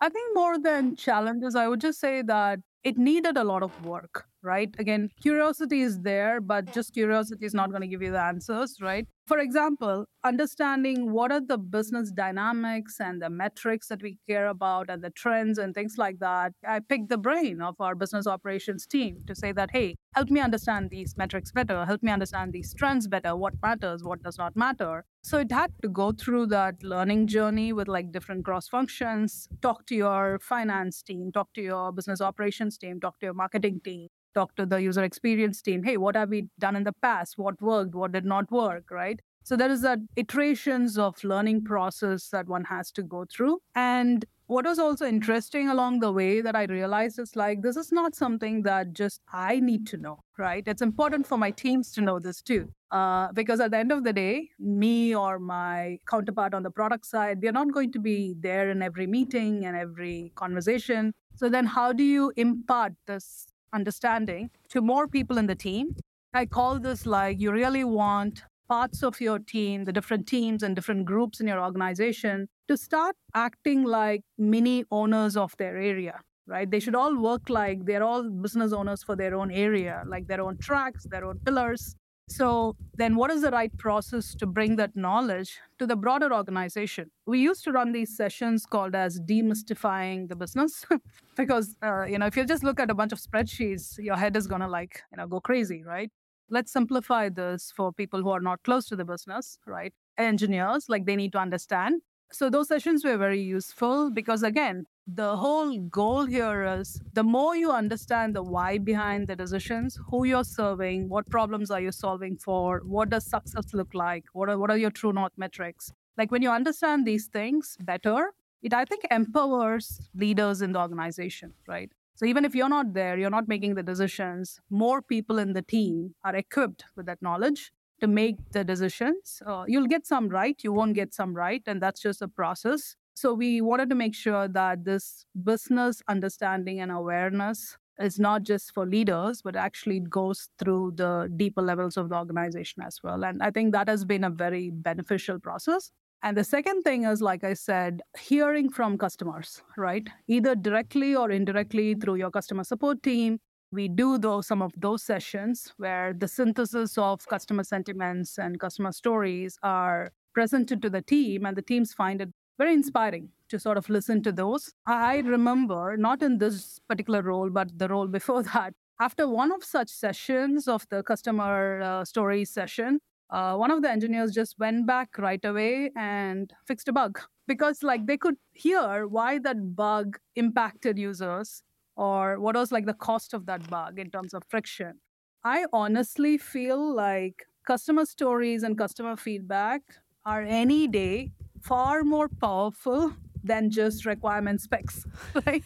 I 0.00 0.08
think 0.08 0.34
more 0.34 0.58
than 0.58 0.96
challenges, 0.96 1.54
I 1.54 1.68
would 1.68 1.80
just 1.80 2.00
say 2.00 2.22
that 2.22 2.60
it 2.82 2.96
needed 2.96 3.36
a 3.36 3.44
lot 3.44 3.62
of 3.62 3.84
work, 3.84 4.26
right? 4.46 4.74
Again, 4.78 5.10
curiosity 5.20 5.82
is 5.82 6.00
there, 6.00 6.40
but 6.40 6.72
just 6.72 6.94
curiosity 6.94 7.44
is 7.44 7.52
not 7.52 7.70
going 7.70 7.82
to 7.82 7.88
give 7.88 8.00
you 8.00 8.12
the 8.12 8.22
answers, 8.22 8.76
right? 8.80 9.06
For 9.26 9.40
example, 9.40 10.06
understanding 10.22 11.10
what 11.10 11.32
are 11.32 11.40
the 11.40 11.58
business 11.58 12.12
dynamics 12.12 13.00
and 13.00 13.20
the 13.20 13.28
metrics 13.28 13.88
that 13.88 14.00
we 14.00 14.18
care 14.28 14.46
about 14.46 14.88
and 14.88 15.02
the 15.02 15.10
trends 15.10 15.58
and 15.58 15.74
things 15.74 15.96
like 15.98 16.20
that. 16.20 16.52
I 16.64 16.78
picked 16.78 17.08
the 17.08 17.18
brain 17.18 17.60
of 17.60 17.74
our 17.80 17.96
business 17.96 18.28
operations 18.28 18.86
team 18.86 19.24
to 19.26 19.34
say 19.34 19.50
that, 19.50 19.70
hey, 19.72 19.96
help 20.14 20.30
me 20.30 20.40
understand 20.40 20.90
these 20.90 21.16
metrics 21.16 21.50
better, 21.50 21.84
help 21.84 22.04
me 22.04 22.12
understand 22.12 22.52
these 22.52 22.72
trends 22.72 23.08
better, 23.08 23.34
what 23.34 23.54
matters, 23.60 24.04
what 24.04 24.22
does 24.22 24.38
not 24.38 24.54
matter. 24.54 25.04
So 25.22 25.38
it 25.38 25.50
had 25.50 25.72
to 25.82 25.88
go 25.88 26.12
through 26.12 26.46
that 26.46 26.84
learning 26.84 27.26
journey 27.26 27.72
with 27.72 27.88
like 27.88 28.12
different 28.12 28.44
cross 28.44 28.68
functions, 28.68 29.48
talk 29.60 29.86
to 29.86 29.96
your 29.96 30.38
finance 30.40 31.02
team, 31.02 31.32
talk 31.32 31.52
to 31.54 31.62
your 31.62 31.90
business 31.90 32.20
operations 32.20 32.78
team, 32.78 33.00
talk 33.00 33.18
to 33.18 33.26
your 33.26 33.34
marketing 33.34 33.80
team, 33.84 34.06
talk 34.38 34.54
to 34.56 34.66
the 34.74 34.80
user 34.82 35.04
experience 35.08 35.62
team 35.62 35.82
hey 35.88 35.96
what 35.96 36.20
have 36.20 36.28
we 36.36 36.46
done 36.66 36.76
in 36.76 36.84
the 36.84 36.96
past 37.08 37.38
what 37.44 37.60
worked 37.72 37.94
what 37.94 38.12
did 38.12 38.24
not 38.34 38.50
work 38.50 38.90
right 38.90 39.20
so 39.42 39.56
there 39.56 39.70
is 39.70 39.82
that 39.82 40.00
iterations 40.16 40.98
of 40.98 41.22
learning 41.22 41.62
process 41.64 42.28
that 42.30 42.48
one 42.48 42.64
has 42.64 42.90
to 42.90 43.02
go 43.02 43.24
through 43.34 43.58
and 43.74 44.26
what 44.48 44.64
was 44.64 44.78
also 44.78 45.06
interesting 45.06 45.68
along 45.68 45.98
the 45.98 46.12
way 46.12 46.40
that 46.40 46.54
I 46.54 46.64
realized 46.64 47.18
is 47.18 47.34
like, 47.34 47.62
this 47.62 47.76
is 47.76 47.90
not 47.90 48.14
something 48.14 48.62
that 48.62 48.92
just 48.92 49.20
I 49.32 49.58
need 49.58 49.88
to 49.88 49.96
know, 49.96 50.20
right? 50.38 50.62
It's 50.66 50.82
important 50.82 51.26
for 51.26 51.36
my 51.36 51.50
teams 51.50 51.90
to 51.92 52.00
know 52.00 52.20
this 52.20 52.42
too. 52.42 52.68
Uh, 52.92 53.32
because 53.32 53.58
at 53.58 53.72
the 53.72 53.76
end 53.76 53.90
of 53.90 54.04
the 54.04 54.12
day, 54.12 54.48
me 54.60 55.14
or 55.14 55.40
my 55.40 55.98
counterpart 56.08 56.54
on 56.54 56.62
the 56.62 56.70
product 56.70 57.06
side, 57.06 57.42
we 57.42 57.48
are 57.48 57.52
not 57.52 57.72
going 57.72 57.90
to 57.92 57.98
be 57.98 58.36
there 58.38 58.70
in 58.70 58.82
every 58.82 59.08
meeting 59.08 59.66
and 59.66 59.76
every 59.76 60.30
conversation. 60.36 61.12
So 61.34 61.48
then, 61.48 61.66
how 61.66 61.92
do 61.92 62.04
you 62.04 62.32
impart 62.36 62.92
this 63.06 63.48
understanding 63.76 64.50
to 64.70 64.80
more 64.80 65.06
people 65.06 65.38
in 65.38 65.46
the 65.46 65.54
team. 65.68 65.94
I 66.34 66.46
call 66.46 66.78
this 66.78 67.06
like 67.06 67.40
you 67.40 67.52
really 67.52 67.84
want 67.84 68.42
parts 68.68 69.02
of 69.02 69.20
your 69.20 69.38
team, 69.38 69.84
the 69.84 69.92
different 69.92 70.26
teams 70.26 70.62
and 70.62 70.74
different 70.74 71.04
groups 71.06 71.40
in 71.40 71.46
your 71.46 71.60
organization 71.68 72.48
to 72.68 72.76
start 72.76 73.14
acting 73.34 73.84
like 73.84 74.22
mini 74.38 74.84
owners 74.90 75.36
of 75.36 75.54
their 75.56 75.76
area, 75.76 76.20
right? 76.46 76.68
They 76.70 76.80
should 76.80 76.96
all 77.02 77.16
work 77.28 77.48
like 77.48 77.84
they're 77.84 78.02
all 78.02 78.28
business 78.28 78.72
owners 78.72 79.02
for 79.04 79.14
their 79.16 79.34
own 79.34 79.50
area, 79.50 80.02
like 80.14 80.26
their 80.26 80.40
own 80.40 80.58
tracks, 80.58 81.06
their 81.08 81.24
own 81.24 81.38
pillars. 81.44 81.94
So, 82.28 82.74
then 82.94 83.14
what 83.14 83.30
is 83.30 83.42
the 83.42 83.52
right 83.52 83.76
process 83.78 84.34
to 84.36 84.46
bring 84.46 84.76
that 84.76 84.96
knowledge 84.96 85.58
to 85.78 85.86
the 85.86 85.94
broader 85.94 86.34
organization? 86.34 87.10
We 87.24 87.38
used 87.38 87.62
to 87.64 87.72
run 87.72 87.92
these 87.92 88.16
sessions 88.16 88.66
called 88.66 88.96
as 88.96 89.20
demystifying 89.20 90.28
the 90.28 90.34
business 90.34 90.84
because, 91.36 91.76
uh, 91.84 92.04
you 92.04 92.18
know, 92.18 92.26
if 92.26 92.36
you 92.36 92.44
just 92.44 92.64
look 92.64 92.80
at 92.80 92.90
a 92.90 92.94
bunch 92.94 93.12
of 93.12 93.20
spreadsheets, 93.20 93.96
your 93.98 94.16
head 94.16 94.36
is 94.36 94.48
going 94.48 94.60
to 94.60 94.66
like, 94.68 95.02
you 95.12 95.18
know, 95.18 95.28
go 95.28 95.40
crazy, 95.40 95.84
right? 95.84 96.10
Let's 96.50 96.72
simplify 96.72 97.28
this 97.28 97.72
for 97.76 97.92
people 97.92 98.22
who 98.22 98.30
are 98.30 98.40
not 98.40 98.60
close 98.64 98.86
to 98.88 98.96
the 98.96 99.04
business, 99.04 99.58
right? 99.64 99.92
Engineers, 100.18 100.86
like 100.88 101.06
they 101.06 101.16
need 101.16 101.30
to 101.32 101.38
understand. 101.38 102.02
So, 102.32 102.50
those 102.50 102.66
sessions 102.66 103.04
were 103.04 103.16
very 103.16 103.40
useful 103.40 104.10
because, 104.10 104.42
again, 104.42 104.86
the 105.06 105.36
whole 105.36 105.78
goal 105.78 106.24
here 106.24 106.64
is 106.80 107.00
the 107.12 107.22
more 107.22 107.54
you 107.54 107.70
understand 107.70 108.34
the 108.34 108.42
why 108.42 108.76
behind 108.76 109.28
the 109.28 109.36
decisions, 109.36 109.98
who 110.10 110.24
you're 110.24 110.44
serving, 110.44 111.08
what 111.08 111.28
problems 111.30 111.70
are 111.70 111.80
you 111.80 111.92
solving 111.92 112.36
for, 112.36 112.82
what 112.84 113.10
does 113.10 113.24
success 113.24 113.72
look 113.72 113.94
like, 113.94 114.24
what 114.32 114.48
are, 114.48 114.58
what 114.58 114.70
are 114.70 114.76
your 114.76 114.90
true 114.90 115.12
north 115.12 115.32
metrics. 115.36 115.92
Like 116.18 116.32
when 116.32 116.42
you 116.42 116.50
understand 116.50 117.06
these 117.06 117.26
things 117.26 117.76
better, 117.80 118.32
it 118.62 118.74
I 118.74 118.84
think 118.84 119.06
empowers 119.10 120.00
leaders 120.14 120.60
in 120.60 120.72
the 120.72 120.80
organization, 120.80 121.52
right? 121.68 121.92
So 122.16 122.26
even 122.26 122.44
if 122.44 122.54
you're 122.54 122.68
not 122.68 122.94
there, 122.94 123.16
you're 123.16 123.30
not 123.30 123.46
making 123.46 123.74
the 123.74 123.82
decisions, 123.82 124.60
more 124.70 125.02
people 125.02 125.38
in 125.38 125.52
the 125.52 125.62
team 125.62 126.14
are 126.24 126.34
equipped 126.34 126.84
with 126.96 127.06
that 127.06 127.22
knowledge 127.22 127.70
to 128.00 128.08
make 128.08 128.36
the 128.50 128.64
decisions. 128.64 129.40
Uh, 129.46 129.64
you'll 129.68 129.86
get 129.86 130.06
some 130.06 130.28
right, 130.28 130.56
you 130.64 130.72
won't 130.72 130.94
get 130.94 131.14
some 131.14 131.34
right, 131.34 131.62
and 131.66 131.80
that's 131.80 132.00
just 132.00 132.22
a 132.22 132.28
process. 132.28 132.96
So 133.16 133.32
we 133.32 133.62
wanted 133.62 133.88
to 133.88 133.94
make 133.94 134.14
sure 134.14 134.46
that 134.46 134.84
this 134.84 135.24
business 135.42 136.02
understanding 136.06 136.80
and 136.80 136.92
awareness 136.92 137.78
is 137.98 138.18
not 138.18 138.42
just 138.42 138.74
for 138.74 138.84
leaders, 138.84 139.40
but 139.40 139.56
actually 139.56 140.00
goes 140.00 140.50
through 140.58 140.92
the 140.96 141.32
deeper 141.34 141.62
levels 141.62 141.96
of 141.96 142.10
the 142.10 142.14
organization 142.16 142.82
as 142.82 142.98
well. 143.02 143.24
And 143.24 143.42
I 143.42 143.50
think 143.50 143.72
that 143.72 143.88
has 143.88 144.04
been 144.04 144.22
a 144.22 144.28
very 144.28 144.68
beneficial 144.70 145.38
process. 145.38 145.90
And 146.22 146.36
the 146.36 146.44
second 146.44 146.82
thing 146.82 147.04
is, 147.04 147.22
like 147.22 147.42
I 147.42 147.54
said, 147.54 148.02
hearing 148.18 148.68
from 148.68 148.98
customers, 148.98 149.62
right? 149.78 150.06
Either 150.28 150.54
directly 150.54 151.16
or 151.16 151.30
indirectly 151.30 151.94
through 151.94 152.16
your 152.16 152.30
customer 152.30 152.64
support 152.64 153.02
team. 153.02 153.38
We 153.72 153.88
do 153.88 154.18
those 154.18 154.46
some 154.46 154.60
of 154.60 154.72
those 154.76 155.02
sessions 155.02 155.72
where 155.78 156.12
the 156.12 156.28
synthesis 156.28 156.98
of 156.98 157.26
customer 157.26 157.64
sentiments 157.64 158.38
and 158.38 158.60
customer 158.60 158.92
stories 158.92 159.58
are 159.62 160.12
presented 160.34 160.82
to 160.82 160.90
the 160.90 161.00
team, 161.00 161.46
and 161.46 161.56
the 161.56 161.62
teams 161.62 161.94
find 161.94 162.20
it 162.20 162.28
very 162.58 162.72
inspiring 162.72 163.30
to 163.48 163.58
sort 163.58 163.76
of 163.78 163.88
listen 163.88 164.22
to 164.22 164.32
those. 164.32 164.72
I 164.86 165.18
remember, 165.18 165.96
not 165.96 166.22
in 166.22 166.38
this 166.38 166.78
particular 166.88 167.22
role, 167.22 167.50
but 167.50 167.78
the 167.78 167.88
role 167.88 168.06
before 168.18 168.42
that, 168.44 168.74
after 169.00 169.28
one 169.28 169.52
of 169.52 169.62
such 169.62 169.90
sessions 169.90 170.68
of 170.68 170.86
the 170.90 171.02
customer 171.02 171.80
uh, 171.82 172.04
story 172.04 172.44
session, 172.44 173.00
uh, 173.30 173.56
one 173.56 173.70
of 173.70 173.82
the 173.82 173.90
engineers 173.90 174.32
just 174.32 174.58
went 174.58 174.86
back 174.86 175.18
right 175.18 175.44
away 175.44 175.90
and 175.96 176.52
fixed 176.66 176.88
a 176.88 176.92
bug 176.92 177.20
because 177.46 177.82
like 177.82 178.06
they 178.06 178.16
could 178.16 178.36
hear 178.52 179.06
why 179.06 179.38
that 179.38 179.74
bug 179.74 180.18
impacted 180.36 180.98
users 180.98 181.62
or 181.96 182.38
what 182.38 182.54
was 182.54 182.70
like 182.70 182.86
the 182.86 182.94
cost 182.94 183.34
of 183.34 183.46
that 183.46 183.68
bug 183.68 183.98
in 183.98 184.10
terms 184.10 184.32
of 184.32 184.42
friction 184.48 185.00
i 185.44 185.64
honestly 185.72 186.38
feel 186.38 186.94
like 186.94 187.46
customer 187.66 188.04
stories 188.04 188.62
and 188.62 188.78
customer 188.78 189.16
feedback 189.16 189.82
are 190.24 190.42
any 190.42 190.86
day 190.86 191.32
far 191.66 192.04
more 192.04 192.28
powerful 192.28 193.12
than 193.42 193.70
just 193.70 194.06
requirement 194.06 194.60
specs 194.60 195.04
right 195.46 195.64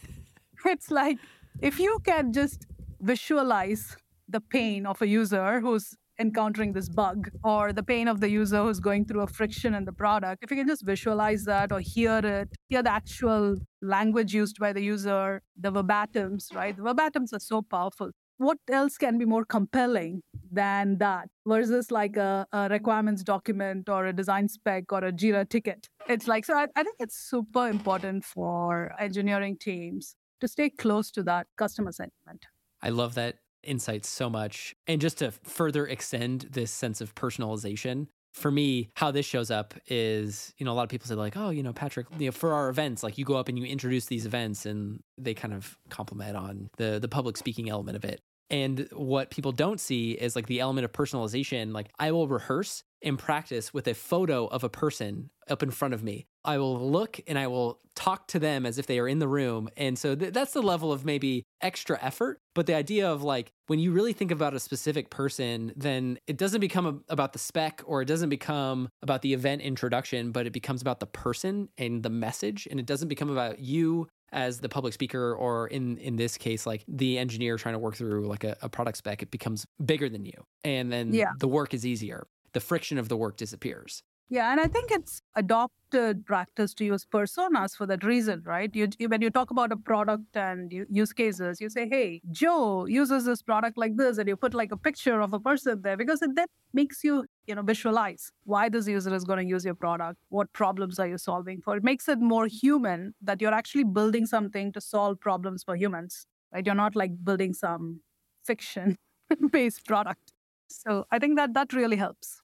it's 0.65 0.91
like 0.91 1.19
if 1.61 1.79
you 1.79 1.99
can 2.05 2.33
just 2.33 2.67
visualize 3.01 3.97
the 4.29 4.41
pain 4.41 4.87
of 4.87 5.03
a 5.03 5.07
user 5.07 5.61
who's 5.61 5.97
encountering 6.21 6.73
this 6.73 6.89
bug 6.89 7.31
or 7.43 7.73
the 7.73 7.83
pain 7.83 8.07
of 8.07 8.21
the 8.21 8.29
user 8.29 8.63
who's 8.63 8.79
going 8.79 9.05
through 9.07 9.23
a 9.23 9.27
friction 9.27 9.75
in 9.75 9.85
the 9.85 9.93
product, 9.93 10.45
if 10.45 10.51
you 10.51 10.57
can 10.57 10.69
just 10.69 10.85
visualize 10.85 11.45
that 11.45 11.73
or 11.73 11.81
hear 11.81 12.19
it, 12.23 12.49
hear 12.69 12.83
the 12.83 12.93
actual 12.93 13.57
language 13.81 14.35
used 14.35 14.59
by 14.59 14.73
the 14.73 14.83
user, 14.83 15.43
the 15.57 15.73
verbatims, 15.73 16.55
right? 16.55 16.77
The 16.77 16.83
verbatims 16.83 17.33
are 17.33 17.41
so 17.41 17.63
powerful. 17.63 18.11
What 18.41 18.57
else 18.71 18.97
can 18.97 19.19
be 19.19 19.27
more 19.27 19.45
compelling 19.45 20.23
than 20.51 20.97
that 20.97 21.29
versus 21.47 21.91
like 21.91 22.17
a, 22.17 22.47
a 22.53 22.71
requirements 22.71 23.23
document 23.23 23.91
or 23.91 24.07
a 24.07 24.15
design 24.15 24.49
spec 24.49 24.91
or 24.93 25.05
a 25.05 25.13
Jira 25.13 25.47
ticket? 25.47 25.91
It's 26.09 26.27
like, 26.27 26.47
so 26.47 26.55
I, 26.55 26.67
I 26.75 26.83
think 26.83 26.97
it's 27.01 27.19
super 27.19 27.69
important 27.69 28.25
for 28.25 28.95
engineering 28.99 29.59
teams 29.61 30.17
to 30.41 30.49
stay 30.49 30.71
close 30.71 31.11
to 31.11 31.23
that 31.25 31.49
customer 31.59 31.93
sentiment. 31.93 32.47
I 32.81 32.89
love 32.89 33.13
that 33.17 33.37
insight 33.63 34.07
so 34.07 34.31
much. 34.31 34.75
And 34.87 35.03
just 35.03 35.19
to 35.19 35.33
further 35.33 35.87
extend 35.87 36.49
this 36.53 36.71
sense 36.71 37.03
of 37.03 37.15
personalization, 37.15 38.07
for 38.33 38.51
me, 38.51 38.89
how 38.95 39.11
this 39.11 39.27
shows 39.27 39.51
up 39.51 39.75
is, 39.89 40.55
you 40.57 40.65
know, 40.65 40.73
a 40.73 40.75
lot 40.75 40.85
of 40.85 40.89
people 40.89 41.07
say 41.07 41.15
like, 41.15 41.37
oh, 41.37 41.51
you 41.51 41.63
know, 41.63 41.75
Patrick, 41.75 42.07
you 42.19 42.27
know, 42.27 42.33
for 42.33 42.55
our 42.55 42.71
events, 42.71 43.03
like 43.03 43.19
you 43.19 43.25
go 43.27 43.35
up 43.35 43.49
and 43.49 43.59
you 43.59 43.67
introduce 43.67 44.07
these 44.07 44.25
events 44.25 44.65
and 44.65 45.03
they 45.19 45.35
kind 45.35 45.53
of 45.53 45.77
compliment 45.91 46.39
on 46.39 46.71
the 46.79 46.99
the 46.99 47.09
public 47.09 47.37
speaking 47.37 47.69
element 47.69 47.97
of 47.97 48.05
it. 48.07 48.23
And 48.51 48.89
what 48.93 49.31
people 49.31 49.53
don't 49.53 49.81
see 49.81 50.13
is 50.13 50.35
like 50.35 50.47
the 50.47 50.61
element 50.61 50.85
of 50.85 50.93
personalization. 50.93 51.73
Like 51.73 51.91
I 51.99 52.13
will 52.13 52.29
rehearse 52.29 52.83
and 53.03 53.19
practice 53.19 53.73
with 53.73 53.87
a 53.89 53.95
photo 53.95 54.47
of 54.47 54.65
a 54.65 54.69
person 54.69 55.31
up 55.49 55.63
in 55.63 55.71
front 55.71 55.95
of 55.95 56.03
me. 56.03 56.27
I 56.45 56.59
will 56.59 56.91
look 56.91 57.21
and 57.27 57.39
I 57.39 57.49
will 57.49 57.81
talk 57.95 58.29
to 58.29 58.39
them 58.39 58.65
as 58.65 58.79
if 58.79 58.87
they 58.87 58.99
are 58.99 59.09
in 59.09 59.19
the 59.19 59.29
room. 59.29 59.69
And 59.77 59.99
so 59.99 60.15
th- 60.15 60.33
that's 60.33 60.53
the 60.53 60.63
level 60.63 60.93
of 60.93 61.05
maybe 61.05 61.45
extra 61.61 61.99
effort. 62.01 62.39
But 62.55 62.67
the 62.67 62.75
idea 62.75 63.11
of 63.11 63.23
like 63.23 63.53
when 63.67 63.79
you 63.79 63.93
really 63.93 64.13
think 64.13 64.31
about 64.31 64.55
a 64.55 64.61
specific 64.61 65.11
person, 65.11 65.73
then 65.77 66.19
it 66.27 66.39
doesn't 66.39 66.61
become 66.61 66.87
a- 66.87 67.13
about 67.13 67.33
the 67.33 67.39
spec 67.39 67.83
or 67.85 68.01
it 68.01 68.07
doesn't 68.07 68.31
become 68.31 68.89
about 69.03 69.23
the 69.23 69.35
event 69.35 69.63
introduction, 69.63 70.33
but 70.33 70.47
it 70.47 70.53
becomes 70.53 70.81
about 70.81 71.01
the 71.01 71.07
person 71.07 71.69
and 71.77 72.03
the 72.03 72.11
message. 72.11 72.67
And 72.71 72.81
it 72.81 72.87
doesn't 72.87 73.09
become 73.09 73.31
about 73.31 73.59
you 73.59 74.09
as 74.33 74.61
the 74.61 74.69
public 74.69 74.93
speaker 74.93 75.35
or 75.35 75.67
in 75.69 75.99
in 75.99 76.17
this 76.17 76.37
case 76.37 76.67
like 76.67 76.85
the 76.87 77.19
engineer 77.19 77.57
trying 77.57 77.75
to 77.75 77.79
work 77.79 77.97
through 77.97 78.27
like 78.27 78.45
a, 78.45 78.57
a 78.63 78.69
product 78.69 78.97
spec 78.99 79.23
it 79.23 79.31
becomes 79.31 79.67
bigger 79.85 80.09
than 80.09 80.25
you 80.25 80.45
and 80.65 80.93
then 80.93 81.13
yeah. 81.13 81.33
the 81.39 81.49
work 81.49 81.75
is 81.75 81.85
easier 81.85 82.27
the 82.53 82.61
friction 82.61 82.99
of 82.99 83.09
the 83.09 83.17
work 83.17 83.37
disappears 83.37 84.03
yeah, 84.33 84.53
and 84.53 84.61
I 84.61 84.69
think 84.69 84.93
it's 84.93 85.23
adopted 85.35 86.25
practice 86.25 86.73
to 86.75 86.85
use 86.85 87.05
personas 87.05 87.77
for 87.77 87.85
that 87.87 88.05
reason, 88.05 88.43
right? 88.47 88.71
You, 88.73 88.89
when 89.09 89.23
you 89.23 89.29
talk 89.29 89.51
about 89.51 89.73
a 89.73 89.77
product 89.77 90.37
and 90.37 90.73
use 90.89 91.13
cases, 91.13 91.61
you 91.61 91.69
say, 91.69 91.89
"Hey, 91.89 92.23
Joe 92.31 92.87
uses 92.87 93.25
this 93.25 93.43
product 93.43 93.77
like 93.77 93.97
this," 93.97 94.19
and 94.19 94.29
you 94.29 94.37
put 94.37 94.55
like 94.55 94.71
a 94.71 94.77
picture 94.77 95.21
of 95.21 95.33
a 95.33 95.41
person 95.41 95.83
there 95.83 95.97
because 95.97 96.23
it, 96.23 96.37
that 96.37 96.49
makes 96.73 97.03
you, 97.03 97.27
you 97.47 97.55
know, 97.55 97.63
visualize 97.63 98.31
why 98.45 98.69
this 98.69 98.87
user 98.87 99.15
is 99.15 99.25
going 99.25 99.39
to 99.39 99.45
use 99.45 99.65
your 99.65 99.75
product, 99.75 100.19
what 100.29 100.53
problems 100.53 100.99
are 100.99 101.09
you 101.09 101.19
solving 101.19 101.61
for. 101.61 101.77
It 101.77 101.85
makes 101.85 102.09
it 102.09 102.19
more 102.21 102.47
human 102.47 103.15
that 103.23 103.41
you're 103.41 103.55
actually 103.55 103.85
building 103.85 104.27
something 104.27 104.73
to 104.73 104.81
solve 104.81 105.21
problems 105.21 105.65
for 105.65 105.77
humans, 105.77 106.27
right? 106.53 106.65
You're 106.65 106.75
not 106.75 106.97
like 106.97 107.13
building 107.25 107.55
some 107.55 108.01
fiction-based 108.45 109.85
product. 109.87 110.33
So 110.69 111.07
I 111.11 111.19
think 111.19 111.37
that 111.37 111.55
that 111.55 111.73
really 111.73 111.97
helps. 111.97 112.40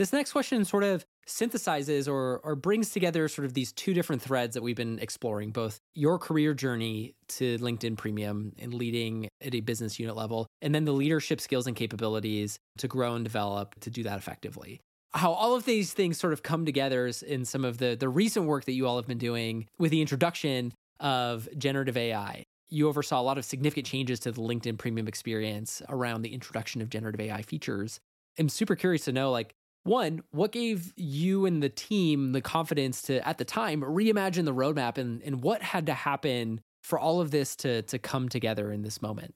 This 0.00 0.14
next 0.14 0.32
question 0.32 0.64
sort 0.64 0.82
of 0.82 1.04
synthesizes 1.26 2.08
or 2.08 2.40
or 2.42 2.56
brings 2.56 2.88
together 2.88 3.28
sort 3.28 3.44
of 3.44 3.52
these 3.52 3.70
two 3.70 3.92
different 3.92 4.22
threads 4.22 4.54
that 4.54 4.62
we've 4.62 4.74
been 4.74 4.98
exploring 4.98 5.50
both 5.50 5.78
your 5.94 6.18
career 6.18 6.54
journey 6.54 7.16
to 7.28 7.58
LinkedIn 7.58 7.98
Premium 7.98 8.54
and 8.58 8.72
leading 8.72 9.28
at 9.42 9.54
a 9.54 9.60
business 9.60 10.00
unit 10.00 10.16
level 10.16 10.46
and 10.62 10.74
then 10.74 10.86
the 10.86 10.92
leadership 10.92 11.38
skills 11.38 11.66
and 11.66 11.76
capabilities 11.76 12.58
to 12.78 12.88
grow 12.88 13.14
and 13.14 13.24
develop 13.24 13.78
to 13.80 13.90
do 13.90 14.02
that 14.04 14.16
effectively 14.16 14.80
how 15.12 15.32
all 15.32 15.54
of 15.54 15.66
these 15.66 15.92
things 15.92 16.18
sort 16.18 16.32
of 16.32 16.42
come 16.42 16.64
together 16.64 17.10
in 17.26 17.44
some 17.44 17.66
of 17.66 17.76
the 17.76 17.94
the 17.94 18.08
recent 18.08 18.46
work 18.46 18.64
that 18.64 18.72
you 18.72 18.86
all 18.86 18.96
have 18.96 19.06
been 19.06 19.18
doing 19.18 19.66
with 19.78 19.90
the 19.90 20.00
introduction 20.00 20.72
of 20.98 21.46
generative 21.58 21.98
AI 21.98 22.42
you 22.70 22.88
oversaw 22.88 23.20
a 23.20 23.22
lot 23.22 23.36
of 23.36 23.44
significant 23.44 23.86
changes 23.86 24.18
to 24.20 24.32
the 24.32 24.40
LinkedIn 24.40 24.78
Premium 24.78 25.06
experience 25.06 25.82
around 25.90 26.22
the 26.22 26.32
introduction 26.32 26.80
of 26.80 26.88
generative 26.88 27.20
AI 27.20 27.42
features. 27.42 27.98
I'm 28.38 28.48
super 28.48 28.76
curious 28.76 29.04
to 29.04 29.12
know 29.12 29.30
like 29.32 29.54
one, 29.84 30.22
what 30.30 30.52
gave 30.52 30.92
you 30.96 31.46
and 31.46 31.62
the 31.62 31.68
team 31.68 32.32
the 32.32 32.40
confidence 32.40 33.02
to, 33.02 33.26
at 33.26 33.38
the 33.38 33.44
time, 33.44 33.80
reimagine 33.80 34.44
the 34.44 34.54
roadmap 34.54 34.98
and, 34.98 35.22
and 35.22 35.42
what 35.42 35.62
had 35.62 35.86
to 35.86 35.94
happen 35.94 36.60
for 36.82 36.98
all 36.98 37.20
of 37.20 37.30
this 37.30 37.56
to, 37.56 37.82
to 37.82 37.98
come 37.98 38.28
together 38.28 38.72
in 38.72 38.82
this 38.82 39.00
moment? 39.00 39.34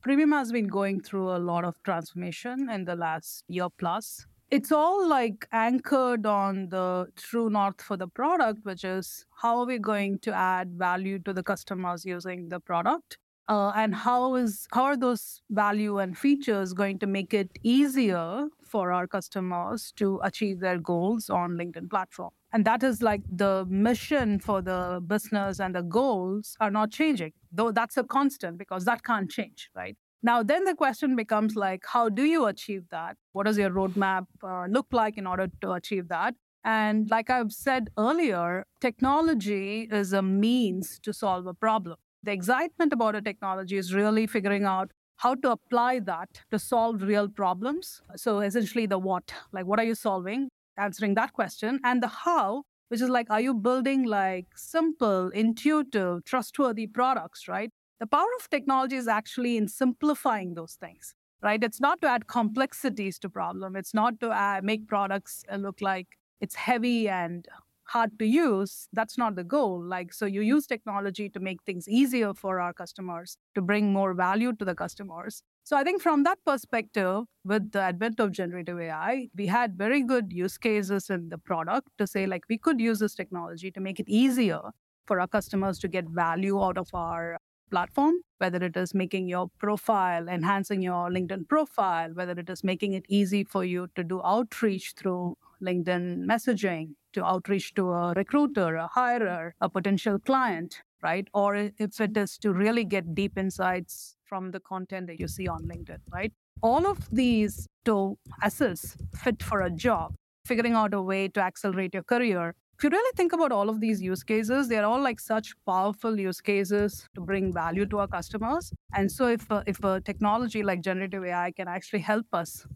Premium 0.00 0.32
has 0.32 0.52
been 0.52 0.68
going 0.68 1.00
through 1.00 1.34
a 1.34 1.38
lot 1.38 1.64
of 1.64 1.82
transformation 1.82 2.68
in 2.70 2.84
the 2.84 2.94
last 2.94 3.44
year 3.48 3.68
plus. 3.78 4.26
It's 4.50 4.70
all 4.70 5.08
like 5.08 5.48
anchored 5.50 6.26
on 6.26 6.68
the 6.68 7.08
true 7.16 7.48
north 7.50 7.80
for 7.80 7.96
the 7.96 8.06
product, 8.06 8.60
which 8.64 8.84
is 8.84 9.24
how 9.42 9.58
are 9.58 9.66
we 9.66 9.78
going 9.78 10.18
to 10.20 10.32
add 10.32 10.72
value 10.72 11.18
to 11.20 11.32
the 11.32 11.42
customers 11.42 12.04
using 12.04 12.50
the 12.50 12.60
product? 12.60 13.18
Uh, 13.48 13.72
and 13.74 13.94
how 13.94 14.34
is 14.36 14.66
how 14.72 14.84
are 14.84 14.96
those 14.96 15.42
value 15.50 15.98
and 15.98 16.16
features 16.16 16.72
going 16.72 16.98
to 16.98 17.06
make 17.06 17.34
it 17.34 17.50
easier 17.62 18.46
for 18.74 18.90
our 18.92 19.06
customers 19.06 19.92
to 20.00 20.06
achieve 20.28 20.58
their 20.58 20.78
goals 20.78 21.30
on 21.30 21.52
linkedin 21.58 21.88
platform. 21.88 22.30
And 22.52 22.64
that 22.64 22.82
is 22.82 23.02
like 23.08 23.22
the 23.44 23.66
mission 23.68 24.40
for 24.40 24.62
the 24.70 25.00
business 25.06 25.60
and 25.60 25.76
the 25.76 25.82
goals 25.82 26.56
are 26.60 26.72
not 26.78 26.90
changing 26.90 27.32
though 27.52 27.70
that's 27.78 27.96
a 28.02 28.04
constant 28.16 28.58
because 28.58 28.84
that 28.90 29.04
can't 29.04 29.30
change 29.30 29.68
right? 29.76 29.96
Now 30.30 30.42
then 30.42 30.64
the 30.64 30.74
question 30.74 31.14
becomes 31.14 31.54
like 31.54 31.84
how 31.92 32.08
do 32.08 32.24
you 32.24 32.46
achieve 32.46 32.88
that? 32.90 33.16
What 33.32 33.46
does 33.46 33.58
your 33.58 33.70
roadmap 33.70 34.26
uh, 34.42 34.66
look 34.76 34.88
like 35.02 35.18
in 35.18 35.28
order 35.34 35.46
to 35.60 35.72
achieve 35.72 36.08
that? 36.08 36.34
And 36.64 37.08
like 37.10 37.30
I've 37.30 37.52
said 37.52 37.90
earlier, 37.98 38.66
technology 38.80 39.88
is 40.00 40.12
a 40.12 40.22
means 40.22 40.98
to 41.04 41.12
solve 41.12 41.46
a 41.46 41.54
problem. 41.54 41.98
The 42.24 42.32
excitement 42.32 42.92
about 42.92 43.14
a 43.14 43.22
technology 43.30 43.76
is 43.76 43.94
really 43.94 44.26
figuring 44.26 44.64
out 44.64 44.90
how 45.16 45.34
to 45.36 45.50
apply 45.50 46.00
that 46.00 46.28
to 46.50 46.58
solve 46.58 47.02
real 47.02 47.28
problems. 47.28 48.02
So 48.16 48.40
essentially 48.40 48.86
the 48.86 48.98
what, 48.98 49.32
like 49.52 49.66
what 49.66 49.78
are 49.78 49.84
you 49.84 49.94
solving? 49.94 50.48
Answering 50.76 51.14
that 51.14 51.32
question 51.32 51.80
and 51.84 52.02
the 52.02 52.08
how, 52.08 52.64
which 52.88 53.00
is 53.00 53.08
like, 53.08 53.28
are 53.30 53.40
you 53.40 53.54
building 53.54 54.04
like 54.04 54.46
simple, 54.56 55.28
intuitive, 55.30 56.24
trustworthy 56.24 56.86
products, 56.86 57.48
right? 57.48 57.70
The 58.00 58.06
power 58.06 58.26
of 58.38 58.50
technology 58.50 58.96
is 58.96 59.08
actually 59.08 59.56
in 59.56 59.68
simplifying 59.68 60.54
those 60.54 60.74
things, 60.74 61.14
right? 61.42 61.62
It's 61.62 61.80
not 61.80 62.00
to 62.02 62.08
add 62.08 62.26
complexities 62.26 63.18
to 63.20 63.30
problem. 63.30 63.76
It's 63.76 63.94
not 63.94 64.20
to 64.20 64.30
add, 64.32 64.64
make 64.64 64.88
products 64.88 65.44
uh, 65.50 65.56
look 65.56 65.80
like 65.80 66.08
it's 66.40 66.56
heavy 66.56 67.08
and 67.08 67.46
hard 67.86 68.18
to 68.18 68.26
use, 68.26 68.88
that's 68.92 69.18
not 69.18 69.36
the 69.36 69.44
goal. 69.44 69.82
Like, 69.82 70.12
so 70.12 70.26
you 70.26 70.40
mm. 70.40 70.46
use 70.46 70.66
technology 70.66 71.28
to 71.30 71.40
make 71.40 71.62
things 71.64 71.88
easier 71.88 72.34
for 72.34 72.60
our 72.60 72.72
customers, 72.72 73.36
to 73.54 73.62
bring 73.62 73.92
more 73.92 74.14
value 74.14 74.52
to 74.54 74.64
the 74.64 74.74
customers. 74.74 75.42
So 75.64 75.76
I 75.76 75.84
think 75.84 76.02
from 76.02 76.24
that 76.24 76.38
perspective, 76.44 77.24
with 77.44 77.72
the 77.72 77.80
advent 77.80 78.20
of 78.20 78.32
generative 78.32 78.78
AI, 78.78 79.28
we 79.36 79.46
had 79.46 79.78
very 79.78 80.02
good 80.02 80.32
use 80.32 80.58
cases 80.58 81.10
in 81.10 81.28
the 81.30 81.38
product 81.38 81.88
to 81.98 82.06
say, 82.06 82.26
like, 82.26 82.42
we 82.48 82.58
could 82.58 82.80
use 82.80 82.98
this 82.98 83.14
technology 83.14 83.70
to 83.70 83.80
make 83.80 83.98
it 83.98 84.08
easier 84.08 84.60
for 85.06 85.20
our 85.20 85.28
customers 85.28 85.78
to 85.78 85.88
get 85.88 86.06
value 86.08 86.62
out 86.62 86.78
of 86.78 86.88
our 86.94 87.38
platform, 87.74 88.14
whether 88.38 88.60
it 88.64 88.76
is 88.76 88.94
making 88.94 89.28
your 89.28 89.46
profile, 89.58 90.28
enhancing 90.28 90.80
your 90.80 91.10
LinkedIn 91.10 91.48
profile, 91.48 92.10
whether 92.14 92.36
it 92.42 92.48
is 92.48 92.62
making 92.62 92.92
it 92.92 93.04
easy 93.08 93.42
for 93.42 93.64
you 93.64 93.88
to 93.96 94.04
do 94.04 94.20
outreach 94.22 94.92
through 94.96 95.36
LinkedIn 95.60 96.24
messaging, 96.32 96.90
to 97.14 97.24
outreach 97.24 97.74
to 97.74 97.90
a 97.90 98.12
recruiter, 98.14 98.76
a 98.76 98.88
hirer, 98.96 99.52
a 99.60 99.68
potential 99.68 100.18
client, 100.20 100.82
right? 101.02 101.26
Or 101.34 101.54
if 101.56 102.00
it 102.00 102.16
is 102.16 102.38
to 102.38 102.52
really 102.52 102.84
get 102.84 103.14
deep 103.14 103.36
insights 103.36 104.16
from 104.24 104.50
the 104.52 104.60
content 104.60 105.08
that 105.08 105.18
you 105.18 105.28
see 105.28 105.48
on 105.48 105.64
LinkedIn, 105.64 105.98
right? 106.12 106.32
All 106.62 106.86
of 106.86 107.08
these 107.10 107.66
to 107.86 108.16
assess 108.42 108.96
fit 109.22 109.42
for 109.42 109.62
a 109.62 109.70
job, 109.70 110.14
figuring 110.46 110.74
out 110.74 110.94
a 110.94 111.02
way 111.02 111.28
to 111.28 111.40
accelerate 111.40 111.94
your 111.94 112.04
career. 112.04 112.54
You 112.84 112.90
really 112.90 113.12
think 113.16 113.32
about 113.32 113.50
all 113.50 113.70
of 113.70 113.80
these 113.80 114.02
use 114.02 114.22
cases, 114.22 114.68
they're 114.68 114.84
all 114.84 115.00
like 115.00 115.18
such 115.18 115.54
powerful 115.64 116.20
use 116.20 116.42
cases 116.42 117.08
to 117.14 117.22
bring 117.22 117.50
value 117.50 117.86
to 117.86 118.00
our 118.00 118.06
customers. 118.06 118.74
And 118.92 119.10
so, 119.10 119.28
if 119.28 119.50
a, 119.50 119.64
if 119.66 119.82
a 119.82 120.02
technology 120.02 120.62
like 120.62 120.82
generative 120.82 121.24
AI 121.24 121.52
can 121.52 121.66
actually 121.66 122.00
help 122.00 122.26
us 122.34 122.66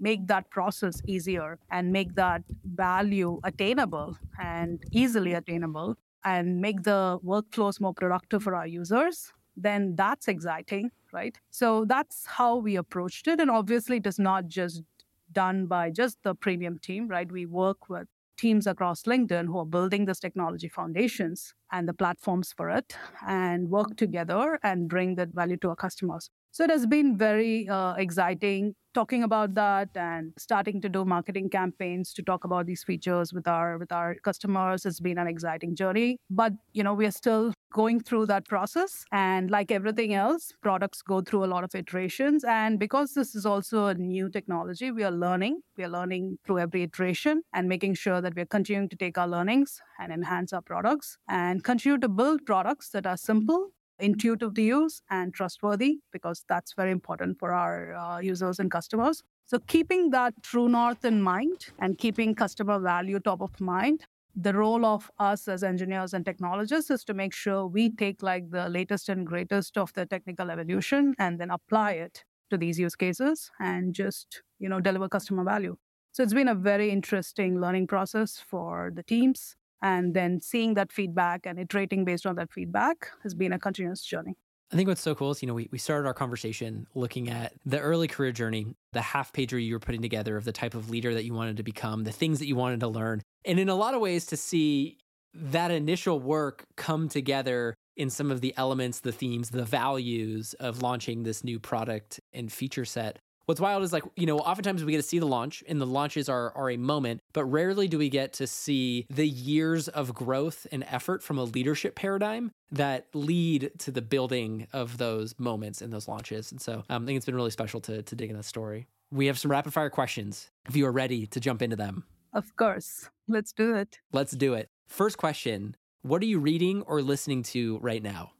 make 0.00 0.26
that 0.28 0.48
process 0.48 1.02
easier 1.06 1.58
and 1.70 1.92
make 1.92 2.14
that 2.14 2.44
value 2.64 3.40
attainable 3.44 4.16
and 4.42 4.82
easily 4.90 5.34
attainable 5.34 5.98
and 6.24 6.62
make 6.62 6.84
the 6.84 7.18
workflows 7.22 7.78
more 7.78 7.92
productive 7.92 8.42
for 8.42 8.54
our 8.54 8.66
users, 8.66 9.34
then 9.54 9.94
that's 9.96 10.28
exciting, 10.28 10.90
right? 11.12 11.38
So 11.50 11.84
that's 11.84 12.24
how 12.24 12.56
we 12.56 12.76
approached 12.76 13.28
it. 13.28 13.38
And 13.38 13.50
obviously, 13.50 13.98
it 13.98 14.06
is 14.06 14.18
not 14.18 14.46
just 14.46 14.82
done 15.30 15.66
by 15.66 15.90
just 15.90 16.22
the 16.22 16.34
premium 16.34 16.78
team, 16.78 17.06
right? 17.06 17.30
We 17.30 17.44
work 17.44 17.90
with 17.90 18.08
teams 18.38 18.66
across 18.66 19.02
LinkedIn 19.02 19.46
who 19.46 19.58
are 19.58 19.66
building 19.66 20.04
this 20.04 20.20
technology 20.20 20.68
foundations 20.68 21.54
and 21.72 21.88
the 21.88 21.94
platforms 21.94 22.52
for 22.56 22.70
it 22.70 22.96
and 23.26 23.68
work 23.68 23.88
mm-hmm. 23.88 23.96
together 23.96 24.58
and 24.62 24.88
bring 24.88 25.16
that 25.16 25.28
value 25.34 25.56
to 25.58 25.70
our 25.70 25.76
customers. 25.76 26.30
So 26.50 26.64
it 26.64 26.70
has 26.70 26.86
been 26.86 27.16
very 27.16 27.68
uh, 27.68 27.94
exciting 27.94 28.74
talking 28.94 29.22
about 29.22 29.54
that 29.54 29.88
and 29.94 30.32
starting 30.38 30.80
to 30.80 30.88
do 30.88 31.04
marketing 31.04 31.48
campaigns 31.48 32.12
to 32.12 32.22
talk 32.22 32.44
about 32.44 32.66
these 32.66 32.82
features 32.82 33.32
with 33.32 33.46
our 33.46 33.78
with 33.78 33.92
our 33.92 34.16
customers 34.28 34.82
has 34.84 34.98
been 34.98 35.18
an 35.18 35.28
exciting 35.28 35.76
journey. 35.76 36.16
But 36.30 36.52
you 36.72 36.82
know, 36.82 36.94
we 36.94 37.06
are 37.06 37.12
still 37.12 37.52
going 37.72 38.00
through 38.00 38.26
that 38.26 38.48
process. 38.48 39.04
And 39.12 39.50
like 39.50 39.70
everything 39.70 40.14
else, 40.14 40.52
products 40.62 41.02
go 41.02 41.20
through 41.20 41.44
a 41.44 41.50
lot 41.54 41.64
of 41.64 41.74
iterations. 41.74 42.44
And 42.44 42.78
because 42.78 43.14
this 43.14 43.34
is 43.34 43.44
also 43.46 43.86
a 43.86 43.94
new 43.94 44.30
technology, 44.30 44.90
we 44.90 45.04
are 45.04 45.10
learning. 45.10 45.60
We 45.76 45.84
are 45.84 45.88
learning 45.88 46.38
through 46.44 46.60
every 46.60 46.82
iteration 46.82 47.42
and 47.52 47.68
making 47.68 47.94
sure 47.94 48.20
that 48.20 48.34
we're 48.34 48.46
continuing 48.46 48.88
to 48.88 48.96
take 48.96 49.18
our 49.18 49.28
learnings 49.28 49.80
and 50.00 50.12
enhance 50.12 50.52
our 50.52 50.62
products 50.62 51.18
and 51.28 51.62
continue 51.62 51.98
to 51.98 52.08
build 52.08 52.46
products 52.46 52.90
that 52.90 53.06
are 53.06 53.16
simple 53.16 53.68
intuitive 53.98 54.54
to 54.54 54.62
use 54.62 55.02
and 55.10 55.34
trustworthy 55.34 55.98
because 56.12 56.44
that's 56.48 56.74
very 56.74 56.90
important 56.90 57.38
for 57.38 57.52
our 57.52 57.94
uh, 57.94 58.18
users 58.18 58.58
and 58.58 58.70
customers. 58.70 59.22
So, 59.46 59.58
keeping 59.58 60.10
that 60.10 60.34
true 60.42 60.68
north 60.68 61.04
in 61.04 61.22
mind 61.22 61.68
and 61.78 61.96
keeping 61.98 62.34
customer 62.34 62.78
value 62.78 63.18
top 63.18 63.40
of 63.40 63.60
mind, 63.60 64.06
the 64.34 64.52
role 64.52 64.84
of 64.84 65.10
us 65.18 65.48
as 65.48 65.64
engineers 65.64 66.14
and 66.14 66.24
technologists 66.24 66.90
is 66.90 67.04
to 67.04 67.14
make 67.14 67.34
sure 67.34 67.66
we 67.66 67.90
take 67.90 68.22
like 68.22 68.50
the 68.50 68.68
latest 68.68 69.08
and 69.08 69.26
greatest 69.26 69.76
of 69.76 69.92
the 69.94 70.06
technical 70.06 70.50
evolution 70.50 71.14
and 71.18 71.40
then 71.40 71.50
apply 71.50 71.92
it 71.92 72.24
to 72.50 72.56
these 72.56 72.78
use 72.78 72.94
cases 72.94 73.50
and 73.58 73.94
just 73.94 74.42
you 74.58 74.68
know 74.68 74.80
deliver 74.80 75.08
customer 75.08 75.44
value 75.44 75.76
so 76.12 76.22
it's 76.22 76.34
been 76.34 76.48
a 76.48 76.54
very 76.54 76.90
interesting 76.90 77.60
learning 77.60 77.86
process 77.86 78.38
for 78.38 78.90
the 78.94 79.02
teams 79.02 79.56
and 79.82 80.14
then 80.14 80.40
seeing 80.40 80.74
that 80.74 80.92
feedback 80.92 81.46
and 81.46 81.58
iterating 81.58 82.04
based 82.04 82.26
on 82.26 82.36
that 82.36 82.52
feedback 82.52 83.10
has 83.22 83.34
been 83.34 83.52
a 83.52 83.58
continuous 83.58 84.02
journey. 84.02 84.36
I 84.70 84.76
think 84.76 84.86
what's 84.86 85.00
so 85.00 85.14
cool 85.14 85.30
is, 85.30 85.40
you 85.40 85.48
know, 85.48 85.54
we, 85.54 85.68
we 85.72 85.78
started 85.78 86.06
our 86.06 86.12
conversation 86.12 86.86
looking 86.94 87.30
at 87.30 87.54
the 87.64 87.78
early 87.80 88.06
career 88.06 88.32
journey, 88.32 88.66
the 88.92 89.00
half 89.00 89.32
pager 89.32 89.62
you 89.62 89.74
were 89.74 89.80
putting 89.80 90.02
together 90.02 90.36
of 90.36 90.44
the 90.44 90.52
type 90.52 90.74
of 90.74 90.90
leader 90.90 91.14
that 91.14 91.24
you 91.24 91.32
wanted 91.32 91.56
to 91.56 91.62
become, 91.62 92.04
the 92.04 92.12
things 92.12 92.38
that 92.38 92.46
you 92.46 92.56
wanted 92.56 92.80
to 92.80 92.88
learn. 92.88 93.22
And 93.46 93.58
in 93.58 93.70
a 93.70 93.74
lot 93.74 93.94
of 93.94 94.02
ways, 94.02 94.26
to 94.26 94.36
see 94.36 94.98
that 95.32 95.70
initial 95.70 96.20
work 96.20 96.64
come 96.76 97.08
together 97.08 97.74
in 97.96 98.10
some 98.10 98.30
of 98.30 98.42
the 98.42 98.52
elements, 98.56 99.00
the 99.00 99.12
themes, 99.12 99.50
the 99.50 99.64
values 99.64 100.54
of 100.54 100.82
launching 100.82 101.22
this 101.22 101.42
new 101.42 101.58
product 101.58 102.20
and 102.32 102.52
feature 102.52 102.84
set 102.84 103.18
what's 103.48 103.60
wild 103.60 103.82
is 103.82 103.94
like 103.94 104.04
you 104.14 104.26
know 104.26 104.38
oftentimes 104.38 104.84
we 104.84 104.92
get 104.92 104.98
to 104.98 105.08
see 105.08 105.18
the 105.18 105.26
launch 105.26 105.64
and 105.66 105.80
the 105.80 105.86
launches 105.86 106.28
are 106.28 106.52
are 106.54 106.68
a 106.68 106.76
moment 106.76 107.22
but 107.32 107.44
rarely 107.46 107.88
do 107.88 107.96
we 107.96 108.10
get 108.10 108.34
to 108.34 108.46
see 108.46 109.06
the 109.08 109.26
years 109.26 109.88
of 109.88 110.12
growth 110.12 110.66
and 110.70 110.84
effort 110.88 111.22
from 111.22 111.38
a 111.38 111.44
leadership 111.44 111.94
paradigm 111.94 112.52
that 112.70 113.06
lead 113.14 113.70
to 113.78 113.90
the 113.90 114.02
building 114.02 114.66
of 114.72 114.98
those 114.98 115.34
moments 115.38 115.80
and 115.80 115.92
those 115.92 116.08
launches. 116.08 116.52
And 116.52 116.60
so 116.60 116.84
um, 116.90 117.04
i 117.04 117.06
think 117.06 117.16
it's 117.16 117.26
been 117.26 117.34
really 117.34 117.50
special 117.50 117.80
to, 117.82 118.02
to 118.02 118.14
dig 118.14 118.30
in 118.30 118.36
the 118.36 118.42
story. 118.42 118.86
We 119.10 119.26
have 119.26 119.38
some 119.38 119.50
rapid 119.50 119.72
fire 119.72 119.90
questions 119.90 120.50
if 120.68 120.76
you 120.76 120.86
are 120.86 120.92
ready 120.92 121.26
to 121.28 121.40
jump 121.40 121.62
into 121.62 121.76
them. 121.76 122.04
Of 122.34 122.54
course. 122.56 123.08
Let's 123.26 123.52
do 123.52 123.74
it. 123.74 123.98
Let's 124.12 124.32
do 124.32 124.54
it. 124.54 124.68
First 124.86 125.16
question 125.16 125.76
what 126.02 126.22
are 126.22 126.26
you 126.26 126.38
reading 126.38 126.82
or 126.82 127.02
listening 127.02 127.42
to 127.42 127.78
right 127.78 128.02
now 128.02 128.32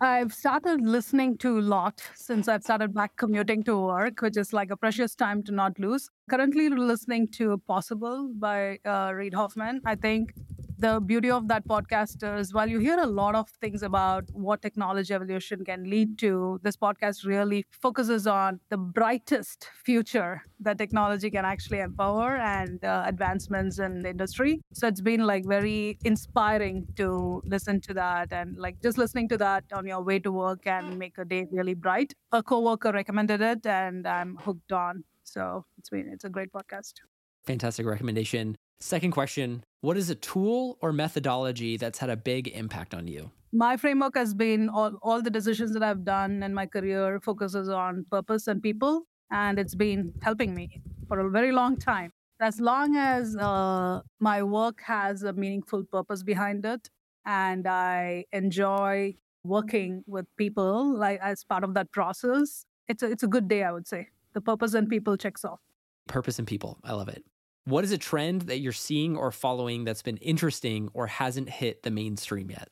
I've 0.00 0.34
started 0.34 0.80
listening 0.80 1.38
to 1.38 1.58
a 1.58 1.60
lot 1.60 2.02
since 2.14 2.48
I've 2.48 2.64
started 2.64 2.92
back 2.92 3.16
commuting 3.16 3.62
to 3.64 3.78
work, 3.78 4.20
which 4.22 4.36
is 4.36 4.52
like 4.52 4.70
a 4.70 4.76
precious 4.76 5.14
time 5.14 5.42
to 5.44 5.52
not 5.52 5.78
lose. 5.78 6.10
Currently 6.28 6.68
listening 6.70 7.28
to 7.34 7.58
Possible 7.68 8.28
by 8.36 8.78
uh, 8.84 9.12
Reid 9.14 9.34
Hoffman. 9.34 9.80
I 9.86 9.94
think 9.94 10.34
the 10.84 11.00
beauty 11.00 11.30
of 11.30 11.48
that 11.48 11.66
podcast 11.66 12.22
is 12.38 12.52
while 12.52 12.68
you 12.68 12.78
hear 12.78 12.98
a 12.98 13.06
lot 13.06 13.34
of 13.34 13.48
things 13.62 13.82
about 13.82 14.24
what 14.32 14.60
technology 14.60 15.14
evolution 15.14 15.64
can 15.64 15.88
lead 15.88 16.18
to, 16.18 16.60
this 16.62 16.76
podcast 16.76 17.24
really 17.24 17.64
focuses 17.70 18.26
on 18.26 18.60
the 18.68 18.76
brightest 18.76 19.70
future 19.82 20.42
that 20.60 20.76
technology 20.76 21.30
can 21.30 21.46
actually 21.46 21.78
empower 21.78 22.36
and 22.36 22.84
uh, 22.84 23.02
advancements 23.06 23.78
in 23.78 24.02
the 24.02 24.10
industry. 24.10 24.60
So 24.74 24.86
it's 24.86 25.00
been 25.00 25.26
like 25.26 25.46
very 25.46 25.96
inspiring 26.04 26.86
to 26.96 27.40
listen 27.46 27.80
to 27.88 27.94
that 27.94 28.30
and 28.30 28.54
like 28.58 28.82
just 28.82 28.98
listening 28.98 29.30
to 29.30 29.38
that 29.38 29.64
on 29.72 29.86
your 29.86 30.02
way 30.02 30.18
to 30.18 30.30
work 30.30 30.66
and 30.66 30.98
make 30.98 31.16
a 31.16 31.24
day 31.24 31.46
really 31.50 31.72
bright. 31.72 32.12
A 32.32 32.42
coworker 32.42 32.92
recommended 32.92 33.40
it 33.40 33.64
and 33.64 34.06
I'm 34.06 34.36
hooked 34.36 34.72
on. 34.72 35.04
So 35.22 35.64
it's 35.78 35.88
been 35.88 36.10
it's 36.12 36.24
a 36.24 36.28
great 36.28 36.52
podcast. 36.52 36.92
Fantastic 37.46 37.86
recommendation. 37.86 38.58
Second 38.80 39.12
question 39.12 39.64
What 39.80 39.96
is 39.96 40.10
a 40.10 40.14
tool 40.14 40.76
or 40.80 40.92
methodology 40.92 41.76
that's 41.76 41.98
had 41.98 42.10
a 42.10 42.16
big 42.16 42.48
impact 42.48 42.94
on 42.94 43.08
you? 43.08 43.30
My 43.52 43.76
framework 43.76 44.16
has 44.16 44.34
been 44.34 44.68
all, 44.68 44.98
all 45.00 45.22
the 45.22 45.30
decisions 45.30 45.72
that 45.74 45.82
I've 45.82 46.04
done 46.04 46.42
in 46.42 46.52
my 46.52 46.66
career 46.66 47.20
focuses 47.20 47.68
on 47.68 48.04
purpose 48.10 48.48
and 48.48 48.62
people, 48.62 49.06
and 49.30 49.58
it's 49.58 49.74
been 49.74 50.12
helping 50.22 50.54
me 50.54 50.82
for 51.08 51.20
a 51.20 51.30
very 51.30 51.52
long 51.52 51.76
time. 51.76 52.10
As 52.40 52.60
long 52.60 52.96
as 52.96 53.36
uh, 53.36 54.02
my 54.20 54.42
work 54.42 54.80
has 54.82 55.22
a 55.22 55.32
meaningful 55.32 55.84
purpose 55.84 56.22
behind 56.22 56.66
it, 56.66 56.90
and 57.24 57.66
I 57.66 58.24
enjoy 58.32 59.14
working 59.44 60.02
with 60.06 60.26
people 60.36 60.94
like 60.98 61.20
as 61.22 61.44
part 61.44 61.64
of 61.64 61.74
that 61.74 61.92
process, 61.92 62.66
it's 62.88 63.02
a, 63.02 63.10
it's 63.10 63.22
a 63.22 63.28
good 63.28 63.48
day, 63.48 63.62
I 63.62 63.72
would 63.72 63.86
say. 63.86 64.08
The 64.34 64.40
purpose 64.40 64.74
and 64.74 64.88
people 64.88 65.16
checks 65.16 65.44
off. 65.44 65.60
Purpose 66.08 66.38
and 66.38 66.46
people. 66.46 66.78
I 66.84 66.92
love 66.92 67.08
it. 67.08 67.24
What 67.64 67.84
is 67.84 67.92
a 67.92 67.98
trend 67.98 68.42
that 68.42 68.58
you're 68.58 68.72
seeing 68.72 69.16
or 69.16 69.30
following 69.30 69.84
that's 69.84 70.02
been 70.02 70.18
interesting 70.18 70.90
or 70.92 71.06
hasn't 71.06 71.48
hit 71.48 71.82
the 71.82 71.90
mainstream 71.90 72.50
yet? 72.50 72.68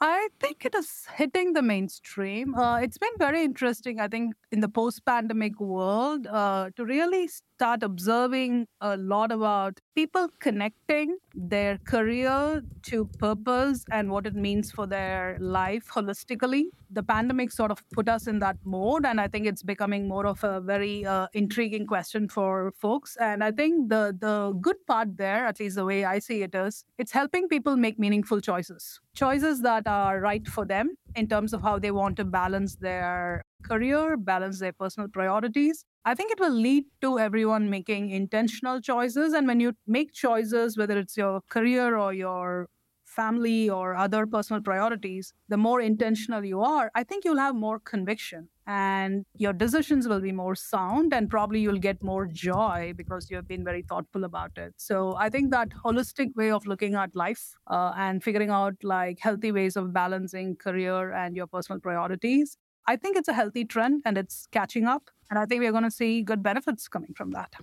I 0.00 0.28
think 0.40 0.64
it 0.64 0.74
is 0.74 1.06
hitting 1.14 1.52
the 1.52 1.62
mainstream. 1.62 2.54
Uh, 2.56 2.78
it's 2.78 2.98
been 2.98 3.12
very 3.18 3.42
interesting, 3.44 4.00
I 4.00 4.08
think, 4.08 4.34
in 4.50 4.60
the 4.60 4.68
post 4.68 5.04
pandemic 5.04 5.60
world 5.60 6.26
uh, 6.26 6.70
to 6.76 6.84
really 6.84 7.28
start 7.62 7.84
observing 7.84 8.66
a 8.80 8.96
lot 8.96 9.30
about 9.30 9.78
people 9.94 10.28
connecting 10.40 11.16
their 11.32 11.78
career 11.86 12.60
to 12.82 13.04
purpose 13.20 13.84
and 13.92 14.10
what 14.10 14.26
it 14.26 14.34
means 14.34 14.72
for 14.72 14.84
their 14.84 15.36
life 15.38 15.86
holistically. 15.88 16.64
The 16.90 17.04
pandemic 17.04 17.52
sort 17.52 17.70
of 17.70 17.78
put 17.90 18.08
us 18.08 18.26
in 18.26 18.40
that 18.40 18.56
mode, 18.64 19.06
and 19.06 19.20
I 19.20 19.28
think 19.28 19.46
it's 19.46 19.62
becoming 19.62 20.08
more 20.08 20.26
of 20.26 20.42
a 20.42 20.60
very 20.60 21.06
uh, 21.06 21.28
intriguing 21.34 21.86
question 21.86 22.28
for 22.28 22.72
folks. 22.80 23.16
And 23.28 23.44
I 23.44 23.52
think 23.52 23.90
the 23.90 24.02
the 24.26 24.34
good 24.60 24.84
part 24.88 25.16
there, 25.16 25.46
at 25.46 25.60
least 25.60 25.76
the 25.76 25.84
way 25.84 26.04
I 26.04 26.18
see 26.18 26.42
it, 26.42 26.56
is 26.56 26.84
it's 26.98 27.12
helping 27.12 27.48
people 27.54 27.76
make 27.76 27.96
meaningful 27.96 28.40
choices, 28.40 29.00
choices 29.14 29.62
that 29.62 29.86
are 29.86 30.18
right 30.18 30.48
for 30.48 30.66
them 30.74 30.96
in 31.14 31.28
terms 31.28 31.54
of 31.54 31.62
how 31.62 31.78
they 31.78 31.92
want 31.92 32.16
to 32.16 32.24
balance 32.24 32.74
their 32.74 33.44
career, 33.62 34.16
balance 34.16 34.58
their 34.58 34.72
personal 34.72 35.08
priorities. 35.08 35.84
I 36.04 36.14
think 36.14 36.32
it 36.32 36.40
will 36.40 36.52
lead 36.52 36.84
to 37.00 37.18
everyone 37.18 37.70
making 37.70 38.10
intentional 38.10 38.80
choices. 38.80 39.32
And 39.32 39.46
when 39.46 39.60
you 39.60 39.74
make 39.86 40.12
choices, 40.12 40.76
whether 40.76 40.98
it's 40.98 41.16
your 41.16 41.42
career 41.48 41.96
or 41.96 42.12
your 42.12 42.68
family 43.04 43.68
or 43.68 43.94
other 43.94 44.26
personal 44.26 44.62
priorities, 44.62 45.34
the 45.48 45.56
more 45.58 45.80
intentional 45.80 46.44
you 46.44 46.60
are, 46.62 46.90
I 46.94 47.04
think 47.04 47.24
you'll 47.24 47.36
have 47.38 47.54
more 47.54 47.78
conviction 47.78 48.48
and 48.66 49.26
your 49.34 49.52
decisions 49.52 50.08
will 50.08 50.20
be 50.20 50.32
more 50.32 50.54
sound 50.54 51.12
and 51.12 51.28
probably 51.28 51.60
you'll 51.60 51.78
get 51.78 52.02
more 52.02 52.26
joy 52.26 52.94
because 52.96 53.28
you 53.28 53.36
have 53.36 53.46
been 53.46 53.64
very 53.64 53.82
thoughtful 53.82 54.24
about 54.24 54.56
it. 54.56 54.74
So 54.78 55.14
I 55.16 55.28
think 55.28 55.50
that 55.50 55.70
holistic 55.84 56.34
way 56.36 56.50
of 56.50 56.66
looking 56.66 56.94
at 56.94 57.14
life 57.14 57.54
uh, 57.66 57.92
and 57.96 58.22
figuring 58.24 58.50
out 58.50 58.74
like 58.82 59.18
healthy 59.20 59.52
ways 59.52 59.76
of 59.76 59.92
balancing 59.92 60.56
career 60.56 61.12
and 61.12 61.36
your 61.36 61.46
personal 61.46 61.80
priorities 61.80 62.56
I 62.86 62.96
think 62.96 63.16
it's 63.16 63.28
a 63.28 63.32
healthy 63.32 63.64
trend 63.64 64.02
and 64.04 64.18
it's 64.18 64.46
catching 64.50 64.86
up. 64.86 65.08
And 65.32 65.38
I 65.38 65.46
think 65.46 65.62
we're 65.62 65.72
going 65.72 65.82
to 65.82 65.90
see 65.90 66.20
good 66.20 66.42
benefits 66.42 66.88
coming 66.88 67.14
from 67.16 67.30
that. 67.30 67.54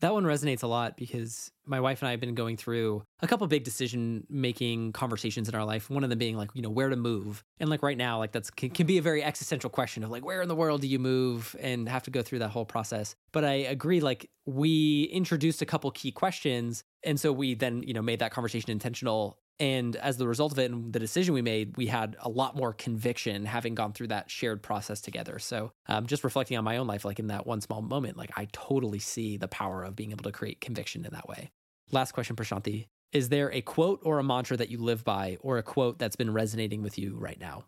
That 0.00 0.12
one 0.12 0.24
resonates 0.24 0.62
a 0.62 0.66
lot 0.66 0.94
because 0.94 1.50
my 1.64 1.80
wife 1.80 2.02
and 2.02 2.08
I 2.08 2.10
have 2.10 2.20
been 2.20 2.34
going 2.34 2.58
through 2.58 3.02
a 3.20 3.26
couple 3.26 3.46
big 3.46 3.64
decision 3.64 4.26
making 4.28 4.92
conversations 4.92 5.48
in 5.48 5.54
our 5.54 5.64
life. 5.64 5.88
One 5.88 6.04
of 6.04 6.10
them 6.10 6.18
being 6.18 6.36
like, 6.36 6.50
you 6.52 6.60
know, 6.60 6.68
where 6.68 6.90
to 6.90 6.96
move. 6.96 7.42
And 7.58 7.70
like 7.70 7.82
right 7.82 7.96
now, 7.96 8.18
like 8.18 8.32
that's 8.32 8.50
can, 8.50 8.68
can, 8.68 8.86
be 8.86 8.98
a 8.98 9.02
very 9.02 9.24
existential 9.24 9.70
question 9.70 10.04
of 10.04 10.10
like, 10.10 10.22
where 10.22 10.42
in 10.42 10.48
the 10.48 10.54
world 10.54 10.82
do 10.82 10.86
you 10.86 10.98
move 10.98 11.56
and 11.58 11.88
have 11.88 12.02
to 12.02 12.10
go 12.10 12.20
through 12.20 12.40
that 12.40 12.50
whole 12.50 12.66
process. 12.66 13.16
But 13.32 13.46
I 13.46 13.52
agree, 13.52 14.00
like 14.00 14.28
we 14.44 15.04
introduced 15.04 15.62
a 15.62 15.66
couple 15.66 15.90
key 15.92 16.12
questions. 16.12 16.84
And 17.02 17.18
so 17.18 17.32
we 17.32 17.54
then, 17.54 17.82
you 17.84 17.94
know, 17.94 18.02
made 18.02 18.18
that 18.18 18.32
conversation 18.32 18.70
intentional 18.70 19.38
and 19.60 19.94
as 19.96 20.16
the 20.16 20.26
result 20.26 20.52
of 20.52 20.58
it 20.58 20.70
and 20.70 20.92
the 20.92 20.98
decision 20.98 21.34
we 21.34 21.42
made, 21.42 21.76
we 21.76 21.86
had 21.86 22.16
a 22.20 22.28
lot 22.28 22.56
more 22.56 22.72
conviction 22.72 23.44
having 23.44 23.74
gone 23.74 23.92
through 23.92 24.08
that 24.08 24.30
shared 24.30 24.62
process 24.62 25.00
together. 25.00 25.38
So, 25.38 25.72
um, 25.86 26.06
just 26.06 26.24
reflecting 26.24 26.56
on 26.58 26.64
my 26.64 26.76
own 26.76 26.86
life, 26.86 27.04
like 27.04 27.18
in 27.18 27.28
that 27.28 27.46
one 27.46 27.60
small 27.60 27.82
moment, 27.82 28.16
like 28.16 28.30
I 28.36 28.48
totally 28.52 28.98
see 28.98 29.36
the 29.36 29.48
power 29.48 29.84
of 29.84 29.94
being 29.94 30.10
able 30.10 30.24
to 30.24 30.32
create 30.32 30.60
conviction 30.60 31.04
in 31.04 31.12
that 31.12 31.28
way. 31.28 31.50
Last 31.92 32.12
question, 32.12 32.34
Prashanthi 32.34 32.86
Is 33.12 33.28
there 33.28 33.52
a 33.52 33.60
quote 33.60 34.00
or 34.02 34.18
a 34.18 34.24
mantra 34.24 34.56
that 34.56 34.70
you 34.70 34.78
live 34.78 35.04
by, 35.04 35.38
or 35.40 35.58
a 35.58 35.62
quote 35.62 35.98
that's 35.98 36.16
been 36.16 36.32
resonating 36.32 36.82
with 36.82 36.98
you 36.98 37.16
right 37.16 37.38
now? 37.38 37.64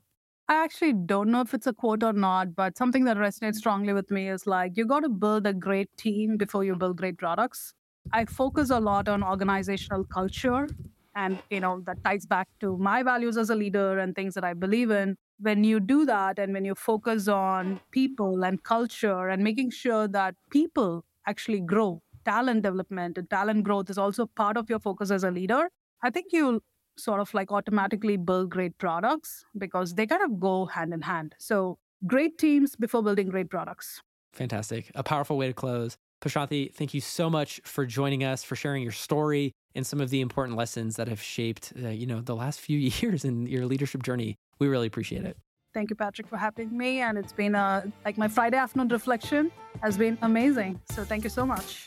I 0.48 0.62
actually 0.62 0.92
don't 0.92 1.30
know 1.30 1.40
if 1.40 1.54
it's 1.54 1.66
a 1.66 1.72
quote 1.72 2.04
or 2.04 2.12
not, 2.12 2.54
but 2.54 2.78
something 2.78 3.04
that 3.04 3.16
resonates 3.16 3.56
strongly 3.56 3.92
with 3.92 4.10
me 4.12 4.28
is 4.28 4.46
like, 4.46 4.76
you 4.76 4.86
got 4.86 5.00
to 5.00 5.08
build 5.08 5.44
a 5.44 5.52
great 5.52 5.90
team 5.96 6.36
before 6.36 6.62
you 6.62 6.76
build 6.76 6.96
great 6.98 7.18
products. 7.18 7.74
I 8.12 8.26
focus 8.26 8.70
a 8.70 8.78
lot 8.78 9.08
on 9.08 9.24
organizational 9.24 10.04
culture 10.04 10.68
and 11.16 11.38
you 11.50 11.60
know 11.60 11.80
that 11.86 12.02
ties 12.04 12.26
back 12.26 12.48
to 12.60 12.76
my 12.76 13.02
values 13.02 13.36
as 13.36 13.50
a 13.50 13.54
leader 13.54 13.98
and 13.98 14.14
things 14.14 14.34
that 14.34 14.44
i 14.44 14.54
believe 14.54 14.90
in. 14.90 15.16
When 15.38 15.64
you 15.64 15.80
do 15.80 16.06
that 16.06 16.38
and 16.38 16.54
when 16.54 16.64
you 16.64 16.74
focus 16.74 17.28
on 17.28 17.80
people 17.90 18.44
and 18.44 18.62
culture 18.62 19.28
and 19.28 19.44
making 19.44 19.70
sure 19.70 20.08
that 20.08 20.34
people 20.50 21.04
actually 21.26 21.60
grow 21.60 22.00
talent 22.24 22.62
development 22.62 23.18
and 23.18 23.28
talent 23.28 23.64
growth 23.64 23.90
is 23.90 23.98
also 23.98 24.26
part 24.26 24.56
of 24.56 24.70
your 24.70 24.78
focus 24.78 25.10
as 25.10 25.24
a 25.24 25.30
leader 25.30 25.68
i 26.02 26.10
think 26.10 26.32
you'll 26.32 26.60
sort 26.98 27.20
of 27.20 27.32
like 27.34 27.52
automatically 27.52 28.16
build 28.16 28.50
great 28.50 28.76
products 28.78 29.44
because 29.56 29.94
they 29.94 30.06
kind 30.06 30.22
of 30.22 30.40
go 30.40 30.66
hand 30.66 30.94
in 30.94 31.02
hand. 31.02 31.34
So 31.38 31.78
great 32.06 32.38
teams 32.38 32.76
before 32.76 33.02
building 33.02 33.28
great 33.28 33.50
products. 33.50 34.00
Fantastic. 34.32 34.90
A 34.94 35.02
powerful 35.02 35.36
way 35.36 35.48
to 35.48 35.54
close 35.54 35.96
Prashanthi, 36.20 36.72
thank 36.72 36.94
you 36.94 37.00
so 37.00 37.28
much 37.28 37.60
for 37.64 37.84
joining 37.84 38.24
us, 38.24 38.42
for 38.42 38.56
sharing 38.56 38.82
your 38.82 38.92
story 38.92 39.52
and 39.74 39.86
some 39.86 40.00
of 40.00 40.10
the 40.10 40.20
important 40.20 40.56
lessons 40.56 40.96
that 40.96 41.08
have 41.08 41.20
shaped, 41.20 41.72
uh, 41.82 41.88
you 41.88 42.06
know, 42.06 42.20
the 42.20 42.34
last 42.34 42.60
few 42.60 42.78
years 43.00 43.24
in 43.24 43.46
your 43.46 43.66
leadership 43.66 44.02
journey. 44.02 44.36
We 44.58 44.68
really 44.68 44.86
appreciate 44.86 45.24
it. 45.24 45.36
Thank 45.74 45.90
you, 45.90 45.96
Patrick, 45.96 46.26
for 46.26 46.38
having 46.38 46.76
me. 46.76 47.02
And 47.02 47.18
it's 47.18 47.34
been 47.34 47.54
a, 47.54 47.92
like 48.04 48.16
my 48.16 48.28
Friday 48.28 48.56
afternoon 48.56 48.88
reflection 48.88 49.52
has 49.82 49.98
been 49.98 50.16
amazing. 50.22 50.80
So 50.90 51.04
thank 51.04 51.22
you 51.22 51.28
so 51.28 51.44
much. 51.44 51.86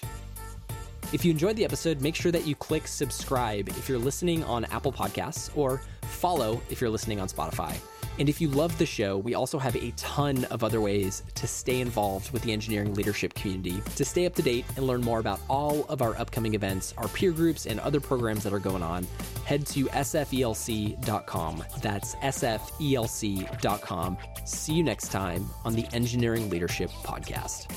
If 1.12 1.26
you 1.26 1.32
enjoyed 1.32 1.56
the 1.56 1.66
episode, 1.66 2.00
make 2.02 2.14
sure 2.14 2.32
that 2.32 2.46
you 2.46 2.54
click 2.54 2.88
subscribe 2.88 3.68
if 3.70 3.90
you're 3.90 3.98
listening 3.98 4.44
on 4.44 4.66
Apple 4.66 4.92
Podcasts 4.92 5.50
or 5.58 5.82
follow 6.04 6.62
if 6.70 6.80
you're 6.80 6.90
listening 6.92 7.20
on 7.20 7.28
Spotify. 7.28 7.76
And 8.20 8.28
if 8.28 8.42
you 8.42 8.50
love 8.50 8.78
the 8.78 8.86
show, 8.86 9.18
we 9.18 9.34
also 9.34 9.58
have 9.58 9.76
a 9.76 9.92
ton 9.96 10.44
of 10.46 10.64
other 10.64 10.82
ways 10.82 11.24
to 11.36 11.48
stay 11.48 11.80
involved 11.80 12.32
with 12.32 12.44
the 12.44 12.52
engineering 12.52 12.94
leadership 12.94 13.34
community. 13.34 13.82
To 13.96 14.06
stay 14.06 14.26
up 14.26 14.36
to 14.36 14.42
date 14.42 14.66
and 14.76 14.86
learn 14.86 15.02
more 15.02 15.20
about 15.20 15.40
all 15.50 15.86
of 15.86 16.02
our 16.02 16.20
upcoming 16.20 16.54
events, 16.54 16.94
our 16.98 17.08
peer 17.08 17.32
groups, 17.32 17.66
and 17.66 17.80
other 17.80 18.02
programs 18.02 18.44
that 18.44 18.54
are 18.54 18.60
going 18.60 18.84
on, 18.84 19.08
head 19.46 19.66
to 19.68 19.86
sfelc.com. 19.86 21.64
That's 21.82 22.16
sfelc.com. 22.16 24.18
See 24.46 24.74
you 24.74 24.84
next 24.84 25.12
time 25.12 25.50
on 25.64 25.74
the 25.74 25.88
Engineering 25.94 26.50
Leadership 26.50 26.90
Podcast. 27.04 27.72